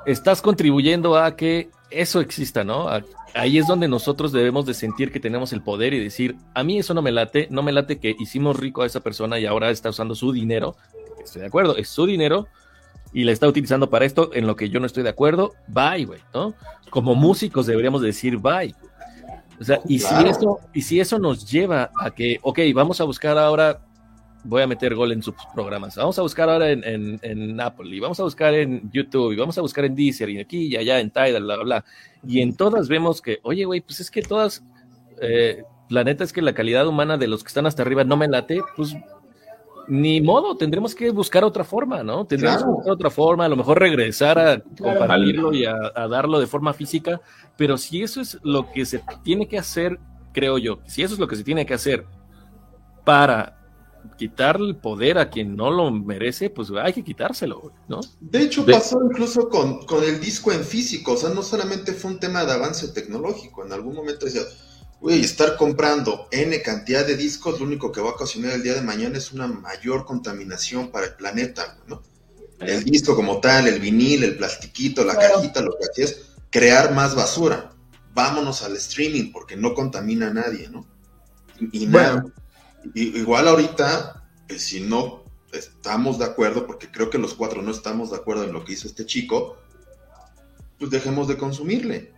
estás 0.06 0.42
contribuyendo 0.42 1.18
a 1.18 1.36
que 1.36 1.70
eso 1.92 2.20
exista, 2.20 2.64
¿no? 2.64 2.88
Ahí 3.34 3.58
es 3.58 3.68
donde 3.68 3.88
nosotros 3.88 4.32
debemos 4.32 4.66
de 4.66 4.74
sentir 4.74 5.12
que 5.12 5.20
tenemos 5.20 5.54
el 5.54 5.62
poder 5.62 5.94
y 5.94 6.00
decir, 6.00 6.36
a 6.54 6.64
mí 6.64 6.80
eso 6.80 6.94
no 6.94 7.02
me 7.02 7.12
late, 7.12 7.48
no 7.52 7.62
me 7.62 7.72
late 7.72 8.00
que 8.00 8.16
hicimos 8.20 8.58
rico 8.58 8.82
a 8.82 8.86
esa 8.86 9.02
persona 9.02 9.40
y 9.40 9.46
ahora 9.46 9.70
está 9.70 9.90
usando 9.90 10.16
su 10.16 10.32
dinero. 10.32 10.76
Estoy 11.24 11.42
de 11.42 11.48
acuerdo, 11.48 11.78
es 11.78 11.90
su 11.90 12.06
dinero 12.06 12.48
y 13.14 13.24
la 13.24 13.32
está 13.32 13.48
utilizando 13.48 13.90
para 13.90 14.06
esto 14.06 14.32
en 14.34 14.48
lo 14.48 14.56
que 14.56 14.70
yo 14.70 14.80
no 14.80 14.86
estoy 14.86 15.04
de 15.04 15.10
acuerdo. 15.10 15.54
Bye, 15.68 16.06
güey, 16.06 16.22
¿no? 16.34 16.54
Como 16.90 17.16
músicos 17.16 17.66
deberíamos 17.66 18.02
decir 18.02 18.38
bye. 18.38 18.74
O 19.60 19.64
sea, 19.64 19.82
y, 19.88 20.00
si 20.00 20.16
eso, 20.26 20.60
y 20.74 20.82
si 20.82 21.00
eso 21.00 21.20
nos 21.20 21.50
lleva 21.50 21.92
a 22.00 22.12
que, 22.12 22.40
ok, 22.42 22.60
vamos 22.74 23.02
a 23.02 23.04
buscar 23.04 23.38
ahora, 23.38 23.82
voy 24.44 24.62
a 24.62 24.68
meter 24.68 24.96
gol 24.96 25.12
en 25.12 25.22
sus 25.22 25.36
programas, 25.54 25.96
vamos 25.96 26.18
a 26.18 26.22
buscar 26.22 26.50
ahora 26.50 26.72
en, 26.72 26.84
en, 26.84 27.20
en, 27.22 27.60
Apple, 27.62 27.96
y 27.96 28.00
vamos 28.00 28.20
a 28.20 28.24
buscar 28.24 28.54
en 28.54 28.90
YouTube, 28.92 29.34
y 29.34 29.36
vamos 29.36 29.58
a 29.58 29.62
buscar 29.62 29.86
en 29.86 29.96
Deezer, 29.96 30.30
y 30.30 30.40
aquí 30.40 30.68
y 30.68 30.76
allá 30.76 31.00
en 31.00 31.12
Tidal, 31.12 31.44
bla, 31.44 31.56
bla, 31.56 31.64
bla. 31.64 31.86
Y 32.28 32.42
en 32.42 32.56
todas 32.56 32.88
vemos 32.88 33.22
que, 33.22 33.40
oye, 33.44 33.66
güey, 33.66 33.82
pues 33.82 34.00
es 34.00 34.10
que 34.12 34.22
todas, 34.22 34.64
eh, 35.22 35.64
la 35.90 36.04
neta 36.04 36.24
es 36.24 36.34
que 36.34 36.42
la 36.42 36.54
calidad 36.54 36.88
humana 36.88 37.18
de 37.18 37.28
los 37.28 37.44
que 37.44 37.48
están 37.48 37.66
hasta 37.66 37.82
arriba 37.82 38.04
no 38.04 38.18
me 38.18 38.28
late, 38.28 38.62
pues 38.76 38.96
ni 39.90 40.22
modo, 40.22 40.56
tendremos 40.56 40.94
que 40.94 41.10
buscar 41.10 41.44
otra 41.44 41.64
forma, 41.64 42.04
¿no? 42.04 42.24
Tendremos 42.26 42.64
que 42.64 42.70
buscar 42.70 42.94
otra 42.94 43.10
forma, 43.10 43.46
a 43.46 43.50
lo 43.50 43.56
mejor 43.56 43.80
regresar 43.80 44.38
a 44.38 44.62
compartirlo 44.62 45.52
y 45.52 45.66
a, 45.66 45.74
darlo 46.08 46.40
de 46.40 46.46
forma 46.46 46.74
física, 46.74 47.20
pero 47.58 47.76
si 47.76 48.04
eso 48.04 48.22
es 48.22 48.40
lo 48.44 48.72
que 48.72 48.86
se 48.86 49.02
tiene 49.24 49.48
que 49.48 49.58
hacer, 49.58 50.00
creo 50.32 50.60
yo, 50.60 50.80
si 50.86 51.02
eso 51.02 51.16
es 51.16 51.20
lo 51.20 51.28
que 51.28 51.36
se 51.36 51.44
tiene 51.44 51.66
que 51.66 51.74
hacer 51.74 52.06
para 53.04 53.59
quitarle 54.18 54.70
el 54.70 54.76
poder 54.76 55.18
a 55.18 55.30
quien 55.30 55.56
no 55.56 55.72
lo 55.72 55.92
merece, 55.92 56.50
pues 56.50 56.70
hay 56.72 56.94
que 56.94 57.04
quitárselo, 57.04 57.72
¿no? 57.88 58.02
De 58.20 58.42
hecho, 58.42 58.66
pasó 58.66 59.02
incluso 59.04 59.50
con, 59.50 59.86
con 59.86 60.04
el 60.04 60.20
disco 60.20 60.52
en 60.52 60.64
físico, 60.64 61.14
o 61.14 61.18
sea, 61.18 61.30
no 61.30 61.44
solamente 61.44 61.94
fue 61.94 62.12
un 62.12 62.20
tema 62.20 62.46
de 62.46 62.54
avance 62.54 62.88
tecnológico, 62.90 63.66
en 63.66 63.74
algún 63.74 63.96
momento 63.96 64.26
decía 64.26 64.42
Güey, 65.02 65.22
estar 65.22 65.56
comprando 65.56 66.28
N 66.30 66.62
cantidad 66.62 67.06
de 67.06 67.16
discos, 67.16 67.60
lo 67.60 67.66
único 67.66 67.92
que 67.92 68.02
va 68.02 68.10
a 68.10 68.14
ocasionar 68.14 68.52
el 68.52 68.64
día 68.64 68.74
de 68.74 68.82
mañana 68.82 69.18
es 69.18 69.32
una 69.32 69.48
mayor 69.48 70.06
contaminación 70.06 70.92
para 70.92 71.06
el 71.06 71.14
planeta, 71.14 71.78
¿no? 71.88 72.04
El 72.60 72.84
disco 72.84 73.16
como 73.16 73.40
tal, 73.40 73.70
el 73.70 73.80
vinil, 73.80 74.26
el 74.26 74.36
plastiquito, 74.36 75.06
la 75.06 75.16
cajita, 75.16 75.62
lo 75.62 75.78
que 75.96 76.04
es, 76.04 76.34
crear 76.50 76.94
más 76.94 77.16
basura. 77.16 77.72
Vámonos 78.14 78.62
al 78.64 78.76
streaming 78.76 79.32
porque 79.32 79.56
no 79.56 79.74
contamina 79.74 80.28
a 80.28 80.34
nadie, 80.34 80.68
¿no? 80.68 80.86
Y, 81.72 81.88
nada. 81.88 82.26
Igual 82.94 83.48
ahorita, 83.48 84.24
pues, 84.48 84.64
si 84.64 84.82
no 84.82 85.24
estamos 85.52 86.20
de 86.20 86.26
acuerdo, 86.26 86.68
porque 86.68 86.92
creo 86.92 87.10
que 87.10 87.18
los 87.18 87.34
cuatro 87.34 87.62
no 87.62 87.72
estamos 87.72 88.12
de 88.12 88.18
acuerdo 88.18 88.44
en 88.44 88.54
lo 88.54 88.64
que 88.64 88.74
hizo 88.74 88.88
este 88.88 89.06
chico, 89.06 89.58
pues 90.78 90.92
dejemos 90.92 91.28
de 91.28 91.38
consumirle. 91.38 92.14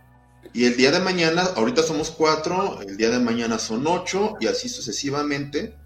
Y 0.52 0.66
el 0.66 0.76
día 0.76 0.90
de 0.90 1.00
mañana, 1.00 1.42
ahorita 1.56 1.82
somos 1.82 2.10
cuatro, 2.10 2.80
el 2.82 2.96
día 2.96 3.10
de 3.10 3.18
mañana 3.18 3.58
son 3.58 3.86
ocho, 3.86 4.36
y 4.40 4.46
así 4.46 4.68
sucesivamente. 4.68 5.76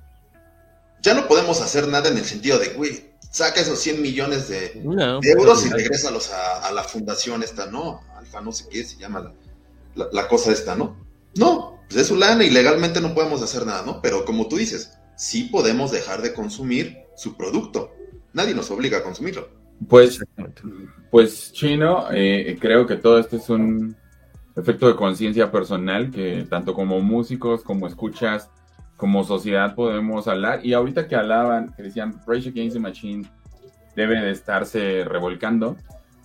Ya 1.02 1.14
no 1.14 1.28
podemos 1.28 1.60
hacer 1.60 1.86
nada 1.88 2.08
en 2.08 2.18
el 2.18 2.24
sentido 2.24 2.58
de, 2.58 2.70
güey, 2.70 3.12
saca 3.30 3.60
esos 3.60 3.78
100 3.80 4.02
millones 4.02 4.48
de, 4.48 4.82
euros 5.22 5.66
y 5.66 5.68
regrésalos 5.68 6.30
a, 6.30 6.66
a, 6.66 6.72
la 6.72 6.82
fundación 6.82 7.42
esta, 7.42 7.66
¿no? 7.66 8.00
Alfa, 8.16 8.40
no 8.40 8.50
sé 8.50 8.66
qué 8.68 8.82
se 8.82 8.96
llama 8.96 9.32
la, 9.94 10.28
cosa 10.28 10.52
esta, 10.52 10.74
¿no? 10.74 10.96
No, 11.36 11.75
pues 11.88 12.00
es 12.00 12.06
su 12.08 12.16
lana 12.16 12.44
y 12.44 12.50
legalmente 12.50 13.00
no 13.00 13.14
podemos 13.14 13.42
hacer 13.42 13.66
nada, 13.66 13.82
¿no? 13.84 14.00
Pero 14.02 14.24
como 14.24 14.48
tú 14.48 14.56
dices, 14.56 14.98
sí 15.16 15.44
podemos 15.44 15.90
dejar 15.90 16.22
de 16.22 16.34
consumir 16.34 16.98
su 17.16 17.36
producto. 17.36 17.92
Nadie 18.32 18.54
nos 18.54 18.70
obliga 18.70 18.98
a 18.98 19.02
consumirlo. 19.02 19.48
Pues, 19.88 20.20
pues 21.10 21.52
Chino, 21.52 22.06
eh, 22.12 22.56
creo 22.60 22.86
que 22.86 22.96
todo 22.96 23.18
esto 23.18 23.36
es 23.36 23.48
un 23.48 23.96
efecto 24.56 24.88
de 24.88 24.96
conciencia 24.96 25.50
personal 25.50 26.10
que 26.10 26.46
tanto 26.48 26.74
como 26.74 27.00
músicos, 27.00 27.62
como 27.62 27.86
escuchas, 27.86 28.50
como 28.96 29.24
sociedad 29.24 29.74
podemos 29.74 30.26
hablar. 30.28 30.64
Y 30.64 30.72
ahorita 30.72 31.06
que 31.06 31.16
hablaban, 31.16 31.74
que 31.74 31.84
decían 31.84 32.20
Rage 32.26 32.48
Against 32.48 32.74
the 32.74 32.80
Machine 32.80 33.26
debe 33.94 34.20
de 34.20 34.30
estarse 34.30 35.04
revolcando, 35.04 35.76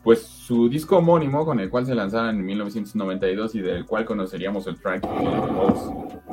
pues 0.04 0.22
su 0.22 0.68
disco 0.70 0.98
homónimo 0.98 1.46
con 1.46 1.60
el 1.60 1.70
cual 1.70 1.86
se 1.86 1.96
lanzaron 1.96 2.36
en 2.36 2.46
1992 2.46 3.56
y 3.56 3.62
del 3.62 3.86
cual 3.86 4.06
conoceríamos 4.06 4.66
el 4.68 4.80
track 4.80 5.02
que 5.02 5.28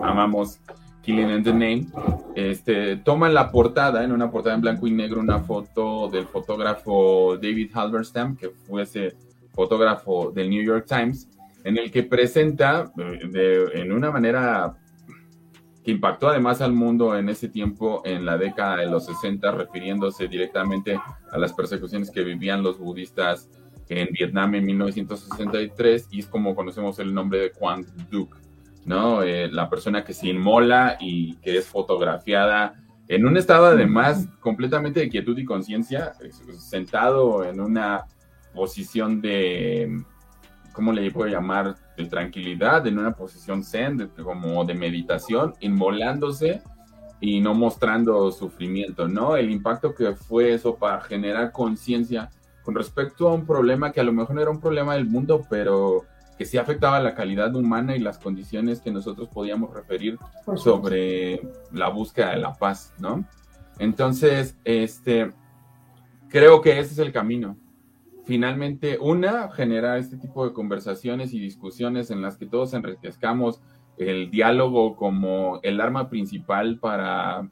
amamos, 0.03 0.61
Killing 1.03 1.31
and 1.31 1.45
the 1.45 1.53
Name, 1.53 1.87
este, 2.35 2.97
toman 2.97 3.33
la 3.35 3.51
portada, 3.51 4.05
en 4.05 4.13
una 4.13 4.31
portada 4.31 4.55
en 4.55 4.61
blanco 4.61 4.87
y 4.87 4.91
negro, 4.91 5.21
una 5.21 5.41
foto 5.41 6.09
del 6.09 6.27
fotógrafo 6.27 7.37
David 7.37 7.71
Halberstam, 7.75 8.37
que 8.37 8.51
fue 8.51 8.83
ese 8.83 9.17
fotógrafo 9.55 10.31
del 10.31 10.51
New 10.51 10.63
York 10.63 10.87
Times, 10.87 11.29
en 11.65 11.79
el 11.79 11.91
que 11.91 12.03
presenta 12.03 12.93
eh, 12.99 13.69
en 13.75 13.93
una 13.93 14.11
manera 14.11 14.77
que 15.85 15.93
impactó 15.93 16.29
además 16.29 16.61
al 16.61 16.73
mundo 16.73 17.17
en 17.17 17.29
ese 17.29 17.49
tiempo, 17.49 18.03
en 18.05 18.27
la 18.27 18.37
década 18.37 18.77
de 18.77 18.87
los 18.87 19.07
60, 19.07 19.51
refiriéndose 19.53 20.29
directamente 20.29 21.01
a 21.33 21.39
las 21.39 21.53
persecuciones 21.55 22.11
que 22.11 22.23
vivían 22.23 22.63
los 22.63 22.79
budistas 22.79 23.49
en 23.89 24.09
Vietnam 24.13 24.55
en 24.55 24.65
1963, 24.67 26.09
y 26.11 26.21
es 26.21 26.27
como 26.27 26.55
conocemos 26.55 26.99
el 26.99 27.15
nombre 27.15 27.41
de 27.41 27.51
Quang 27.53 27.87
Duc, 28.11 28.37
¿no? 28.85 29.23
Eh, 29.23 29.49
la 29.51 29.69
persona 29.69 30.05
que 30.05 30.15
se 30.15 30.29
inmola 30.29 30.97
y 31.01 31.35
que 31.37 31.59
es 31.59 31.67
fotografiada 31.67 32.75
en 33.09 33.27
un 33.27 33.39
estado 33.39 33.67
además 33.67 34.29
completamente 34.41 35.01
de 35.01 35.09
quietud 35.09 35.37
y 35.39 35.45
conciencia, 35.45 36.13
sentado 36.59 37.43
en 37.43 37.59
una 37.59 38.05
posición 38.55 39.23
de, 39.23 40.03
¿cómo 40.73 40.93
le 40.93 41.11
puedo 41.11 41.31
llamar? 41.31 41.75
De 41.97 42.05
tranquilidad, 42.05 42.87
en 42.87 42.99
una 42.99 43.13
posición 43.13 43.65
zen, 43.65 44.11
como 44.23 44.63
de 44.65 44.75
meditación, 44.75 45.55
inmolándose 45.61 46.63
y 47.19 47.41
no 47.41 47.55
mostrando 47.55 48.31
sufrimiento, 48.31 49.09
¿no? 49.09 49.37
El 49.37 49.51
impacto 49.51 49.95
que 49.95 50.15
fue 50.15 50.53
eso 50.53 50.77
para 50.77 51.01
generar 51.01 51.51
conciencia 51.51 52.31
con 52.69 52.75
respecto 52.75 53.31
a 53.31 53.33
un 53.33 53.47
problema 53.47 53.93
que 53.93 54.01
a 54.01 54.05
lo 54.05 54.13
mejor 54.13 54.35
no 54.35 54.43
era 54.43 54.51
un 54.51 54.61
problema 54.61 54.93
del 54.93 55.07
mundo, 55.07 55.47
pero 55.49 56.05
que 56.37 56.45
sí 56.45 56.59
afectaba 56.59 57.01
la 57.01 57.15
calidad 57.15 57.57
humana 57.57 57.97
y 57.97 57.99
las 57.99 58.19
condiciones 58.19 58.83
que 58.83 58.91
nosotros 58.91 59.31
podíamos 59.31 59.73
referir 59.73 60.19
sobre 60.55 61.41
la 61.73 61.89
búsqueda 61.89 62.33
de 62.33 62.37
la 62.37 62.53
paz, 62.53 62.93
¿no? 62.99 63.25
Entonces, 63.79 64.55
este, 64.65 65.33
creo 66.29 66.61
que 66.61 66.79
ese 66.79 66.93
es 66.93 66.99
el 66.99 67.11
camino. 67.11 67.57
Finalmente, 68.27 68.99
una, 69.01 69.51
generar 69.51 69.97
este 69.97 70.19
tipo 70.19 70.47
de 70.47 70.53
conversaciones 70.53 71.33
y 71.33 71.41
discusiones 71.41 72.11
en 72.11 72.21
las 72.21 72.37
que 72.37 72.45
todos 72.45 72.75
enriquezcamos 72.75 73.63
el 73.97 74.31
diálogo 74.31 74.95
como 74.95 75.59
el 75.63 75.81
arma 75.81 76.11
principal 76.11 76.79
para 76.79 77.49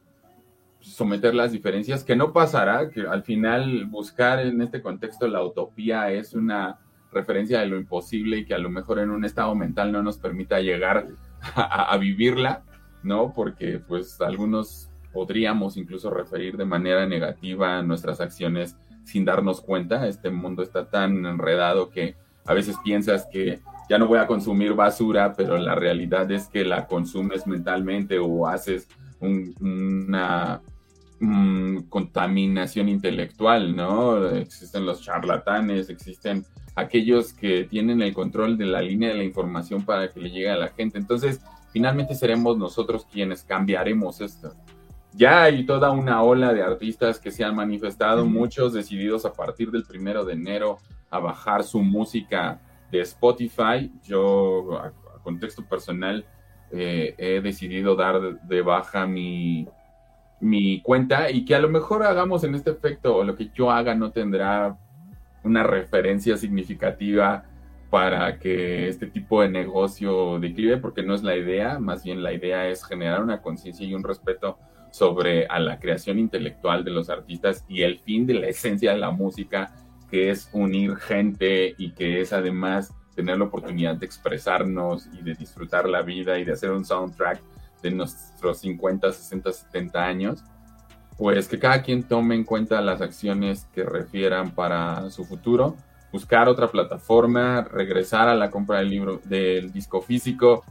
someter 0.79 1.33
las 1.35 1.51
diferencias, 1.51 2.03
que 2.03 2.15
no 2.15 2.33
pasará, 2.33 2.89
que 2.89 3.01
al 3.01 3.23
final 3.23 3.85
buscar 3.85 4.39
en 4.39 4.61
este 4.61 4.81
contexto 4.81 5.27
la 5.27 5.43
utopía 5.43 6.11
es 6.11 6.33
una 6.33 6.79
referencia 7.11 7.59
de 7.59 7.67
lo 7.67 7.77
imposible 7.77 8.37
y 8.37 8.45
que 8.45 8.53
a 8.53 8.59
lo 8.59 8.69
mejor 8.69 8.99
en 8.99 9.09
un 9.09 9.25
estado 9.25 9.55
mental 9.55 9.91
no 9.91 10.03
nos 10.03 10.17
permita 10.17 10.59
llegar 10.59 11.07
a, 11.55 11.97
vivirla, 11.97 12.63
¿no? 13.03 13.33
Porque 13.33 13.79
pues 13.79 14.19
algunos 14.21 14.89
podríamos 15.13 15.77
incluso 15.77 16.09
referir 16.09 16.57
de 16.57 16.65
manera 16.65 17.05
negativa 17.05 17.77
a 17.77 17.83
nuestras 17.83 18.21
acciones 18.21 18.77
sin 19.03 19.25
darnos 19.25 19.61
cuenta. 19.61 20.07
Este 20.07 20.29
mundo 20.29 20.63
está 20.63 20.89
tan 20.89 21.25
enredado 21.25 21.89
que 21.89 22.15
a 22.45 22.53
veces 22.53 22.77
piensas 22.83 23.27
que 23.31 23.59
ya 23.89 23.97
no 23.97 24.07
voy 24.07 24.19
a 24.19 24.27
consumir 24.27 24.73
basura, 24.73 25.33
pero 25.35 25.57
la 25.57 25.75
realidad 25.75 26.29
es 26.31 26.47
que 26.47 26.65
la 26.65 26.87
consumes 26.87 27.47
mentalmente 27.47 28.19
o 28.19 28.47
haces 28.47 28.87
una 29.19 30.61
mm, 31.19 31.77
contaminación 31.89 32.89
intelectual, 32.89 33.75
¿no? 33.75 34.27
Existen 34.29 34.85
los 34.85 35.01
charlatanes, 35.01 35.89
existen 35.89 36.45
aquellos 36.75 37.33
que 37.33 37.63
tienen 37.63 38.01
el 38.01 38.13
control 38.13 38.57
de 38.57 38.65
la 38.65 38.81
línea 38.81 39.09
de 39.09 39.15
la 39.15 39.23
información 39.23 39.83
para 39.83 40.09
que 40.09 40.19
le 40.19 40.29
llegue 40.29 40.51
a 40.51 40.57
la 40.57 40.69
gente. 40.69 40.99
Entonces, 40.99 41.41
finalmente 41.71 42.13
seremos 42.13 42.57
nosotros 42.57 43.07
quienes 43.11 43.43
cambiaremos 43.43 44.21
esto. 44.21 44.53
Ya 45.13 45.41
hay 45.43 45.65
toda 45.65 45.89
una 45.89 46.21
ola 46.21 46.53
de 46.53 46.61
artistas 46.61 47.19
que 47.19 47.31
se 47.31 47.43
han 47.43 47.55
manifestado, 47.55 48.25
muchos 48.27 48.73
decididos 48.73 49.25
a 49.25 49.33
partir 49.33 49.71
del 49.71 49.83
primero 49.83 50.23
de 50.23 50.33
enero 50.33 50.77
a 51.09 51.17
bajar 51.17 51.63
su 51.63 51.81
música 51.81 52.61
de 52.91 53.01
Spotify. 53.01 53.91
Yo, 54.03 54.77
a, 54.77 54.93
contexto 55.23 55.65
personal, 55.65 56.23
eh, 56.71 57.15
he 57.17 57.41
decidido 57.41 57.95
dar 57.95 58.39
de 58.41 58.61
baja 58.61 59.07
mi, 59.07 59.67
mi 60.39 60.81
cuenta 60.81 61.31
y 61.31 61.45
que 61.45 61.55
a 61.55 61.59
lo 61.59 61.69
mejor 61.69 62.03
hagamos 62.03 62.43
en 62.43 62.55
este 62.55 62.71
efecto 62.71 63.15
o 63.15 63.23
lo 63.23 63.35
que 63.35 63.49
yo 63.53 63.71
haga 63.71 63.95
no 63.95 64.11
tendrá 64.11 64.77
una 65.43 65.63
referencia 65.63 66.37
significativa 66.37 67.45
para 67.89 68.37
que 68.37 68.89
este 68.89 69.07
tipo 69.07 69.41
de 69.41 69.49
negocio 69.49 70.39
declive, 70.39 70.77
porque 70.77 71.03
no 71.03 71.13
es 71.13 71.23
la 71.23 71.37
idea, 71.37 71.79
más 71.79 72.03
bien 72.03 72.21
la 72.21 72.33
idea 72.33 72.67
es 72.67 72.83
generar 72.85 73.23
una 73.23 73.41
conciencia 73.41 73.85
y 73.85 73.93
un 73.93 74.03
respeto 74.03 74.57
sobre 74.91 75.45
a 75.47 75.59
la 75.59 75.79
creación 75.79 76.19
intelectual 76.19 76.83
de 76.83 76.91
los 76.91 77.09
artistas 77.09 77.65
y 77.69 77.83
el 77.83 77.99
fin 77.99 78.25
de 78.25 78.33
la 78.33 78.47
esencia 78.47 78.91
de 78.91 78.97
la 78.97 79.11
música, 79.11 79.73
que 80.09 80.31
es 80.31 80.49
unir 80.53 80.97
gente 80.97 81.75
y 81.77 81.91
que 81.91 82.21
es 82.21 82.33
además 82.33 82.93
tener 83.17 83.39
la 83.39 83.45
oportunidad 83.45 83.95
de 83.95 84.05
expresarnos 84.05 85.09
y 85.11 85.23
de 85.23 85.33
disfrutar 85.33 85.89
la 85.89 86.03
vida 86.03 86.37
y 86.37 86.45
de 86.45 86.53
hacer 86.53 86.69
un 86.69 86.85
soundtrack 86.85 87.41
de 87.81 87.89
nuestros 87.89 88.59
50, 88.59 89.11
60, 89.11 89.51
70 89.51 90.05
años, 90.05 90.43
pues 91.17 91.47
que 91.47 91.57
cada 91.57 91.81
quien 91.81 92.03
tome 92.03 92.35
en 92.35 92.43
cuenta 92.43 92.79
las 92.79 93.01
acciones 93.01 93.67
que 93.73 93.83
refieran 93.83 94.51
para 94.51 95.09
su 95.09 95.25
futuro, 95.25 95.75
buscar 96.11 96.47
otra 96.47 96.67
plataforma, 96.67 97.63
regresar 97.63 98.27
a 98.29 98.35
la 98.35 98.51
compra 98.51 98.79
del 98.79 98.91
libro, 98.91 99.19
del 99.25 99.73
disco 99.73 99.99
físico. 99.99 100.63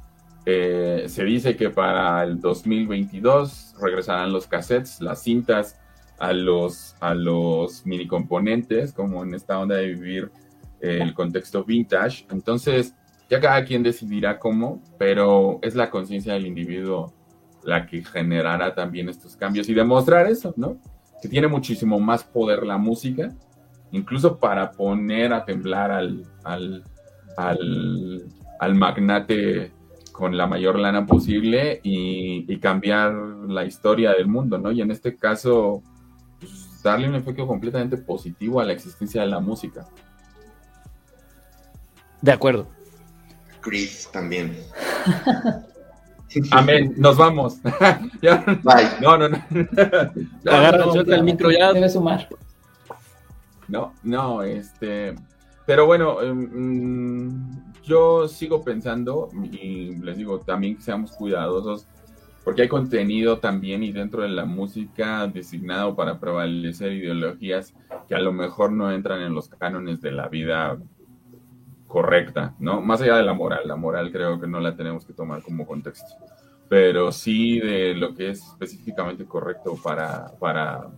Eh, 0.44 1.06
se 1.08 1.24
dice 1.24 1.56
que 1.56 1.70
para 1.70 2.22
el 2.22 2.40
2022 2.40 3.74
regresarán 3.82 4.32
los 4.32 4.46
cassettes, 4.46 5.00
las 5.00 5.20
cintas 5.20 5.80
a 6.20 6.32
los, 6.32 6.94
a 7.00 7.12
los 7.12 7.84
mini 7.84 8.06
componentes, 8.06 8.92
como 8.92 9.24
en 9.24 9.34
esta 9.34 9.58
onda 9.58 9.74
de 9.74 9.88
vivir 9.88 10.30
el 10.80 11.14
contexto 11.14 11.64
vintage. 11.64 12.26
Entonces, 12.30 12.94
ya 13.28 13.40
cada 13.40 13.64
quien 13.64 13.82
decidirá 13.82 14.38
cómo, 14.38 14.82
pero 14.98 15.58
es 15.62 15.74
la 15.74 15.90
conciencia 15.90 16.34
del 16.34 16.46
individuo 16.46 17.12
la 17.66 17.86
que 17.86 18.04
generará 18.04 18.74
también 18.74 19.08
estos 19.08 19.36
cambios 19.36 19.68
y 19.68 19.74
demostrar 19.74 20.26
eso, 20.28 20.54
¿no? 20.56 20.78
Que 21.20 21.28
tiene 21.28 21.48
muchísimo 21.48 21.98
más 21.98 22.22
poder 22.22 22.62
la 22.62 22.78
música, 22.78 23.34
incluso 23.90 24.38
para 24.38 24.70
poner 24.70 25.32
a 25.32 25.44
temblar 25.44 25.90
al, 25.90 26.24
al, 26.44 26.84
al, 27.36 28.74
magnate 28.74 29.72
con 30.12 30.36
la 30.36 30.46
mayor 30.46 30.78
lana 30.78 31.06
posible 31.06 31.80
y, 31.82 32.56
cambiar 32.58 33.12
la 33.48 33.64
historia 33.64 34.12
del 34.12 34.28
mundo, 34.28 34.58
¿no? 34.58 34.70
Y 34.70 34.80
en 34.80 34.90
este 34.90 35.16
caso, 35.16 35.82
pues, 36.38 36.80
darle 36.82 37.08
un 37.08 37.16
efecto 37.16 37.46
completamente 37.46 37.96
positivo 37.96 38.60
a 38.60 38.64
la 38.64 38.72
existencia 38.72 39.22
de 39.22 39.26
la 39.26 39.40
música. 39.40 39.86
De 42.26 42.32
acuerdo. 42.32 42.66
Chris 43.60 44.08
también. 44.12 44.58
Amén, 46.50 46.92
nos 46.96 47.16
vamos. 47.16 47.62
Bye. 48.20 48.88
No, 49.00 49.16
no, 49.16 49.28
no. 49.28 49.44
Agarra, 50.44 50.86
el 51.06 51.22
micro 51.22 51.52
ya. 51.52 51.72
Debe 51.72 51.88
sumar. 51.88 52.28
No, 53.68 53.94
no, 54.02 54.42
este. 54.42 55.14
Pero 55.66 55.86
bueno, 55.86 56.20
em, 56.20 57.28
mm, 57.28 57.72
yo 57.84 58.26
sigo 58.26 58.64
pensando 58.64 59.30
y 59.52 59.94
les 59.94 60.16
digo 60.16 60.40
también 60.40 60.74
que 60.74 60.82
seamos 60.82 61.12
cuidadosos 61.12 61.86
porque 62.42 62.62
hay 62.62 62.68
contenido 62.68 63.38
también 63.38 63.84
y 63.84 63.92
dentro 63.92 64.22
de 64.22 64.30
la 64.30 64.46
música 64.46 65.28
designado 65.28 65.94
para 65.94 66.18
prevalecer 66.18 66.92
ideologías 66.92 67.72
que 68.08 68.16
a 68.16 68.20
lo 68.20 68.32
mejor 68.32 68.72
no 68.72 68.90
entran 68.90 69.20
en 69.22 69.32
los 69.32 69.48
cánones 69.48 70.00
de 70.00 70.10
la 70.10 70.26
vida 70.26 70.76
correcta, 71.86 72.54
¿no? 72.58 72.80
Más 72.80 73.00
allá 73.00 73.16
de 73.16 73.22
la 73.22 73.34
moral, 73.34 73.62
la 73.66 73.76
moral 73.76 74.10
creo 74.12 74.40
que 74.40 74.46
no 74.46 74.60
la 74.60 74.76
tenemos 74.76 75.04
que 75.04 75.12
tomar 75.12 75.42
como 75.42 75.66
contexto, 75.66 76.14
pero 76.68 77.12
sí 77.12 77.60
de 77.60 77.94
lo 77.94 78.14
que 78.14 78.30
es 78.30 78.42
específicamente 78.42 79.24
correcto 79.24 79.78
para, 79.82 80.32
para 80.38 80.88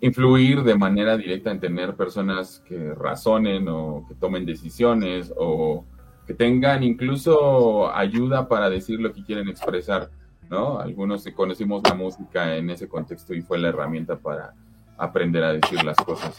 influir 0.00 0.62
de 0.62 0.76
manera 0.76 1.16
directa 1.16 1.50
en 1.50 1.60
tener 1.60 1.94
personas 1.94 2.62
que 2.66 2.94
razonen 2.94 3.66
o 3.68 4.06
que 4.08 4.14
tomen 4.14 4.46
decisiones 4.46 5.32
o 5.36 5.84
que 6.26 6.34
tengan 6.34 6.82
incluso 6.82 7.92
ayuda 7.92 8.48
para 8.48 8.70
decir 8.70 9.00
lo 9.00 9.12
que 9.12 9.24
quieren 9.24 9.48
expresar, 9.48 10.10
¿no? 10.48 10.78
Algunos 10.78 11.26
conocimos 11.34 11.82
la 11.84 11.94
música 11.94 12.56
en 12.56 12.70
ese 12.70 12.88
contexto 12.88 13.34
y 13.34 13.42
fue 13.42 13.58
la 13.58 13.68
herramienta 13.68 14.16
para 14.16 14.54
aprender 15.00 15.42
a 15.42 15.52
decir 15.52 15.82
las 15.82 15.96
cosas. 15.96 16.34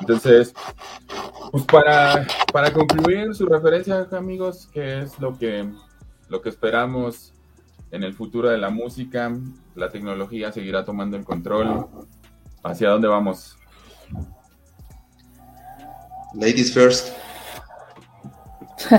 Entonces, 0.00 0.54
pues 1.50 1.64
para, 1.64 2.26
para 2.52 2.72
concluir 2.72 3.34
su 3.34 3.46
referencia, 3.46 4.06
amigos, 4.12 4.68
que 4.72 5.02
es 5.02 5.18
lo 5.18 5.36
que, 5.36 5.68
lo 6.28 6.40
que 6.40 6.48
esperamos 6.48 7.32
en 7.90 8.02
el 8.02 8.14
futuro 8.14 8.48
de 8.48 8.58
la 8.58 8.70
música, 8.70 9.32
la 9.74 9.88
tecnología 9.88 10.52
seguirá 10.52 10.84
tomando 10.84 11.16
el 11.16 11.24
control. 11.24 11.86
¿Hacia 12.62 12.88
dónde 12.90 13.08
vamos? 13.08 13.56
Ladies 16.34 16.72
first. 16.72 17.08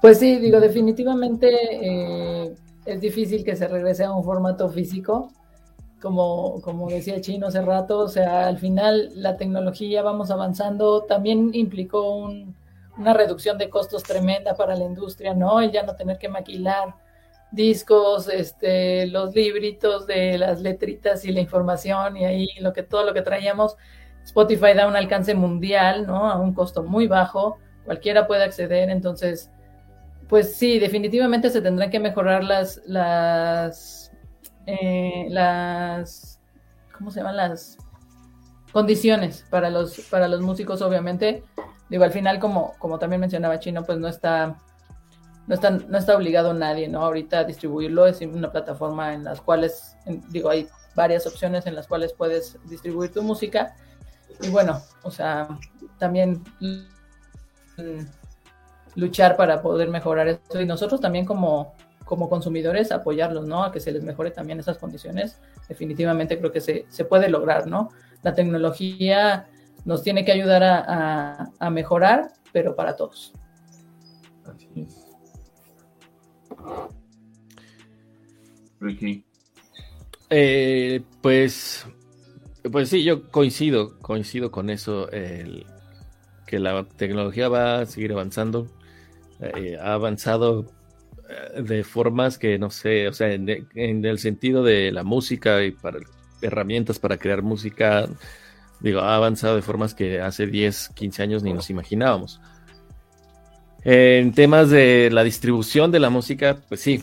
pues 0.00 0.18
sí, 0.18 0.36
digo, 0.36 0.60
definitivamente 0.60 1.48
eh, 1.82 2.54
es 2.86 3.00
difícil 3.00 3.44
que 3.44 3.56
se 3.56 3.68
regrese 3.68 4.04
a 4.04 4.12
un 4.12 4.24
formato 4.24 4.68
físico, 4.68 5.30
como, 6.06 6.60
como 6.60 6.88
decía 6.88 7.20
Chino 7.20 7.48
hace 7.48 7.60
rato, 7.62 7.98
o 7.98 8.06
sea, 8.06 8.46
al 8.46 8.58
final 8.58 9.10
la 9.16 9.36
tecnología 9.36 10.02
vamos 10.02 10.30
avanzando, 10.30 11.02
también 11.02 11.50
implicó 11.52 12.28
una 12.96 13.12
reducción 13.12 13.58
de 13.58 13.68
costos 13.68 14.04
tremenda 14.04 14.54
para 14.54 14.76
la 14.76 14.84
industria, 14.84 15.34
¿no? 15.34 15.60
El 15.60 15.72
ya 15.72 15.82
no 15.82 15.96
tener 15.96 16.16
que 16.18 16.28
maquilar 16.28 16.94
discos, 17.50 18.28
este, 18.28 19.08
los 19.08 19.34
libritos 19.34 20.06
de 20.06 20.38
las 20.38 20.60
letritas 20.60 21.24
y 21.24 21.32
la 21.32 21.40
información 21.40 22.16
y 22.16 22.24
ahí 22.24 22.48
lo 22.60 22.72
que 22.72 22.84
todo 22.84 23.04
lo 23.04 23.12
que 23.12 23.22
traíamos. 23.22 23.76
Spotify 24.24 24.74
da 24.76 24.86
un 24.86 24.94
alcance 24.94 25.34
mundial, 25.34 26.06
¿no? 26.06 26.30
A 26.30 26.38
un 26.38 26.54
costo 26.54 26.84
muy 26.84 27.08
bajo, 27.08 27.58
cualquiera 27.84 28.28
puede 28.28 28.44
acceder, 28.44 28.90
entonces, 28.90 29.50
pues 30.28 30.54
sí, 30.54 30.78
definitivamente 30.78 31.50
se 31.50 31.62
tendrán 31.62 31.90
que 31.90 31.98
mejorar 31.98 32.44
las, 32.44 32.80
las, 32.86 34.05
eh, 34.66 35.26
las, 35.30 36.40
¿cómo 36.96 37.10
se 37.10 37.20
llaman? 37.20 37.36
Las 37.36 37.78
condiciones 38.72 39.44
para 39.50 39.70
los, 39.70 40.00
para 40.10 40.28
los 40.28 40.40
músicos, 40.40 40.82
obviamente. 40.82 41.44
Digo, 41.88 42.04
al 42.04 42.12
final, 42.12 42.38
como, 42.40 42.74
como 42.78 42.98
también 42.98 43.20
mencionaba 43.20 43.60
Chino, 43.60 43.84
pues 43.84 43.98
no 43.98 44.08
está 44.08 44.56
no 45.46 45.54
está, 45.54 45.70
no 45.70 45.96
está 45.96 46.16
obligado 46.16 46.52
nadie, 46.54 46.88
¿no? 46.88 47.04
Ahorita 47.04 47.40
a 47.40 47.44
distribuirlo 47.44 48.06
es 48.06 48.20
una 48.20 48.50
plataforma 48.50 49.14
en 49.14 49.24
las 49.24 49.40
cuales, 49.40 49.96
digo, 50.28 50.50
hay 50.50 50.68
varias 50.94 51.26
opciones 51.26 51.66
en 51.66 51.74
las 51.74 51.86
cuales 51.86 52.12
puedes 52.12 52.58
distribuir 52.64 53.12
tu 53.12 53.22
música. 53.22 53.76
Y 54.40 54.48
bueno, 54.50 54.82
o 55.02 55.10
sea, 55.10 55.48
también 55.98 56.42
luchar 58.96 59.36
para 59.36 59.62
poder 59.62 59.88
mejorar 59.88 60.26
eso. 60.28 60.60
Y 60.60 60.66
nosotros 60.66 61.00
también 61.00 61.24
como, 61.24 61.74
como 62.06 62.30
consumidores 62.30 62.90
apoyarlos, 62.90 63.46
¿no? 63.46 63.64
A 63.64 63.70
que 63.72 63.80
se 63.80 63.92
les 63.92 64.02
mejore 64.02 64.30
también 64.30 64.58
esas 64.58 64.78
condiciones. 64.78 65.38
Definitivamente 65.68 66.38
creo 66.38 66.52
que 66.52 66.62
se, 66.62 66.86
se 66.88 67.04
puede 67.04 67.28
lograr, 67.28 67.66
¿no? 67.66 67.90
La 68.22 68.32
tecnología 68.32 69.48
nos 69.84 70.02
tiene 70.02 70.24
que 70.24 70.32
ayudar 70.32 70.62
a, 70.62 70.78
a, 70.78 71.50
a 71.58 71.70
mejorar, 71.70 72.32
pero 72.52 72.74
para 72.74 72.96
todos. 72.96 73.34
Así 74.46 74.68
es. 74.76 75.04
Ricky. 78.80 79.24
Eh, 80.30 81.02
pues, 81.20 81.86
pues 82.70 82.88
sí, 82.88 83.04
yo 83.04 83.28
coincido, 83.30 83.98
coincido 83.98 84.50
con 84.50 84.70
eso, 84.70 85.08
que 86.46 86.58
la 86.58 86.84
tecnología 86.84 87.48
va 87.48 87.80
a 87.80 87.86
seguir 87.86 88.12
avanzando, 88.12 88.68
eh, 89.40 89.76
ha 89.80 89.94
avanzado 89.94 90.66
de 91.56 91.84
formas 91.84 92.38
que 92.38 92.58
no 92.58 92.70
sé, 92.70 93.08
o 93.08 93.12
sea, 93.12 93.32
en, 93.32 93.48
el 93.74 94.18
sentido 94.18 94.62
de 94.62 94.92
la 94.92 95.02
música 95.02 95.64
y 95.64 95.72
para 95.72 95.98
herramientas 96.40 96.98
para 96.98 97.16
crear 97.16 97.42
música, 97.42 98.08
digo, 98.80 99.00
ha 99.00 99.16
avanzado 99.16 99.56
de 99.56 99.62
formas 99.62 99.94
que 99.94 100.20
hace 100.20 100.46
10, 100.46 100.90
15 100.94 101.22
años 101.22 101.42
ni 101.42 101.52
nos 101.52 101.70
imaginábamos. 101.70 102.40
En 103.84 104.32
temas 104.32 104.70
de 104.70 105.10
la 105.12 105.24
distribución 105.24 105.90
de 105.92 106.00
la 106.00 106.10
música, 106.10 106.58
pues 106.68 106.80
sí, 106.80 107.02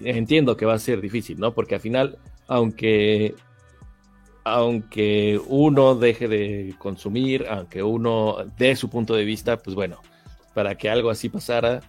entiendo 0.00 0.56
que 0.56 0.66
va 0.66 0.74
a 0.74 0.78
ser 0.78 1.00
difícil, 1.00 1.38
¿no? 1.38 1.54
Porque 1.54 1.76
al 1.76 1.80
final, 1.80 2.18
aunque, 2.48 3.34
aunque 4.44 5.40
uno 5.46 5.94
deje 5.94 6.28
de 6.28 6.74
consumir, 6.78 7.46
aunque 7.48 7.82
uno 7.82 8.38
dé 8.58 8.74
su 8.76 8.90
punto 8.90 9.14
de 9.14 9.24
vista, 9.24 9.58
pues 9.58 9.74
bueno, 9.74 10.00
para 10.54 10.76
que 10.76 10.90
algo 10.90 11.10
así 11.10 11.28
pasara, 11.28 11.80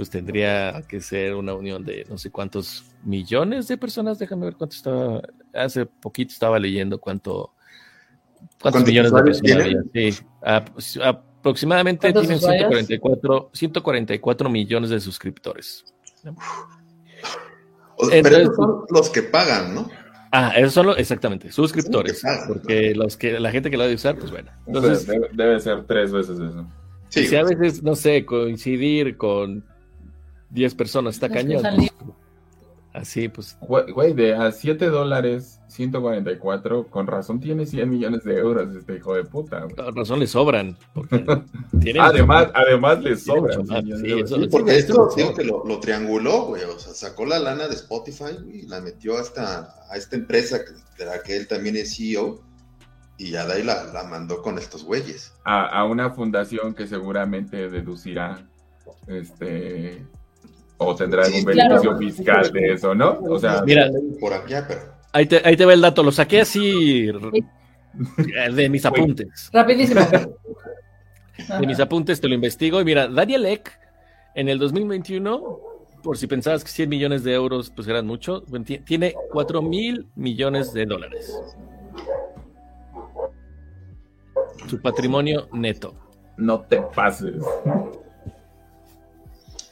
pues 0.00 0.08
tendría 0.08 0.82
que 0.88 1.02
ser 1.02 1.34
una 1.34 1.52
unión 1.52 1.84
de 1.84 2.06
no 2.08 2.16
sé 2.16 2.30
cuántos 2.30 2.86
millones 3.04 3.68
de 3.68 3.76
personas. 3.76 4.18
Déjame 4.18 4.46
ver 4.46 4.56
cuánto 4.56 4.74
estaba. 4.74 5.20
Hace 5.52 5.84
poquito 5.84 6.32
estaba 6.32 6.58
leyendo 6.58 6.98
cuánto. 6.98 7.52
¿Cuántos 8.62 8.86
millones 8.86 9.12
de 9.12 9.22
personas 9.22 9.66
Sí, 9.92 10.16
Aproximadamente 11.02 12.10
tienen 12.14 12.38
144, 12.38 13.50
144 13.52 14.48
millones 14.48 14.88
de 14.88 15.00
suscriptores. 15.00 15.84
pero 18.08 18.36
esos 18.38 18.56
son 18.56 18.84
los 18.88 19.10
que 19.10 19.22
pagan, 19.22 19.74
¿no? 19.74 19.90
Ah, 20.32 20.54
esos 20.56 20.72
son 20.72 20.86
los, 20.86 20.98
exactamente, 20.98 21.52
suscriptores. 21.52 22.22
porque 22.48 22.94
los 22.94 23.18
que, 23.18 23.38
la 23.38 23.50
gente 23.50 23.70
que 23.70 23.76
lo 23.76 23.84
va 23.84 23.90
a 23.90 23.94
usar, 23.94 24.16
pues 24.16 24.30
bueno. 24.30 24.50
Entonces, 24.66 25.06
debe, 25.34 25.60
ser 25.60 25.84
tres 25.84 26.10
veces 26.10 26.40
eso. 26.40 26.66
Sí, 27.10 27.26
si 27.26 27.36
a 27.36 27.42
veces, 27.42 27.82
no 27.82 27.94
sé, 27.96 28.24
coincidir 28.24 29.18
con 29.18 29.66
10 30.50 30.74
personas 30.74 31.14
está 31.14 31.28
cañón. 31.28 31.62
Así, 32.92 33.28
pues. 33.28 33.56
Güey, 33.60 34.14
de 34.14 34.34
a 34.34 34.50
7 34.50 34.86
dólares, 34.86 35.60
144, 35.68 36.88
con 36.88 37.06
razón 37.06 37.38
tiene 37.38 37.64
100 37.64 37.88
millones 37.88 38.24
de 38.24 38.38
euros 38.38 38.74
este 38.74 38.96
hijo 38.96 39.14
de 39.14 39.24
puta. 39.24 39.64
Con 39.76 39.94
razón 39.94 40.18
le 40.18 40.26
sobran. 40.26 40.76
además, 42.00 42.48
además 42.52 43.00
le 43.00 43.16
sobran. 43.16 43.64
Sí, 43.64 44.48
porque 44.50 44.78
esto 44.78 45.08
que 45.36 45.44
lo, 45.44 45.64
lo, 45.64 45.78
trianguló, 45.78 46.46
güey. 46.46 46.64
O 46.64 46.78
sea, 46.80 46.92
sacó 46.92 47.24
la 47.26 47.38
lana 47.38 47.68
de 47.68 47.76
Spotify 47.76 48.36
y 48.52 48.62
la 48.66 48.80
metió 48.80 49.18
hasta 49.18 49.72
a 49.88 49.96
esta 49.96 50.16
empresa 50.16 50.58
de 50.98 51.04
la 51.04 51.22
que 51.22 51.36
él 51.36 51.46
también 51.46 51.76
es 51.76 51.96
CEO. 51.96 52.42
Y 53.18 53.30
ya 53.30 53.46
de 53.46 53.52
ahí 53.52 53.62
la, 53.62 53.84
la 53.92 54.02
mandó 54.04 54.42
con 54.42 54.58
estos 54.58 54.82
güeyes. 54.82 55.32
A, 55.44 55.66
a 55.66 55.84
una 55.84 56.10
fundación 56.10 56.74
que 56.74 56.88
seguramente 56.88 57.68
deducirá 57.68 58.48
este 59.06 60.06
o 60.82 60.94
tendrá 60.94 61.24
algún 61.24 61.44
beneficio 61.44 61.96
fiscal 61.98 62.50
de 62.52 62.72
eso, 62.72 62.94
¿no? 62.94 63.18
O 63.28 63.38
sea, 63.38 63.62
mira, 63.62 63.90
por 64.18 64.32
aquí, 64.32 64.54
pero... 64.66 64.80
ahí, 65.12 65.26
te, 65.26 65.42
ahí 65.44 65.54
te 65.54 65.66
ve 65.66 65.74
el 65.74 65.80
dato, 65.82 66.02
lo 66.02 66.10
saqué 66.10 66.40
así 66.40 67.10
de 68.54 68.68
mis 68.68 68.84
apuntes. 68.86 69.50
Rapidísimo. 69.52 70.00
De 71.58 71.66
mis 71.66 71.80
apuntes 71.80 72.20
te 72.20 72.28
lo 72.28 72.34
investigo 72.34 72.82
y 72.82 72.84
mira, 72.84 73.08
Daniel 73.08 73.46
Eck 73.46 73.72
en 74.34 74.50
el 74.50 74.58
2021, 74.58 75.58
por 76.02 76.18
si 76.18 76.26
pensabas 76.26 76.62
que 76.62 76.70
100 76.70 76.88
millones 76.88 77.24
de 77.24 77.32
euros 77.32 77.72
pues 77.74 77.88
eran 77.88 78.06
mucho, 78.06 78.44
tiene 78.84 79.14
4 79.32 79.62
mil 79.62 80.06
millones 80.16 80.74
de 80.74 80.84
dólares. 80.84 81.34
Su 84.68 84.82
patrimonio 84.82 85.48
neto. 85.52 85.94
No 86.36 86.60
te 86.60 86.82
pases. 86.94 87.42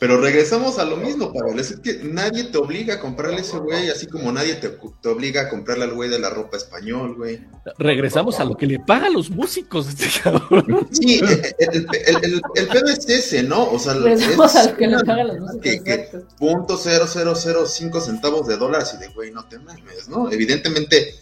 Pero 0.01 0.21
regresamos 0.21 0.79
a 0.79 0.85
lo 0.85 0.97
mismo, 0.97 1.33
Pavel. 1.33 1.59
Es 1.59 1.77
que 1.81 2.01
nadie 2.05 2.45
te 2.45 2.59
obliga 2.59 2.95
a 2.95 3.01
comprarle 3.01 3.41
ese 3.41 3.59
güey, 3.59 3.91
así 3.91 4.07
como 4.07 4.31
nadie 4.31 4.55
te, 4.55 4.69
te, 4.69 5.09
obliga 5.09 5.43
a 5.43 5.49
comprarle 5.49 5.85
al 5.85 5.95
güey 5.95 6.09
de 6.09 6.21
la 6.21 6.31
ropa 6.31 6.57
español, 6.57 7.17
güey. 7.17 7.45
Regresamos 7.79 8.39
a 8.39 8.45
lo 8.45 8.57
que 8.57 8.67
le 8.67 8.79
paga 8.79 9.09
a 9.09 9.11
los 9.11 9.29
músicos 9.29 9.89
este 9.89 10.07
cabrón. 10.23 10.89
Sí, 10.93 11.21
el, 11.59 11.87
el, 12.23 12.41
el, 12.55 12.69
pedo 12.69 12.87
es 12.87 13.09
ese, 13.09 13.43
¿no? 13.43 13.71
O 13.71 13.79
sea, 13.79 13.95
regresamos 13.95 14.55
a 14.55 14.71
lo 14.71 14.77
que 14.77 14.87
le 14.87 14.99
paga 15.01 15.23
a 15.23 15.25
los 15.25 15.41
músicos. 15.41 15.63
Que, 15.63 15.83
que 15.83 16.09
punto 16.39 16.77
cero 16.77 17.07
cero 17.09 17.35
cero 17.35 17.67
cinco 17.67 18.01
centavos 18.01 18.47
de 18.47 18.57
dólares 18.57 18.95
y 18.95 18.99
de 18.99 19.09
güey, 19.09 19.33
no 19.33 19.49
te 19.49 19.59
mames, 19.59 20.09
¿no? 20.09 20.31
Evidentemente, 20.31 21.17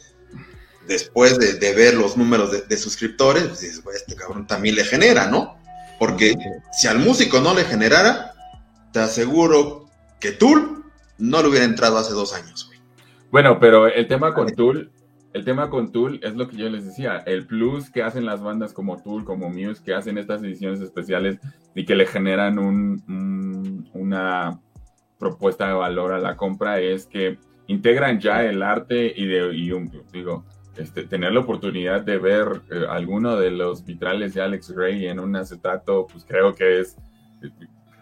después 0.87 1.39
de, 1.39 1.55
de 1.55 1.75
ver 1.75 1.95
los 1.95 2.19
números 2.19 2.53
de, 2.53 2.61
de 2.61 2.77
suscriptores, 2.77 3.45
pues 3.45 3.61
dices, 3.61 3.83
güey, 3.83 3.97
este 3.97 4.15
cabrón 4.15 4.47
también 4.47 4.75
le 4.75 4.85
genera, 4.85 5.29
¿no? 5.29 5.57
Porque 5.99 6.35
si 6.79 6.89
al 6.89 6.99
músico 6.99 7.41
no 7.41 7.55
le 7.55 7.65
generara, 7.65 8.35
te 8.97 9.03
aseguro 9.03 9.91
que 10.19 10.33
Tool 10.33 10.83
no 11.19 11.43
le 11.43 11.49
hubiera 11.49 11.67
entrado 11.67 11.99
hace 11.99 12.15
dos 12.15 12.33
años, 12.33 12.67
güey. 12.67 12.81
Bueno, 13.31 13.61
pero 13.61 13.89
el 13.89 14.09
tema 14.09 14.33
con 14.33 14.49
Tool, 14.55 14.91
el 15.35 15.45
tema 15.45 15.69
con 15.69 15.93
Tool 15.93 16.19
es 16.23 16.35
lo 16.35 16.49
que 16.49 16.57
yo 16.57 16.71
les 16.71 16.87
decía, 16.87 17.19
el 17.27 17.47
plus 17.47 17.91
que 17.91 18.03
hacen 18.03 18.25
las 18.25 18.41
bandas 18.41 18.73
como 18.73 19.03
Tool, 19.03 19.27
como 19.27 19.51
Muse, 19.51 19.83
que 19.85 19.93
hacen 19.93 20.17
estas 20.17 20.43
ediciones 20.43 20.81
especiales 20.81 21.39
y 21.75 21.85
que 21.85 21.95
le 21.95 22.07
generan 22.07 22.59
un, 22.59 23.87
una 23.93 24.63
propuesta 25.19 25.67
de 25.67 25.75
valor 25.75 26.15
a 26.15 26.19
la 26.19 26.39
compra 26.39 26.81
es 26.81 27.05
que 27.05 27.39
integran 27.67 28.19
ya 28.19 28.45
el 28.45 28.63
arte 28.63 29.13
y 29.15 29.27
de 29.27 29.51
digo 30.11 30.47
este, 30.79 31.05
tener 31.05 31.35
la 31.35 31.41
oportunidad 31.41 32.01
de 32.01 32.17
ver 32.17 32.63
eh, 32.71 32.87
alguno 32.89 33.37
de 33.37 33.51
los 33.51 33.85
vitrales 33.85 34.33
de 34.33 34.41
Alex 34.41 34.75
Ray 34.75 35.07
en 35.07 35.21
un 35.21 35.37
acetato, 35.37 36.07
pues 36.11 36.25
creo 36.25 36.55
que 36.55 36.81
es 36.81 36.97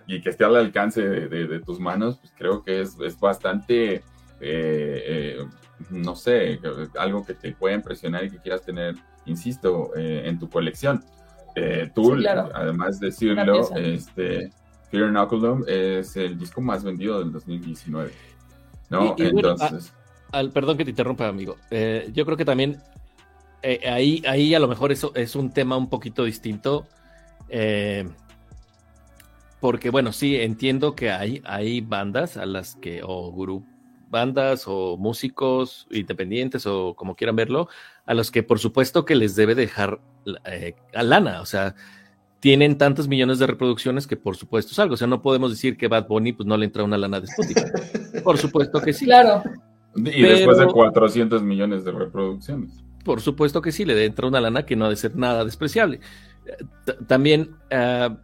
y 0.07 0.20
que 0.20 0.30
esté 0.30 0.44
al 0.44 0.57
alcance 0.57 1.02
de, 1.02 1.61
tus 1.61 1.80
manos, 1.80 2.18
pues 2.18 2.32
creo 2.36 2.62
que 2.62 2.82
es, 2.82 2.96
bastante, 3.18 3.94
eh, 3.94 4.02
eh, 4.40 5.38
no 5.90 6.14
sé, 6.14 6.61
algo 6.98 7.24
que 7.24 7.34
te 7.34 7.52
pueda 7.52 7.74
impresionar 7.74 8.24
y 8.24 8.30
que 8.30 8.38
quieras 8.38 8.62
tener, 8.62 8.96
insisto, 9.26 9.90
eh, 9.96 10.22
en 10.26 10.38
tu 10.38 10.48
colección. 10.48 11.02
tú, 11.94 12.16
además 12.55 13.00
de 13.00 13.07
decirlo, 13.07 13.74
este, 13.76 14.52
Fear 14.90 15.09
Inoculum 15.09 15.64
es 15.66 16.16
el 16.16 16.38
disco 16.38 16.61
más 16.61 16.84
vendido 16.84 17.20
del 17.20 17.32
2019. 17.32 18.11
¿no? 18.90 19.14
Entonces... 19.18 19.92
al, 20.32 20.50
perdón 20.50 20.76
que 20.76 20.84
te 20.84 20.90
interrumpa, 20.90 21.28
amigo. 21.28 21.57
yo 22.12 22.24
creo 22.26 22.36
que 22.36 22.44
también 22.44 22.78
ahí, 23.90 24.22
ahí 24.26 24.55
a 24.55 24.59
lo 24.59 24.68
mejor 24.68 24.92
eso 24.92 25.12
es 25.14 25.34
un 25.34 25.50
tema 25.50 25.78
un 25.78 25.88
poquito 25.88 26.24
distinto. 26.24 26.86
Eh, 27.48 28.09
porque 29.64 29.88
bueno, 29.88 30.12
sí, 30.12 30.36
entiendo 30.36 30.94
que 30.94 31.10
hay, 31.10 31.40
hay 31.46 31.80
bandas 31.80 32.36
a 32.36 32.44
las 32.44 32.76
que, 32.76 33.00
o 33.02 33.32
gurú, 33.32 33.64
bandas 34.10 34.64
o 34.66 34.98
músicos 34.98 35.86
independientes 35.90 36.66
o 36.66 36.92
como 36.94 37.16
quieran 37.16 37.34
verlo, 37.34 37.70
a 38.04 38.12
los 38.12 38.30
que 38.30 38.42
por 38.42 38.58
supuesto 38.58 39.06
que 39.06 39.14
les 39.14 39.36
debe 39.36 39.54
dejar 39.54 40.02
eh, 40.44 40.74
a 40.94 41.02
lana, 41.02 41.40
o 41.40 41.46
sea, 41.46 41.74
tienen 42.40 42.76
tantos 42.76 43.08
millones 43.08 43.38
de 43.38 43.46
reproducciones 43.46 44.06
que 44.06 44.18
por 44.18 44.36
supuesto 44.36 44.72
es 44.72 44.78
algo, 44.80 44.92
o 44.92 44.96
sea, 44.98 45.06
no 45.06 45.22
podemos 45.22 45.50
decir 45.50 45.78
que 45.78 45.88
Bad 45.88 46.08
Bunny 46.08 46.34
pues 46.34 46.46
no 46.46 46.58
le 46.58 46.66
entra 46.66 46.84
una 46.84 46.98
lana 46.98 47.20
de 47.20 47.24
Spotify. 47.24 48.20
por 48.22 48.36
supuesto 48.36 48.82
que 48.82 48.92
sí. 48.92 49.06
Claro. 49.06 49.44
Y 49.96 50.24
después 50.24 50.58
de 50.58 50.66
400 50.66 51.42
millones 51.42 51.86
de 51.86 51.92
reproducciones. 51.92 52.84
Por 53.02 53.22
supuesto 53.22 53.62
que 53.62 53.72
sí, 53.72 53.86
le 53.86 54.04
entra 54.04 54.28
una 54.28 54.42
lana 54.42 54.66
que 54.66 54.76
no 54.76 54.84
ha 54.84 54.90
de 54.90 54.96
ser 54.96 55.16
nada 55.16 55.42
despreciable. 55.42 56.00
También, 57.06 57.56
ah, 57.70 58.18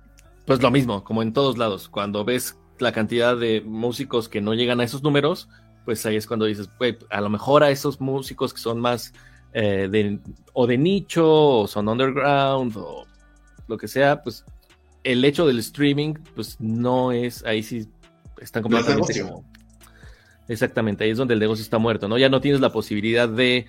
pues 0.47 0.63
lo 0.63 0.71
mismo, 0.71 1.05
como 1.05 1.23
en 1.23 1.33
todos 1.33 1.59
lados, 1.59 1.89
cuando 1.89 2.25
ves 2.25 2.57
la 2.79 2.93
cantidad 2.93 3.37
de 3.37 3.61
músicos 3.61 4.29
que 4.29 4.41
no 4.41 4.55
llegan 4.55 4.81
a 4.81 4.85
esos 4.85 5.03
números, 5.03 5.49
pues 5.85 6.05
ahí 6.07 6.17
es 6.17 6.27
cuando 6.27 6.47
dices, 6.47 6.69
a 7.11 7.21
lo 7.21 7.31
mejor 7.31 7.63
a 7.63 7.71
esos 7.71 8.01
músicos 8.01 8.53
que 8.55 8.61
son 8.61 8.81
más 8.81 9.13
eh, 9.53 9.89
de, 9.91 10.21
o 10.53 10.67
de 10.67 10.79
nicho, 10.79 11.61
o 11.61 11.67
son 11.67 11.89
underground, 11.89 12.77
o 12.77 13.07
lo 13.69 13.77
que 13.77 13.89
sea, 13.89 14.23
pues 14.23 14.45
el 15.05 15.25
hecho 15.25 15.47
del 15.47 15.59
streaming, 15.59 16.15
pues 16.35 16.61
no 16.61 17.13
es, 17.13 17.45
ahí 17.45 17.63
sí 17.63 17.89
están 18.41 18.63
completamente 18.63 19.25
Exactamente, 20.49 21.05
ahí 21.05 21.11
es 21.11 21.19
donde 21.19 21.35
el 21.35 21.41
negocio 21.41 21.63
está 21.63 21.79
muerto, 21.79 22.09
¿no? 22.09 22.19
Ya 22.19 22.29
no 22.29 22.41
tienes 22.41 22.61
la 22.61 22.73
posibilidad 22.73 23.29
de 23.29 23.67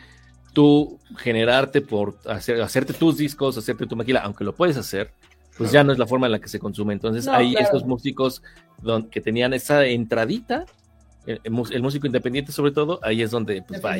tú 0.51 0.99
generarte 1.17 1.82
por 1.82 2.17
hacer, 2.26 2.59
hacerte 2.61 2.93
tus 2.93 3.17
discos, 3.17 3.57
hacerte 3.57 3.86
tu 3.86 3.95
maquila, 3.95 4.22
aunque 4.22 4.43
lo 4.43 4.55
puedes 4.55 4.78
hacer, 4.78 5.13
pues 5.58 5.72
ya 5.72 5.84
no 5.84 5.91
es 5.91 5.99
la 5.99 6.08
forma 6.08 6.28
en 6.28 6.32
la 6.32 6.39
que 6.39 6.47
se 6.47 6.60
consume. 6.60 6.93
Entonces, 6.93 7.28
ahí 7.28 7.56
estos 7.58 7.86
músicos 7.86 8.41
que 9.12 9.22
tenían 9.22 9.54
esa 9.54 9.86
entradita, 9.86 10.66
el, 11.26 11.52
músico 11.82 12.08
independiente 12.08 12.52
sobre 12.52 12.72
todo, 12.72 12.99
ahí 13.04 13.22
es 13.22 13.32
donde 13.32 13.62
pues 13.62 13.84
va. 13.84 13.95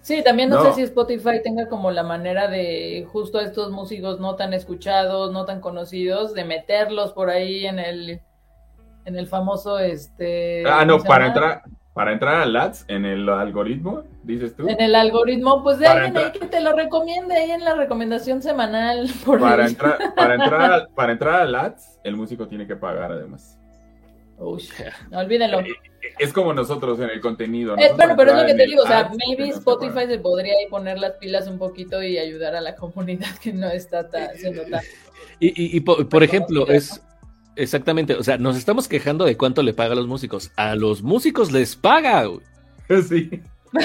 Sí, 0.00 0.20
también 0.24 0.50
no, 0.50 0.64
sé 0.64 0.74
si 0.74 0.82
Spotify 0.82 1.40
tenga 1.44 1.68
como 1.68 1.92
la 1.92 2.02
manera 2.02 2.48
de 2.48 3.06
justo 3.12 3.38
estos 3.38 3.70
músicos 3.70 4.18
no 4.18 4.34
tan 4.34 4.52
escuchados, 4.52 5.32
no 5.32 5.44
tan 5.44 5.60
conocidos, 5.60 6.34
de 6.34 6.44
meterlos 6.44 7.12
por 7.12 7.30
ahí 7.30 7.66
en 7.66 7.78
el 7.78 8.20
en 9.04 9.16
el 9.16 9.28
famoso 9.28 9.78
este 9.78 10.64
Ah, 10.66 10.84
no, 10.84 10.98
para 11.04 11.28
entrar 11.28 11.62
para 11.94 12.12
entrar 12.12 12.40
al 12.40 12.56
ads 12.56 12.84
en 12.88 13.04
el 13.04 13.28
algoritmo, 13.28 14.04
dices 14.22 14.56
tú. 14.56 14.66
En 14.66 14.80
el 14.80 14.94
algoritmo, 14.94 15.62
pues 15.62 15.78
de 15.78 15.86
ahí 15.86 16.12
que 16.32 16.46
te 16.46 16.60
lo 16.60 16.72
recomiende 16.74 17.34
ahí 17.34 17.50
en 17.50 17.64
la 17.64 17.74
recomendación 17.74 18.42
semanal. 18.42 19.10
para, 19.26 19.66
entrar, 19.66 19.98
para, 20.14 20.34
entrar 20.34 20.72
al, 20.72 20.88
para 20.94 21.12
entrar 21.12 21.40
al 21.42 21.54
ads, 21.54 21.98
el 22.02 22.16
músico 22.16 22.48
tiene 22.48 22.66
que 22.66 22.76
pagar 22.76 23.12
además. 23.12 23.58
Uy, 24.38 24.66
no 25.10 25.18
olvídenlo. 25.18 25.60
Eh, 25.60 25.74
es 26.18 26.32
como 26.32 26.52
nosotros 26.54 26.98
en 26.98 27.10
el 27.10 27.20
contenido. 27.20 27.76
Eh, 27.76 27.92
bueno, 27.94 28.14
pero 28.16 28.32
es 28.32 28.40
lo 28.40 28.46
que 28.46 28.54
te 28.54 28.66
digo, 28.66 28.82
o 28.82 28.86
sea, 28.86 29.10
maybe 29.26 29.50
Spotify 29.50 30.06
se 30.06 30.18
podría 30.18 30.54
ahí 30.54 30.66
poner 30.68 30.98
las 30.98 31.12
pilas 31.12 31.46
un 31.46 31.58
poquito 31.58 32.02
y 32.02 32.18
ayudar 32.18 32.56
a 32.56 32.60
la 32.60 32.74
comunidad 32.76 33.36
que 33.36 33.52
no 33.52 33.68
está 33.68 34.00
haciendo 34.00 34.62
tan... 34.64 34.80
Y, 35.38 35.48
y, 35.48 35.76
y 35.76 35.80
por 35.80 36.22
ejemplo, 36.22 36.66
es 36.68 37.02
Exactamente, 37.56 38.14
o 38.14 38.22
sea, 38.22 38.38
nos 38.38 38.56
estamos 38.56 38.88
quejando 38.88 39.24
de 39.24 39.36
cuánto 39.36 39.62
le 39.62 39.74
paga 39.74 39.92
a 39.92 39.96
los 39.96 40.06
músicos. 40.06 40.50
A 40.56 40.74
los 40.74 41.02
músicos 41.02 41.52
les 41.52 41.76
paga. 41.76 42.28
Sí. 43.08 43.30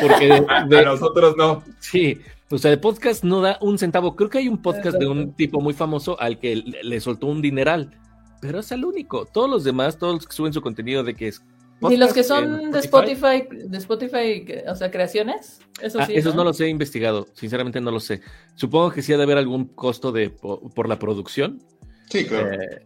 Porque 0.01 0.43
a 0.49 0.65
nosotros 0.65 1.35
no. 1.37 1.63
Sí, 1.79 2.19
o 2.49 2.57
sea, 2.57 2.71
el 2.71 2.79
podcast 2.79 3.23
no 3.23 3.39
da 3.39 3.57
un 3.61 3.77
centavo. 3.77 4.15
Creo 4.17 4.29
que 4.29 4.39
hay 4.39 4.49
un 4.49 4.61
podcast 4.61 4.97
de 4.97 5.07
un 5.07 5.33
tipo 5.33 5.61
muy 5.61 5.73
famoso 5.73 6.19
al 6.19 6.39
que 6.39 6.55
le, 6.55 6.99
soltó 6.99 7.27
un 7.27 7.41
dineral, 7.41 7.97
pero 8.41 8.59
es 8.59 8.71
el 8.73 8.83
único. 8.83 9.25
Todos 9.25 9.49
los 9.49 9.63
demás, 9.63 9.97
todos 9.97 10.15
los 10.15 10.27
que 10.27 10.33
suben 10.33 10.51
su 10.51 10.61
contenido 10.61 11.03
de 11.03 11.13
que 11.13 11.29
es 11.29 11.41
¿Y 11.81 11.97
los 11.97 12.11
que 12.11 12.23
son 12.23 12.71
de 12.71 12.79
Spotify, 12.79 13.47
de 13.51 13.77
Spotify, 13.77 14.45
o 14.67 14.75
sea, 14.75 14.89
creaciones? 14.89 15.59
Eso 15.79 15.99
ah, 15.99 16.07
esos 16.09 16.33
¿no? 16.33 16.43
los 16.43 16.59
he 16.59 16.67
investigado, 16.69 17.27
sinceramente 17.33 17.79
no 17.79 17.91
lo 17.91 17.99
sé. 17.99 18.21
Supongo 18.55 18.91
que 18.91 19.03
sí 19.03 19.13
ha 19.13 19.17
de 19.17 19.23
haber 19.23 19.37
algún 19.37 19.65
costo 19.65 20.11
de 20.11 20.31
por, 20.31 20.89
la 20.89 20.97
producción. 20.97 21.61
Sí, 22.09 22.25
claro. 22.25 22.51
Eh, 22.51 22.83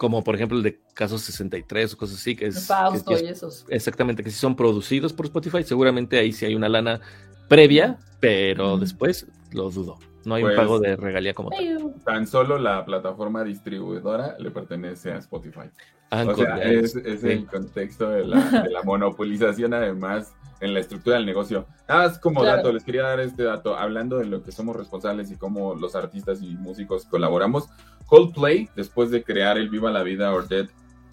como 0.00 0.24
por 0.24 0.34
ejemplo 0.34 0.56
el 0.56 0.62
de 0.62 0.80
Casos 0.94 1.20
63 1.20 1.92
o 1.92 1.98
cosas 1.98 2.16
así, 2.16 2.34
que 2.34 2.46
es... 2.46 2.70
y 3.06 3.26
esos. 3.26 3.66
Exactamente, 3.68 4.24
que 4.24 4.30
si 4.30 4.38
son 4.38 4.56
producidos 4.56 5.12
por 5.12 5.26
Spotify, 5.26 5.62
seguramente 5.62 6.18
ahí 6.18 6.32
sí 6.32 6.46
hay 6.46 6.54
una 6.54 6.70
lana 6.70 7.02
previa, 7.48 7.98
pero 8.18 8.78
después 8.78 9.26
lo 9.52 9.68
dudo. 9.68 9.98
No 10.24 10.36
hay 10.36 10.42
un 10.42 10.48
pues, 10.48 10.56
pago 10.58 10.80
de 10.80 10.96
regalía 10.96 11.34
como 11.34 11.50
tal. 11.50 11.92
Tan 12.02 12.26
solo 12.26 12.56
la 12.56 12.82
plataforma 12.86 13.44
distribuidora 13.44 14.36
le 14.38 14.50
pertenece 14.50 15.12
a 15.12 15.18
Spotify. 15.18 15.68
o 16.10 16.34
sea, 16.34 16.62
es, 16.62 16.94
el 16.96 17.44
contexto 17.44 18.08
de 18.08 18.24
la, 18.24 18.62
de 18.62 18.70
la 18.70 18.82
monopolización 18.84 19.74
además 19.74 20.32
en 20.60 20.74
la 20.74 20.80
estructura 20.80 21.16
del 21.16 21.26
negocio. 21.26 21.66
Nada 21.88 22.08
más 22.08 22.18
como 22.18 22.44
dato, 22.44 22.72
les 22.72 22.84
quería 22.84 23.02
dar 23.02 23.20
este 23.20 23.44
dato, 23.44 23.76
hablando 23.76 24.18
de 24.18 24.26
lo 24.26 24.42
que 24.42 24.52
somos 24.52 24.76
responsables 24.76 25.30
y 25.30 25.36
cómo 25.36 25.74
los 25.74 25.94
artistas 25.94 26.42
y 26.42 26.54
músicos 26.54 27.04
colaboramos. 27.06 27.68
Coldplay, 28.06 28.68
después 28.76 29.10
de 29.10 29.22
crear 29.22 29.58
el 29.58 29.70
Viva 29.70 29.90
la 29.90 30.02
Vida 30.02 30.32
or 30.32 30.46
Dead 30.48 30.68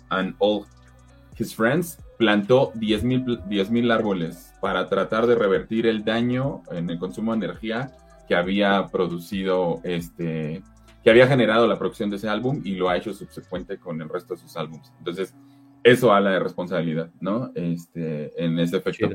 and 0.09 0.35
All 0.39 0.65
His 1.37 1.55
Friends, 1.55 1.99
plantó 2.17 2.73
10.000 2.73 3.69
mil 3.69 3.91
árboles 3.91 4.53
para 4.59 4.87
tratar 4.89 5.27
de 5.27 5.35
revertir 5.35 5.85
el 5.85 6.03
daño 6.03 6.63
en 6.71 6.89
el 6.89 6.97
consumo 6.97 7.31
de 7.31 7.45
energía 7.45 7.91
que 8.27 8.35
había 8.35 8.87
producido 8.87 9.79
este 9.83 10.61
que 11.03 11.11
había 11.11 11.27
generado 11.27 11.67
la 11.67 11.79
producción 11.79 12.09
de 12.09 12.17
ese 12.17 12.27
álbum 12.27 12.61
y 12.65 12.75
lo 12.75 12.89
ha 12.89 12.97
hecho 12.97 13.13
subsecuente 13.13 13.77
con 13.77 14.01
el 14.01 14.09
resto 14.09 14.33
de 14.33 14.41
sus 14.41 14.57
álbumes. 14.57 14.91
Entonces, 14.97 15.33
eso 15.87 16.11
habla 16.11 16.31
de 16.31 16.39
responsabilidad, 16.39 17.09
¿no? 17.21 17.51
Este, 17.55 18.33
en 18.43 18.59
ese 18.59 18.77
efecto. 18.77 19.09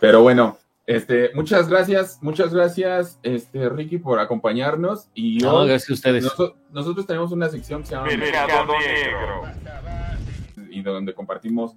Pero 0.00 0.22
bueno, 0.22 0.58
este, 0.86 1.30
muchas 1.34 1.68
gracias, 1.68 2.18
muchas 2.22 2.52
gracias, 2.52 3.20
este, 3.22 3.68
Ricky, 3.68 3.98
por 3.98 4.18
acompañarnos. 4.18 5.08
Y 5.14 5.38
no, 5.38 5.64
gracias 5.64 5.90
a 5.90 5.94
ustedes. 5.94 6.24
nosotros 6.72 7.06
tenemos 7.06 7.30
una 7.30 7.48
sección 7.48 7.82
que 7.82 7.88
se 7.88 7.94
llama 7.94 8.08
Mercado 8.08 8.72
Negro. 8.78 9.42
Y 10.70 10.82
donde 10.82 11.14
compartimos 11.14 11.76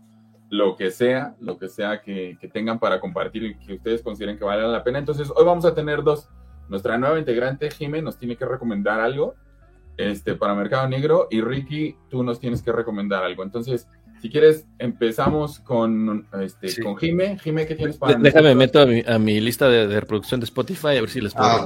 lo 0.49 0.75
que 0.75 0.91
sea, 0.91 1.35
lo 1.39 1.57
que 1.57 1.69
sea 1.69 2.01
que, 2.01 2.37
que, 2.41 2.47
tengan 2.47 2.79
para 2.79 2.99
compartir 2.99 3.43
y 3.43 3.55
que 3.55 3.75
ustedes 3.75 4.01
consideren 4.01 4.37
que 4.37 4.43
vale 4.43 4.67
la 4.67 4.83
pena. 4.83 4.99
Entonces, 4.99 5.31
hoy 5.35 5.45
vamos 5.45 5.65
a 5.65 5.73
tener 5.73 6.03
dos. 6.03 6.29
Nuestra 6.67 6.97
nueva 6.97 7.19
integrante, 7.19 7.69
Jime, 7.69 8.01
nos 8.01 8.17
tiene 8.17 8.35
que 8.35 8.45
recomendar 8.45 8.99
algo 8.99 9.35
este, 9.97 10.35
para 10.35 10.55
Mercado 10.55 10.87
Negro 10.87 11.27
y 11.29 11.41
Ricky, 11.41 11.95
tú 12.09 12.23
nos 12.23 12.39
tienes 12.39 12.61
que 12.61 12.71
recomendar 12.71 13.23
algo. 13.23 13.43
Entonces, 13.43 13.87
si 14.21 14.29
quieres, 14.29 14.67
empezamos 14.77 15.59
con, 15.59 16.27
este, 16.39 16.83
con 16.83 16.95
Jime. 16.95 17.39
Jime, 17.39 17.65
¿qué 17.65 17.73
tienes 17.73 17.97
para 17.97 18.19
Déjame 18.19 18.53
meto 18.53 18.79
a 18.79 18.85
mi, 18.85 19.01
a 19.01 19.17
mi 19.17 19.39
lista 19.39 19.67
de, 19.67 19.99
reproducción 19.99 20.39
de 20.39 20.43
Spotify 20.45 20.89
a 20.89 21.01
ver 21.01 21.09
si 21.09 21.21
les 21.21 21.33
puedo. 21.33 21.49
Ah, 21.49 21.65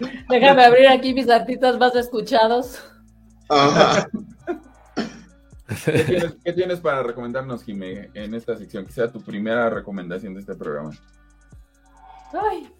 Déjame 0.30 0.64
abrir 0.64 0.88
aquí 0.88 1.12
mis 1.12 1.28
artistas 1.28 1.78
más 1.78 1.94
escuchados. 1.96 2.82
¿Qué, 5.84 6.52
tienes, 6.54 6.80
para 6.80 7.02
recomendarnos, 7.02 7.62
Jime, 7.62 8.08
en 8.14 8.34
esta 8.34 8.56
sección? 8.56 8.86
Que 8.86 8.92
sea 8.92 9.12
tu 9.12 9.20
primera 9.20 9.68
recomendación 9.68 10.32
de 10.32 10.40
este 10.40 10.54
programa. 10.54 10.92
Ay, 12.32 12.70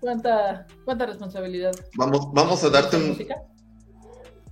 cuánta, 0.00 0.66
cuánta 0.84 1.06
responsabilidad. 1.06 1.76
Vamos, 1.94 2.28
vamos 2.32 2.64
a 2.64 2.70
darte 2.70 2.96
un. 2.96 3.16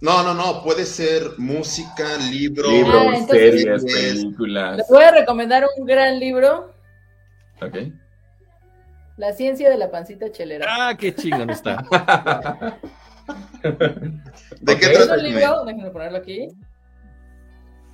No, 0.04 0.22
no, 0.22 0.34
no, 0.34 0.62
puede 0.62 0.84
ser 0.84 1.22
música, 1.38 2.04
libro, 2.30 2.70
libros, 2.70 3.06
ah, 3.22 3.26
series, 3.26 3.84
películas. 3.86 4.76
Les 4.76 4.88
voy 4.88 5.02
a 5.02 5.10
recomendar 5.12 5.64
un 5.78 5.86
gran 5.86 6.20
libro. 6.20 6.74
Ok. 7.62 7.74
La 9.16 9.32
ciencia 9.32 9.70
de 9.70 9.78
la 9.78 9.90
pancita 9.90 10.30
chelera. 10.30 10.66
Ah, 10.68 10.94
qué 10.94 11.14
chingón 11.14 11.48
está. 11.48 11.82
¿De 14.60 14.76
qué 14.78 14.88
trata? 14.88 15.14
Es 15.16 15.22
un 15.22 15.22
libro, 15.22 15.64
déjenme 15.64 15.90
ponerlo 15.90 16.18
aquí. 16.18 16.48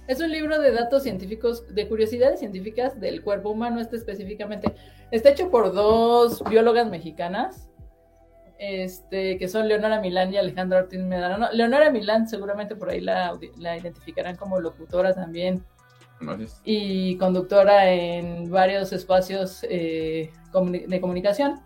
Es 0.09 0.21
un 0.21 0.33
libro 0.33 0.59
de 0.59 0.73
datos 0.73 1.05
científicos, 1.05 1.73
de 1.73 1.87
curiosidades 1.87 2.41
científicas 2.41 2.99
del 2.99 3.23
cuerpo 3.23 3.51
humano, 3.51 3.81
este 3.81 3.95
específicamente. 3.95 4.75
Está 5.13 5.29
hecho 5.29 5.49
por 5.49 5.73
dos 5.73 6.43
biólogas 6.51 6.91
mexicanas 6.91 7.70
este, 8.61 9.39
que 9.39 9.49
son 9.49 9.69
Leonora 9.69 10.01
Milán 10.01 10.35
y 10.35 10.37
Alejandra 10.37 10.81
Ortiz 10.81 11.01
Medrano. 11.01 11.49
Leonora 11.51 11.91
Milán 11.91 12.29
seguramente 12.29 12.77
por 12.77 12.91
ahí 12.91 13.01
la, 13.01 13.35
identificarán 13.57 14.37
como 14.37 14.61
locutora 14.61 15.15
también. 15.15 15.65
Y 16.63 17.17
conductora 17.17 17.91
en 17.91 18.51
varios 18.51 18.93
espacios 18.93 19.65
eh, 19.71 20.31
de 20.53 21.01
comunicación. 21.01 21.61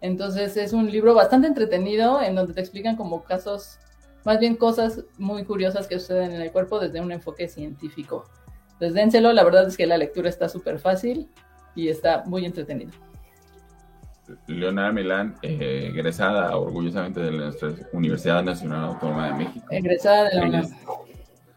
Entonces 0.00 0.56
es 0.56 0.72
un 0.72 0.90
libro 0.90 1.12
bastante 1.12 1.46
entretenido 1.46 2.22
en 2.22 2.34
donde 2.34 2.54
te 2.54 2.60
explican 2.60 2.96
como 2.96 3.22
casos, 3.22 3.78
más 4.24 4.40
bien 4.40 4.56
cosas 4.56 5.04
muy 5.18 5.44
curiosas 5.44 5.86
que 5.86 6.00
suceden 6.00 6.32
en 6.32 6.40
el 6.40 6.50
cuerpo 6.52 6.78
desde 6.78 7.02
un 7.02 7.12
enfoque 7.12 7.48
científico. 7.48 8.24
Entonces 8.72 8.94
dénselo, 8.94 9.34
la 9.34 9.44
verdad 9.44 9.68
es 9.68 9.76
que 9.76 9.86
la 9.86 9.98
lectura 9.98 10.30
está 10.30 10.48
súper 10.48 10.78
fácil 10.78 11.28
y 11.74 11.88
está 11.88 12.22
muy 12.24 12.46
entretenido. 12.46 12.92
Leonora 14.46 14.92
Milán, 14.92 15.36
eh, 15.42 15.90
egresada 15.92 16.56
orgullosamente 16.56 17.20
de 17.20 17.30
nuestra 17.30 17.72
Universidad 17.92 18.42
Nacional 18.42 18.84
Autónoma 18.84 19.28
de 19.28 19.44
México. 19.44 19.66
Egresada 19.70 20.28
de 20.28 20.36
la 20.36 20.46
UNAM. 20.46 20.68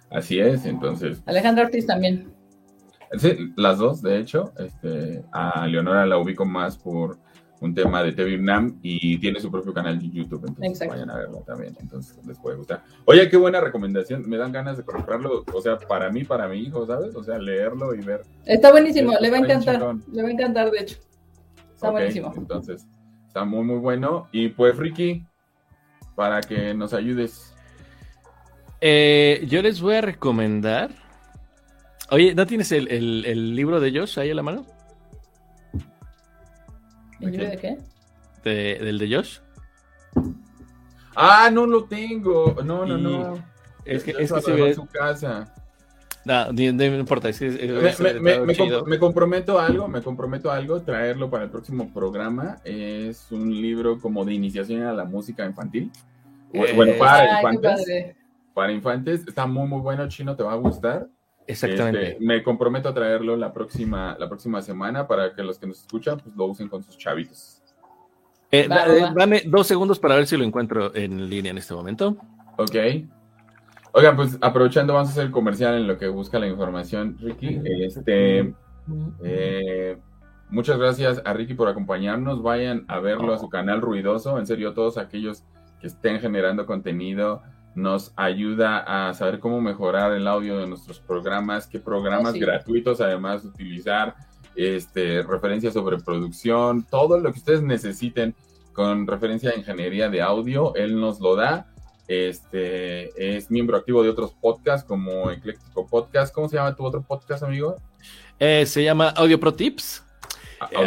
Así 0.10 0.40
es, 0.40 0.66
entonces. 0.66 1.22
Alejandra 1.26 1.66
Ortiz 1.66 1.88
también. 1.88 2.32
Sí, 3.18 3.54
las 3.56 3.78
dos, 3.78 4.02
de 4.02 4.20
hecho. 4.20 4.54
Este, 4.58 5.24
a 5.32 5.66
Leonora 5.68 6.06
la 6.06 6.18
ubico 6.18 6.46
más 6.46 6.78
por 6.78 7.18
un 7.64 7.74
tema 7.74 8.04
de 8.04 8.12
TV 8.12 8.32
Vietnam 8.32 8.78
y 8.82 9.18
tiene 9.20 9.40
su 9.40 9.50
propio 9.50 9.74
canal 9.74 9.98
de 9.98 10.10
YouTube, 10.10 10.46
entonces 10.46 10.88
vayan 10.88 11.10
a 11.10 11.16
verlo 11.18 11.44
también, 11.48 11.74
entonces 11.80 12.20
les 12.26 12.38
puede 12.38 12.58
gustar. 12.58 12.84
Oye, 13.06 13.30
qué 13.30 13.38
buena 13.38 13.62
recomendación, 13.62 14.28
me 14.30 14.36
dan 14.36 14.52
ganas 14.52 14.78
de 14.78 14.84
comprarlo, 14.84 15.46
o 15.52 15.62
sea, 15.62 15.80
para 15.80 16.10
mí, 16.10 16.26
para 16.26 16.50
mi 16.50 16.60
hijo, 16.60 16.86
¿sabes? 16.86 17.16
O 17.16 17.24
sea, 17.24 17.38
leerlo 17.38 17.96
y 17.96 18.02
ver. 18.02 18.24
Está 18.46 18.72
buenísimo, 18.72 19.14
le 19.20 19.30
va 19.30 19.38
a 19.38 19.40
encantar, 19.40 19.96
le 20.12 20.22
va 20.22 20.28
a 20.28 20.32
encantar, 20.32 20.72
de 20.72 20.80
hecho. 20.80 20.98
Está 21.84 21.92
buenísimo. 21.92 22.34
Entonces, 22.38 22.88
está 23.28 23.44
muy, 23.44 23.64
muy 23.64 23.78
bueno. 23.78 24.30
Y 24.32 24.48
pues, 24.50 24.78
Ricky, 24.78 25.26
para 26.16 26.40
que 26.40 26.74
nos 26.74 26.94
ayudes. 26.94 27.54
Eh, 28.80 29.46
yo 29.50 29.62
les 29.62 29.82
voy 29.82 29.96
a 29.96 30.02
recomendar. 30.02 30.92
Oye, 32.10 32.34
¿no 32.36 32.46
tienes 32.46 32.72
el, 32.72 32.88
el 32.90 33.56
libro 33.56 33.80
de 33.82 33.98
Josh 33.98 34.20
ahí 34.20 34.32
a 34.32 34.36
la 34.36 34.44
mano? 34.44 34.66
¿El 37.20 37.32
de 37.32 37.58
qué? 37.58 37.78
¿Del 38.80 38.98
de 38.98 39.16
Josh? 39.16 39.40
Ah, 41.16 41.50
no 41.52 41.66
lo 41.66 41.84
tengo. 41.86 42.56
No, 42.64 42.86
no, 42.86 42.98
no. 42.98 43.44
Es 43.86 44.04
que, 44.04 44.12
es 44.12 44.32
que 44.32 44.42
se 44.42 44.52
ve 44.54 44.70
en 44.70 44.76
su 44.76 44.86
casa. 44.88 45.54
No, 46.26 46.52
no, 46.52 46.84
importa. 46.84 47.30
Es 47.30 47.40
que, 47.40 47.50
me, 48.86 49.00
comprometo 49.00 49.60
a 49.60 49.66
algo, 49.66 49.88
me 49.88 50.02
comprometo 50.02 50.52
a 50.52 50.56
algo, 50.56 50.82
traerlo 50.82 51.30
para 51.30 51.46
el 51.46 51.50
próximo 51.50 51.92
programa. 51.94 52.60
Es 52.64 53.28
un 53.32 53.50
libro 53.50 54.00
como 54.00 54.24
de 54.24 54.34
iniciación 54.34 54.84
a 54.84 54.94
la 54.94 55.06
música 55.06 55.46
infantil. 55.46 55.92
Bueno, 56.54 56.94
para 56.98 57.38
infantes. 57.38 58.16
Para 58.54 58.72
infantes. 58.72 59.28
Está 59.28 59.46
muy, 59.46 59.68
muy 59.68 59.82
bueno, 59.82 60.08
Chino, 60.08 60.36
te 60.36 60.44
va 60.44 60.54
a 60.54 60.56
gustar. 60.56 61.08
Exactamente. 61.46 62.12
Este, 62.14 62.24
me 62.24 62.42
comprometo 62.42 62.90
a 62.90 62.94
traerlo 62.94 63.36
la 63.36 63.52
próxima, 63.52 64.16
la 64.18 64.30
próxima 64.30 64.62
semana 64.62 65.08
para 65.08 65.36
que 65.36 65.44
los 65.44 65.60
que 65.60 65.68
nos 65.68 65.82
escuchan 65.82 66.20
pues, 66.20 66.36
lo 66.36 66.46
usen 66.46 66.70
con 66.70 66.84
sus 66.84 66.98
chavitos. 66.98 67.62
Eh, 68.52 68.68
eh, 68.70 69.10
dame 69.16 69.42
dos 69.46 69.68
segundos 69.68 70.00
para 70.00 70.16
ver 70.16 70.28
si 70.28 70.38
lo 70.38 70.44
encuentro 70.44 70.96
en 70.96 71.30
línea 71.30 71.52
en 71.52 71.58
este 71.58 71.74
momento. 71.74 72.16
Ok. 72.58 72.76
Oigan, 73.96 74.16
pues 74.16 74.40
aprovechando, 74.42 74.94
vamos 74.94 75.10
a 75.10 75.12
hacer 75.12 75.26
el 75.26 75.32
comercial 75.32 75.76
en 75.76 75.88
lo 75.88 76.00
que 76.00 76.08
busca 76.08 76.40
la 76.40 76.48
información, 76.48 77.16
Ricky. 77.20 77.62
Este, 77.64 78.56
eh, 79.24 79.98
muchas 80.50 80.80
gracias 80.80 81.22
a 81.24 81.34
Ricky 81.34 81.54
por 81.54 81.68
acompañarnos. 81.68 82.42
Vayan 82.42 82.86
a 82.88 83.00
verlo 83.00 83.36
a 83.36 83.38
su 83.38 83.50
canal 83.50 83.82
Ruidoso. 83.82 84.40
En 84.40 84.48
serio, 84.48 84.74
todos 84.74 84.98
aquellos 84.98 85.44
que 85.80 85.86
estén 85.86 86.20
generando 86.20 86.66
contenido 86.66 87.44
nos 87.76 88.14
ayuda 88.16 88.80
a 89.10 89.14
saber 89.14 89.40
cómo 89.40 89.62
mejorar 89.62 90.12
el 90.14 90.28
audio 90.28 90.58
de 90.58 90.66
nuestros 90.66 91.00
programas, 91.00 91.68
qué 91.68 91.80
programas 91.80 92.34
gratuitos 92.34 93.00
además 93.00 93.46
utilizar, 93.46 94.16
este, 94.56 95.22
referencias 95.22 95.76
sobre 95.76 95.98
producción, 95.98 96.84
todo 96.90 97.20
lo 97.20 97.32
que 97.32 97.38
ustedes 97.38 97.62
necesiten 97.62 98.34
con 98.74 99.06
referencia 99.06 99.52
a 99.52 99.56
ingeniería 99.56 100.10
de 100.10 100.24
audio, 100.24 100.74
él 100.74 101.00
nos 101.00 101.20
lo 101.20 101.36
da. 101.36 101.73
Este 102.08 103.38
es 103.38 103.50
miembro 103.50 103.78
activo 103.78 104.04
de 104.04 104.10
otros 104.10 104.34
podcasts 104.34 104.86
como 104.86 105.32
Ecléctico 105.32 105.88
Podcast. 105.88 106.34
¿Cómo 106.34 106.50
se 106.50 106.58
llama 106.58 106.76
tu 106.76 106.84
otro 106.84 107.02
podcast, 107.02 107.44
amigo? 107.44 107.78
Eh, 108.40 108.66
se 108.66 108.84
llama 108.84 109.10
Audio 109.10 109.40
Pro 109.40 109.54
Tips. 109.54 110.04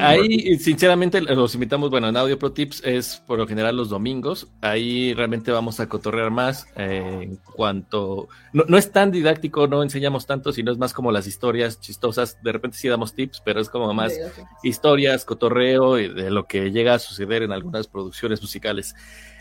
Ahí, 0.00 0.58
sinceramente, 0.58 1.20
los 1.20 1.54
invitamos. 1.54 1.90
Bueno, 1.90 2.08
en 2.08 2.16
Audio 2.16 2.38
Pro 2.38 2.52
Tips 2.52 2.82
es 2.84 3.22
por 3.26 3.38
lo 3.38 3.46
general 3.46 3.76
los 3.76 3.88
domingos. 3.88 4.48
Ahí 4.60 5.14
realmente 5.14 5.50
vamos 5.50 5.80
a 5.80 5.88
cotorrear 5.88 6.30
más 6.30 6.66
eh, 6.76 7.20
en 7.22 7.36
cuanto. 7.36 8.28
No, 8.52 8.78
es 8.78 8.90
tan 8.90 9.10
didáctico, 9.10 9.66
no 9.66 9.82
enseñamos 9.82 10.26
tanto, 10.26 10.52
sino 10.52 10.72
es 10.72 10.78
más 10.78 10.92
como 10.92 11.12
las 11.12 11.26
historias 11.26 11.80
chistosas. 11.80 12.38
De 12.42 12.52
repente 12.52 12.78
sí 12.78 12.88
damos 12.88 13.14
tips, 13.14 13.42
pero 13.44 13.60
es 13.60 13.68
como 13.68 13.92
más 13.92 14.12
historias, 14.62 15.24
cotorreo 15.24 15.98
y 15.98 16.08
de 16.08 16.30
lo 16.30 16.46
que 16.46 16.70
llega 16.70 16.94
a 16.94 16.98
suceder 16.98 17.42
en 17.42 17.52
algunas 17.52 17.86
producciones 17.86 18.40
musicales. 18.40 18.94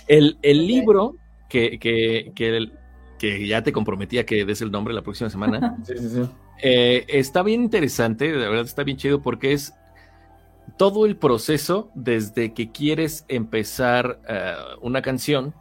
El, 0.08 0.38
el 0.42 0.68
libro 0.68 1.16
que, 1.50 1.80
que, 1.80 2.32
que, 2.36 2.72
que 3.20 3.48
ya 3.48 3.64
te 3.64 3.72
comprometía 3.72 4.26
que 4.26 4.46
des 4.46 4.62
el 4.62 4.72
nombre 4.72 4.94
la 4.94 5.02
próxima 5.02 5.30
semana. 5.30 5.78
sí, 5.84 5.94
sí, 5.98 6.10
sí. 6.10 6.22
Eh, 6.62 7.06
está 7.10 7.44
bien 7.44 7.64
interesante, 7.64 8.32
de 8.32 8.38
verdad 8.38 8.66
está 8.66 8.84
bien 8.84 8.98
chido 8.98 9.22
porque 9.22 9.54
es 9.54 9.74
todo 10.78 11.06
el 11.06 11.18
proceso 11.18 11.92
desde 11.96 12.54
que 12.54 12.72
quieres 12.72 13.26
empezar 13.28 14.20
eh, 14.28 14.54
una 14.82 15.02
canción, 15.02 15.54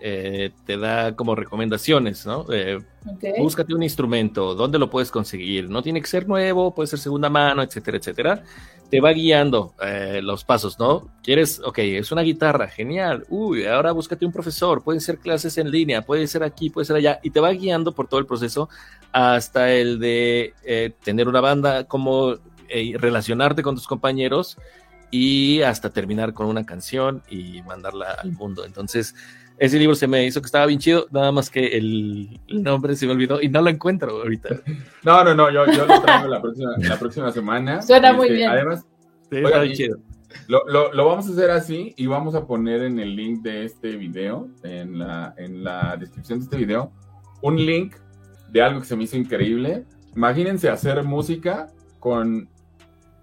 eh, 0.00 0.50
te 0.66 0.76
da 0.76 1.14
como 1.14 1.34
recomendaciones, 1.34 2.26
¿no? 2.26 2.46
Eh, 2.52 2.80
búscate 3.38 3.74
un 3.74 3.82
instrumento, 3.82 4.54
¿dónde 4.54 4.78
lo 4.78 4.90
puedes 4.90 5.10
conseguir? 5.10 5.68
No 5.68 5.82
tiene 5.82 6.00
que 6.00 6.06
ser 6.06 6.28
nuevo, 6.28 6.74
puede 6.74 6.86
ser 6.86 6.98
segunda 6.98 7.28
mano, 7.28 7.62
etcétera, 7.62 7.98
etcétera. 7.98 8.42
Te 8.90 9.00
va 9.00 9.12
guiando 9.12 9.72
los 10.20 10.42
pasos, 10.42 10.76
¿no? 10.80 11.08
Quieres, 11.22 11.60
ok, 11.64 11.78
es 11.78 12.10
una 12.10 12.22
guitarra, 12.22 12.66
genial. 12.66 13.24
Uy, 13.28 13.64
ahora 13.64 13.92
búscate 13.92 14.26
un 14.26 14.32
profesor, 14.32 14.82
pueden 14.82 15.00
ser 15.00 15.18
clases 15.18 15.56
en 15.58 15.70
línea, 15.70 16.02
puede 16.02 16.26
ser 16.26 16.42
aquí, 16.42 16.70
puede 16.70 16.86
ser 16.86 16.96
allá, 16.96 17.20
y 17.22 17.30
te 17.30 17.38
va 17.38 17.52
guiando 17.52 17.92
por 17.92 18.08
todo 18.08 18.18
el 18.18 18.26
proceso 18.26 18.68
hasta 19.12 19.72
el 19.72 20.00
de 20.00 20.54
tener 21.04 21.28
una 21.28 21.40
banda, 21.40 21.84
como 21.84 22.36
eh, 22.72 22.94
relacionarte 22.96 23.64
con 23.64 23.74
tus 23.74 23.88
compañeros 23.88 24.56
y 25.10 25.60
hasta 25.62 25.90
terminar 25.90 26.34
con 26.34 26.46
una 26.46 26.64
canción 26.64 27.20
y 27.28 27.62
mandarla 27.62 28.12
al 28.12 28.30
mundo. 28.30 28.64
Entonces, 28.64 29.16
ese 29.60 29.78
libro 29.78 29.94
se 29.94 30.06
me 30.06 30.24
hizo 30.24 30.40
que 30.40 30.46
estaba 30.46 30.64
bien 30.64 30.80
chido, 30.80 31.06
nada 31.10 31.30
más 31.32 31.50
que 31.50 31.76
el, 31.76 32.40
nombre 32.48 32.96
se 32.96 33.04
me 33.04 33.12
olvidó 33.12 33.42
y 33.42 33.50
no 33.50 33.60
lo 33.60 33.68
encuentro 33.68 34.10
ahorita. 34.10 34.48
No, 35.04 35.22
no, 35.22 35.34
no, 35.34 35.50
yo, 35.50 35.66
lo 35.66 36.00
traigo 36.00 36.28
la 36.28 36.40
próxima, 36.98 37.30
semana. 37.30 37.82
Suena 37.82 38.14
muy 38.14 38.28
este, 38.28 38.36
bien. 38.36 38.50
Además, 38.50 38.86
Lo, 40.48 40.64
lo, 40.66 41.06
vamos 41.06 41.28
a 41.28 41.32
hacer 41.32 41.50
así 41.50 41.92
y 41.98 42.06
vamos 42.06 42.34
a 42.34 42.46
poner 42.46 42.82
en 42.84 42.98
el 42.98 43.14
link 43.14 43.42
de 43.42 43.66
este 43.66 43.96
video, 43.96 44.48
en 44.62 44.98
la, 44.98 45.34
en 45.36 45.62
la 45.62 45.94
descripción 45.98 46.38
de 46.38 46.44
este 46.44 46.56
video, 46.56 46.90
un 47.42 47.56
link 47.56 47.96
de 48.50 48.62
algo 48.62 48.80
que 48.80 48.86
se 48.86 48.96
me 48.96 49.04
hizo 49.04 49.18
increíble. 49.18 49.84
Imagínense 50.16 50.70
hacer 50.70 51.02
música 51.04 51.68
con 51.98 52.48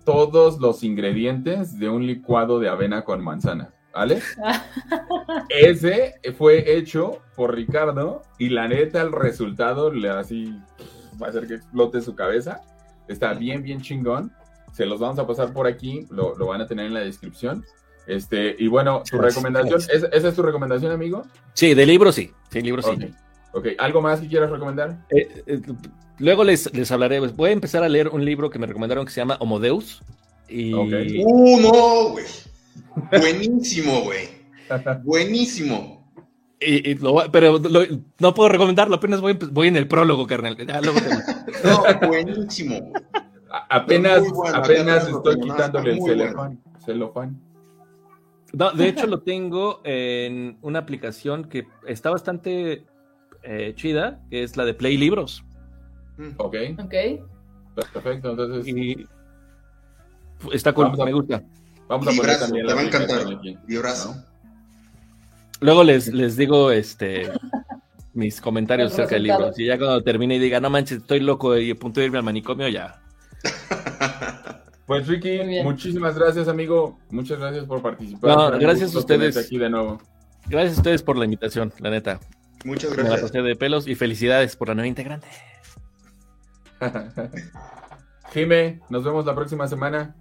todos 0.06 0.60
los 0.60 0.84
ingredientes 0.84 1.80
de 1.80 1.90
un 1.90 2.06
licuado 2.06 2.60
de 2.60 2.70
avena 2.70 3.04
con 3.04 3.24
manzana, 3.24 3.74
¿vale? 3.98 4.22
Ese 5.50 6.20
fue 6.38 6.78
hecho 6.78 7.20
por 7.36 7.56
Ricardo 7.56 8.22
y 8.38 8.50
la 8.50 8.68
neta 8.68 9.02
el 9.02 9.12
resultado 9.12 9.92
le 9.92 10.10
así 10.10 10.56
va 11.22 11.28
a 11.28 11.30
hacer 11.32 11.48
que 11.48 11.56
explote 11.56 12.02
su 12.02 12.16
cabeza. 12.16 12.62
Está 13.08 13.34
bien, 13.34 13.64
bien 13.64 13.82
chingón. 13.82 14.32
Se 14.72 14.86
los 14.86 15.00
vamos 15.00 15.18
a 15.18 15.26
pasar 15.26 15.52
por 15.52 15.66
aquí, 15.66 16.06
lo, 16.12 16.36
van 16.46 16.62
a 16.62 16.68
tener 16.68 16.86
en 16.86 16.94
la 16.94 17.00
descripción. 17.00 17.66
Este, 18.06 18.56
y 18.60 18.68
bueno, 18.68 19.02
tu 19.10 19.18
recomendación, 19.18 19.82
¿esa 19.92 20.28
es 20.28 20.36
tu 20.36 20.44
recomendación, 20.44 20.92
amigo? 20.92 21.24
Sí, 21.54 21.74
de 21.74 21.86
libro 21.86 22.12
sí, 22.12 22.32
sí, 22.52 22.62
libro 22.62 22.84
sí. 22.84 22.92
Ok, 23.54 23.70
¿algo 23.80 24.02
más 24.02 24.20
que 24.20 24.28
quieras 24.28 24.52
recomendar? 24.52 24.98
Eh, 25.10 25.28
eh, 25.48 25.62
luego 26.20 26.44
les, 26.44 26.72
les 26.74 26.92
hablaré. 26.92 27.20
Voy 27.20 27.50
a 27.50 27.54
empezar 27.54 27.84
a 27.84 27.90
leer 27.90 28.10
un 28.10 28.24
libro 28.24 28.52
que 28.52 28.60
me 28.60 28.68
recomendaron 28.68 29.06
que 29.06 29.12
se 29.12 29.20
llama 29.20 29.38
Homodeus. 29.40 30.04
Y... 30.48 30.74
Uh, 30.74 31.60
no, 31.60 32.10
güey. 32.12 32.26
Buenísimo, 33.12 34.02
güey. 34.02 34.28
Buenísimo. 35.04 35.98
Y, 36.60 36.96
pero 37.32 37.60
no 38.20 38.34
puedo 38.34 38.50
recomendarlo, 38.50 38.96
apenas 38.96 39.22
voy, 39.22 39.38
voy, 39.52 39.68
en 39.68 39.78
el 39.78 39.88
prólogo, 39.88 40.26
carnal. 40.26 40.58
no, 41.64 42.08
buenísimo. 42.08 42.92
apenas 43.70 44.24
apenas 44.54 45.08
estoy 45.08 45.40
quitándole 45.40 45.92
el 45.94 46.02
celofán. 46.02 46.60
celofán. 46.84 47.42
No, 48.54 48.72
de 48.72 48.88
hecho 48.88 49.06
lo 49.06 49.22
tengo 49.22 49.82
en 49.84 50.58
una 50.62 50.80
aplicación 50.80 51.46
que 51.46 51.68
está 51.86 52.10
bastante 52.10 52.86
eh, 53.44 53.74
chida, 53.76 54.22
que 54.32 54.44
es 54.44 54.58
la 54.58 54.66
de 54.66 54.74
Play 54.74 54.98
Libros. 54.98 55.44
Mm. 56.18 56.30
Ok. 56.38 56.56
Ok. 56.80 56.94
Perfecto, 57.76 58.32
entonces. 58.32 58.68
Y 58.68 59.06
está 60.52 60.74
cool, 60.74 60.92
me 60.98 61.14
gusta. 61.14 61.44
Vamos 61.88 62.08
a 62.08 62.12
poner 62.12 62.40
también. 62.40 62.68
Te 62.68 62.74
va 62.74 62.82
a 62.82 62.84
encantar. 62.84 63.26
Luego 65.60 65.84
les, 65.84 66.08
les 66.14 66.36
digo 66.36 66.72
este 66.72 67.32
mis 68.14 68.42
comentarios 68.42 68.94
acerca 68.94 69.16
del 69.16 69.24
libro. 69.24 69.54
Si 69.54 69.66
ya 69.66 69.78
cuando 69.78 70.04
termine 70.04 70.36
y 70.36 70.40
diga, 70.40 70.60
no 70.60 70.70
manches, 70.70 71.00
estoy 71.00 71.20
loco 71.20 71.58
y 71.58 71.72
a 71.72 71.76
punto 71.76 72.00
de 72.00 72.08
irme 72.08 72.18
al 72.18 72.24
manicomio, 72.24 72.68
ya. 72.68 73.00
Pues 74.88 75.06
Ricky, 75.06 75.42
muchísimas 75.64 76.18
gracias, 76.18 76.48
amigo. 76.48 76.98
Muchas 77.10 77.38
gracias 77.40 77.66
por 77.66 77.82
participar. 77.82 78.58
gracias 78.58 78.96
a 78.96 79.00
ustedes. 79.00 79.36
Aquí 79.36 79.58
de 79.58 79.70
nuevo. 79.70 80.02
Gracias 80.48 80.78
a 80.78 80.80
ustedes 80.80 81.04
por 81.04 81.18
la 81.18 81.26
invitación, 81.26 81.74
la 81.80 81.90
neta. 81.90 82.22
Muchas 82.64 82.94
gracias. 82.94 83.04
Me 83.04 83.16
la 83.18 83.22
pasé 83.22 83.42
de 83.42 83.56
pelos 83.58 83.86
y 83.86 83.96
felicidades 83.96 84.56
por 84.56 84.70
la 84.70 84.76
nueva 84.76 84.88
integrante. 84.88 85.28
Jime, 88.34 88.80
nos 88.90 89.04
vemos 89.04 89.26
la 89.26 89.36
próxima 89.36 89.68
semana. 89.68 90.16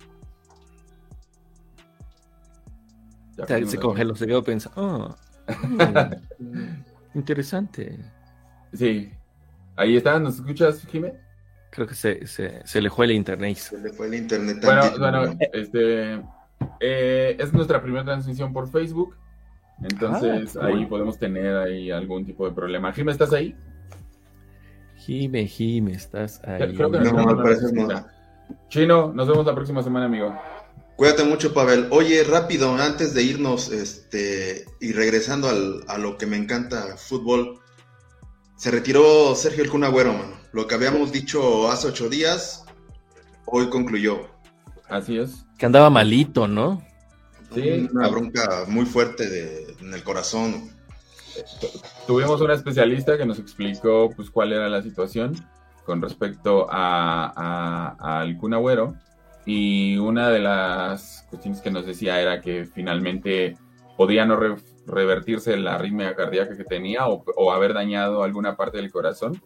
Se 3.66 3.78
congeló, 3.78 4.14
se 4.14 4.26
quedó 4.26 4.42
pensando. 4.42 4.80
Oh, 4.80 5.16
interesante. 7.14 7.98
Sí. 8.72 9.12
Ahí 9.76 9.96
está, 9.96 10.18
¿nos 10.18 10.36
escuchas, 10.36 10.86
Jimé? 10.86 11.14
Creo 11.70 11.86
que 11.86 11.94
se, 11.94 12.26
se, 12.26 12.66
se, 12.66 12.80
le 12.80 12.88
fue 12.88 13.04
el 13.04 13.12
internet. 13.12 13.56
Se 13.56 13.78
le 13.78 13.92
fue 13.92 14.06
el 14.06 14.14
internet. 14.14 14.58
Bueno, 14.62 14.82
bueno, 14.98 15.36
este, 15.52 16.14
eh, 16.80 17.36
es 17.38 17.52
nuestra 17.52 17.82
primera 17.82 18.04
transmisión 18.04 18.52
por 18.52 18.70
Facebook. 18.70 19.14
Entonces 19.82 20.56
ah, 20.56 20.66
ahí 20.66 20.86
podemos 20.86 21.18
tener 21.18 21.54
ahí 21.56 21.90
algún 21.90 22.24
tipo 22.24 22.48
de 22.48 22.54
problema. 22.54 22.92
Jime, 22.92 23.12
¿estás 23.12 23.32
ahí? 23.32 23.54
Jime, 24.96 25.46
Jime, 25.46 25.92
estás 25.92 26.42
ahí. 26.44 26.74
Chino, 28.68 29.12
nos 29.12 29.28
vemos 29.28 29.44
la 29.44 29.54
próxima 29.54 29.82
semana, 29.82 30.06
amigo. 30.06 30.34
Cuídate 30.96 31.24
mucho, 31.24 31.52
Pavel. 31.52 31.88
Oye, 31.90 32.24
rápido, 32.24 32.74
antes 32.74 33.12
de 33.12 33.22
irnos 33.22 33.70
este, 33.70 34.64
y 34.80 34.92
regresando 34.92 35.48
al, 35.48 35.84
a 35.88 35.98
lo 35.98 36.16
que 36.16 36.24
me 36.24 36.38
encanta, 36.38 36.96
fútbol, 36.96 37.60
se 38.56 38.70
retiró 38.70 39.34
Sergio 39.34 39.62
El 39.62 39.70
Cunagüero, 39.70 40.14
mano. 40.14 40.36
Lo 40.52 40.66
que 40.66 40.74
habíamos 40.74 41.12
dicho 41.12 41.70
hace 41.70 41.88
ocho 41.88 42.08
días, 42.08 42.64
hoy 43.44 43.68
concluyó. 43.68 44.26
Así 44.88 45.18
es. 45.18 45.44
Que 45.58 45.66
andaba 45.66 45.90
malito, 45.90 46.48
¿no? 46.48 46.82
Sí. 47.54 47.88
Una 47.92 48.08
bronca 48.08 48.64
muy 48.66 48.86
fuerte 48.86 49.76
en 49.78 49.92
el 49.92 50.02
corazón. 50.02 50.70
Tuvimos 52.06 52.40
una 52.40 52.54
especialista 52.54 53.18
que 53.18 53.26
nos 53.26 53.38
explicó 53.38 54.10
pues 54.16 54.30
cuál 54.30 54.54
era 54.54 54.70
la 54.70 54.82
situación 54.82 55.36
con 55.84 56.00
respecto 56.00 56.66
a, 56.70 57.96
al 57.98 58.38
Cunagüero 58.38 58.96
y 59.46 59.96
una 59.96 60.28
de 60.28 60.40
las 60.40 61.24
cuestiones 61.30 61.60
que 61.62 61.70
nos 61.70 61.86
decía 61.86 62.20
era 62.20 62.40
que 62.40 62.66
finalmente 62.66 63.56
podía 63.96 64.26
no 64.26 64.38
revertirse 64.86 65.56
la 65.56 65.76
arritmia 65.76 66.14
cardíaca 66.16 66.56
que 66.56 66.64
tenía 66.64 67.06
o, 67.06 67.52
haber 67.52 67.72
dañado 67.72 68.24
alguna 68.24 68.56
parte 68.56 68.78
del 68.78 68.90
corazón. 68.90 69.40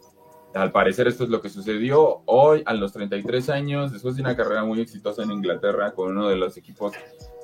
Al 0.55 0.73
parecer 0.73 1.07
esto 1.07 1.25
es 1.25 1.31
lo 1.31 1.41
que 1.41 1.51
sucedió 1.51 2.23
hoy 2.25 2.63
a 2.67 2.75
los 2.75 2.93
33 2.93 3.51
años, 3.51 3.93
después 3.93 4.17
de 4.17 4.23
una 4.23 4.35
carrera 4.35 4.65
muy 4.65 4.81
exitosa 4.81 5.23
en 5.23 5.31
Inglaterra 5.31 5.93
con 5.93 6.11
uno 6.11 6.29
de 6.29 6.37
los 6.37 6.57
equipos 6.57 6.95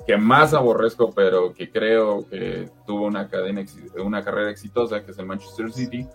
que 0.05 0.17
más 0.17 0.53
aborrezco, 0.53 1.11
pero 1.13 1.53
que 1.53 1.69
creo 1.69 2.27
que 2.27 2.69
tuvo 2.85 3.05
una, 3.05 3.29
cadena, 3.29 3.63
una 4.03 4.23
carrera 4.23 4.49
exitosa, 4.49 5.05
que 5.05 5.11
es 5.11 5.19
el 5.19 5.25
Manchester 5.25 5.71
City. 5.71 6.07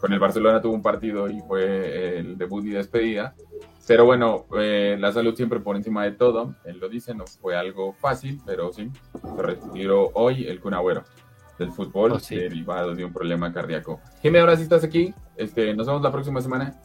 Con 0.00 0.12
el 0.12 0.18
Barcelona 0.18 0.60
tuvo 0.60 0.74
un 0.74 0.82
partido 0.82 1.28
y 1.28 1.40
fue 1.40 2.18
el 2.18 2.36
debut 2.36 2.64
y 2.64 2.70
despedida. 2.70 3.34
Pero 3.86 4.04
bueno, 4.04 4.46
eh, 4.58 4.96
la 4.98 5.12
salud 5.12 5.34
siempre 5.34 5.60
por 5.60 5.76
encima 5.76 6.04
de 6.04 6.12
todo. 6.12 6.56
Él 6.64 6.78
lo 6.78 6.88
dice, 6.88 7.14
no 7.14 7.24
fue 7.26 7.56
algo 7.56 7.92
fácil, 7.92 8.40
pero 8.44 8.72
sí, 8.72 8.90
se 9.36 9.42
retiró 9.42 10.10
hoy 10.14 10.46
el 10.46 10.60
Cunagüero 10.60 11.04
del 11.58 11.72
fútbol 11.72 12.12
oh, 12.12 12.18
derivado 12.18 12.94
de 12.94 13.04
un 13.04 13.12
problema 13.12 13.52
cardíaco. 13.52 14.00
Jimmy, 14.22 14.38
ahora 14.38 14.56
sí 14.56 14.62
estás 14.62 14.84
aquí. 14.84 15.14
Este, 15.36 15.72
nos 15.74 15.86
vemos 15.86 16.02
la 16.02 16.12
próxima 16.12 16.40
semana. 16.40 16.78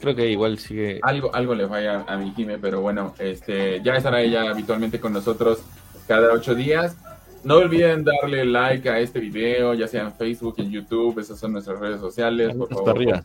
Creo 0.00 0.14
que 0.14 0.30
igual 0.30 0.58
sigue. 0.58 0.98
Algo, 1.02 1.34
algo 1.34 1.54
le 1.54 1.68
falla 1.68 2.04
a 2.08 2.16
mi 2.16 2.32
Jimmy, 2.32 2.56
pero 2.60 2.80
bueno, 2.80 3.14
este, 3.18 3.82
ya 3.82 3.94
estará 3.94 4.22
ella 4.22 4.50
habitualmente 4.50 4.98
con 4.98 5.12
nosotros 5.12 5.62
cada 6.08 6.32
ocho 6.32 6.54
días. 6.54 6.96
No 7.42 7.56
olviden 7.56 8.04
darle 8.04 8.44
like 8.44 8.88
a 8.88 8.98
este 8.98 9.18
video, 9.18 9.72
ya 9.74 9.86
sea 9.86 10.02
en 10.02 10.12
Facebook, 10.12 10.56
en 10.58 10.70
YouTube, 10.70 11.18
esas 11.18 11.38
son 11.38 11.52
nuestras 11.52 11.78
redes 11.80 12.00
sociales. 12.00 12.54
Por 12.54 12.68
favor, 12.68 13.24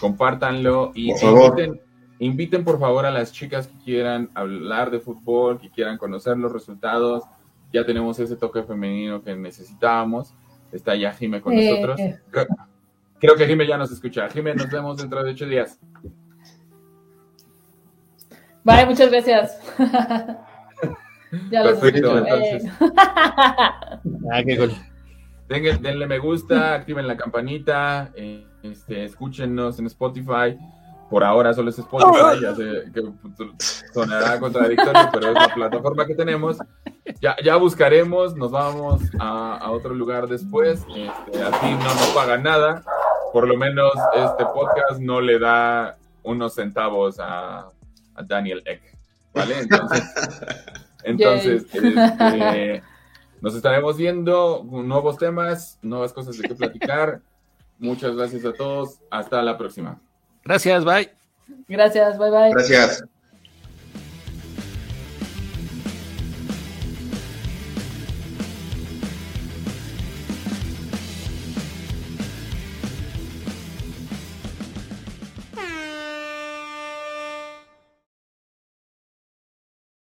compártanlo 0.00 0.92
y 0.94 1.10
inviten, 1.10 1.80
inviten 2.18 2.64
por 2.64 2.78
favor 2.78 3.06
a 3.06 3.10
las 3.10 3.32
chicas 3.32 3.68
que 3.68 3.78
quieran 3.84 4.30
hablar 4.34 4.90
de 4.90 5.00
fútbol, 5.00 5.58
que 5.58 5.70
quieran 5.70 5.96
conocer 5.96 6.36
los 6.36 6.52
resultados. 6.52 7.24
Ya 7.72 7.84
tenemos 7.86 8.18
ese 8.18 8.36
toque 8.36 8.62
femenino 8.62 9.22
que 9.22 9.34
necesitábamos. 9.34 10.34
Está 10.70 10.94
ya 10.94 11.12
Jime 11.12 11.40
con 11.40 11.54
eh, 11.54 11.70
nosotros. 11.70 12.00
Creo 13.18 13.34
que 13.34 13.46
Jime 13.46 13.66
ya 13.66 13.78
nos 13.78 13.90
escucha. 13.90 14.28
Jime, 14.28 14.54
nos 14.54 14.70
vemos 14.70 14.98
dentro 14.98 15.24
de 15.24 15.30
ocho 15.30 15.46
días. 15.46 15.78
Vale, 18.62 18.86
muchas 18.86 19.10
gracias. 19.10 19.58
Ya 21.50 21.62
Perfecto, 21.62 22.18
entonces. 22.18 22.64
ah, 22.80 24.42
qué 24.44 24.56
gol. 24.56 24.72
denle 25.48 26.06
me 26.06 26.18
gusta, 26.18 26.74
activen 26.74 27.06
la 27.06 27.16
campanita, 27.16 28.10
eh, 28.14 28.46
este, 28.62 29.04
escúchenos 29.04 29.78
en 29.78 29.86
Spotify. 29.86 30.56
Por 31.10 31.24
ahora 31.24 31.54
solo 31.54 31.70
es 31.70 31.78
Spotify, 31.78 32.42
ya 32.42 32.54
sé 32.54 32.84
que 32.92 33.02
sonará 33.94 34.38
contradictorio, 34.38 35.08
pero 35.10 35.28
es 35.28 35.34
la 35.34 35.54
plataforma 35.54 36.04
que 36.04 36.14
tenemos. 36.14 36.58
Ya, 37.22 37.34
ya 37.42 37.56
buscaremos, 37.56 38.36
nos 38.36 38.50
vamos 38.50 39.00
a, 39.18 39.70
otro 39.70 39.94
lugar 39.94 40.28
después. 40.28 40.84
Este, 40.94 41.42
así 41.42 41.72
no 41.72 41.84
nos 41.84 42.08
paga 42.14 42.36
nada. 42.36 42.82
Por 43.32 43.48
lo 43.48 43.56
menos 43.56 43.92
este 44.14 44.44
podcast 44.44 45.00
no 45.00 45.22
le 45.22 45.38
da 45.38 45.96
unos 46.22 46.54
centavos 46.54 47.18
a, 47.18 47.68
a 48.14 48.22
Daniel 48.22 48.62
Eck. 48.66 48.82
¿Vale? 49.32 49.60
Entonces. 49.60 50.02
Entonces, 51.04 51.66
este, 51.72 52.82
nos 53.40 53.54
estaremos 53.54 53.96
viendo 53.96 54.64
nuevos 54.64 55.16
temas, 55.18 55.78
nuevas 55.82 56.12
cosas 56.12 56.36
de 56.38 56.48
qué 56.48 56.54
platicar. 56.54 57.20
Muchas 57.78 58.16
gracias 58.16 58.44
a 58.44 58.52
todos. 58.52 58.98
Hasta 59.10 59.42
la 59.42 59.56
próxima. 59.56 60.00
Gracias, 60.44 60.84
bye. 60.84 61.10
Gracias, 61.68 62.18
bye 62.18 62.30
bye. 62.30 62.50
Gracias. 62.50 63.04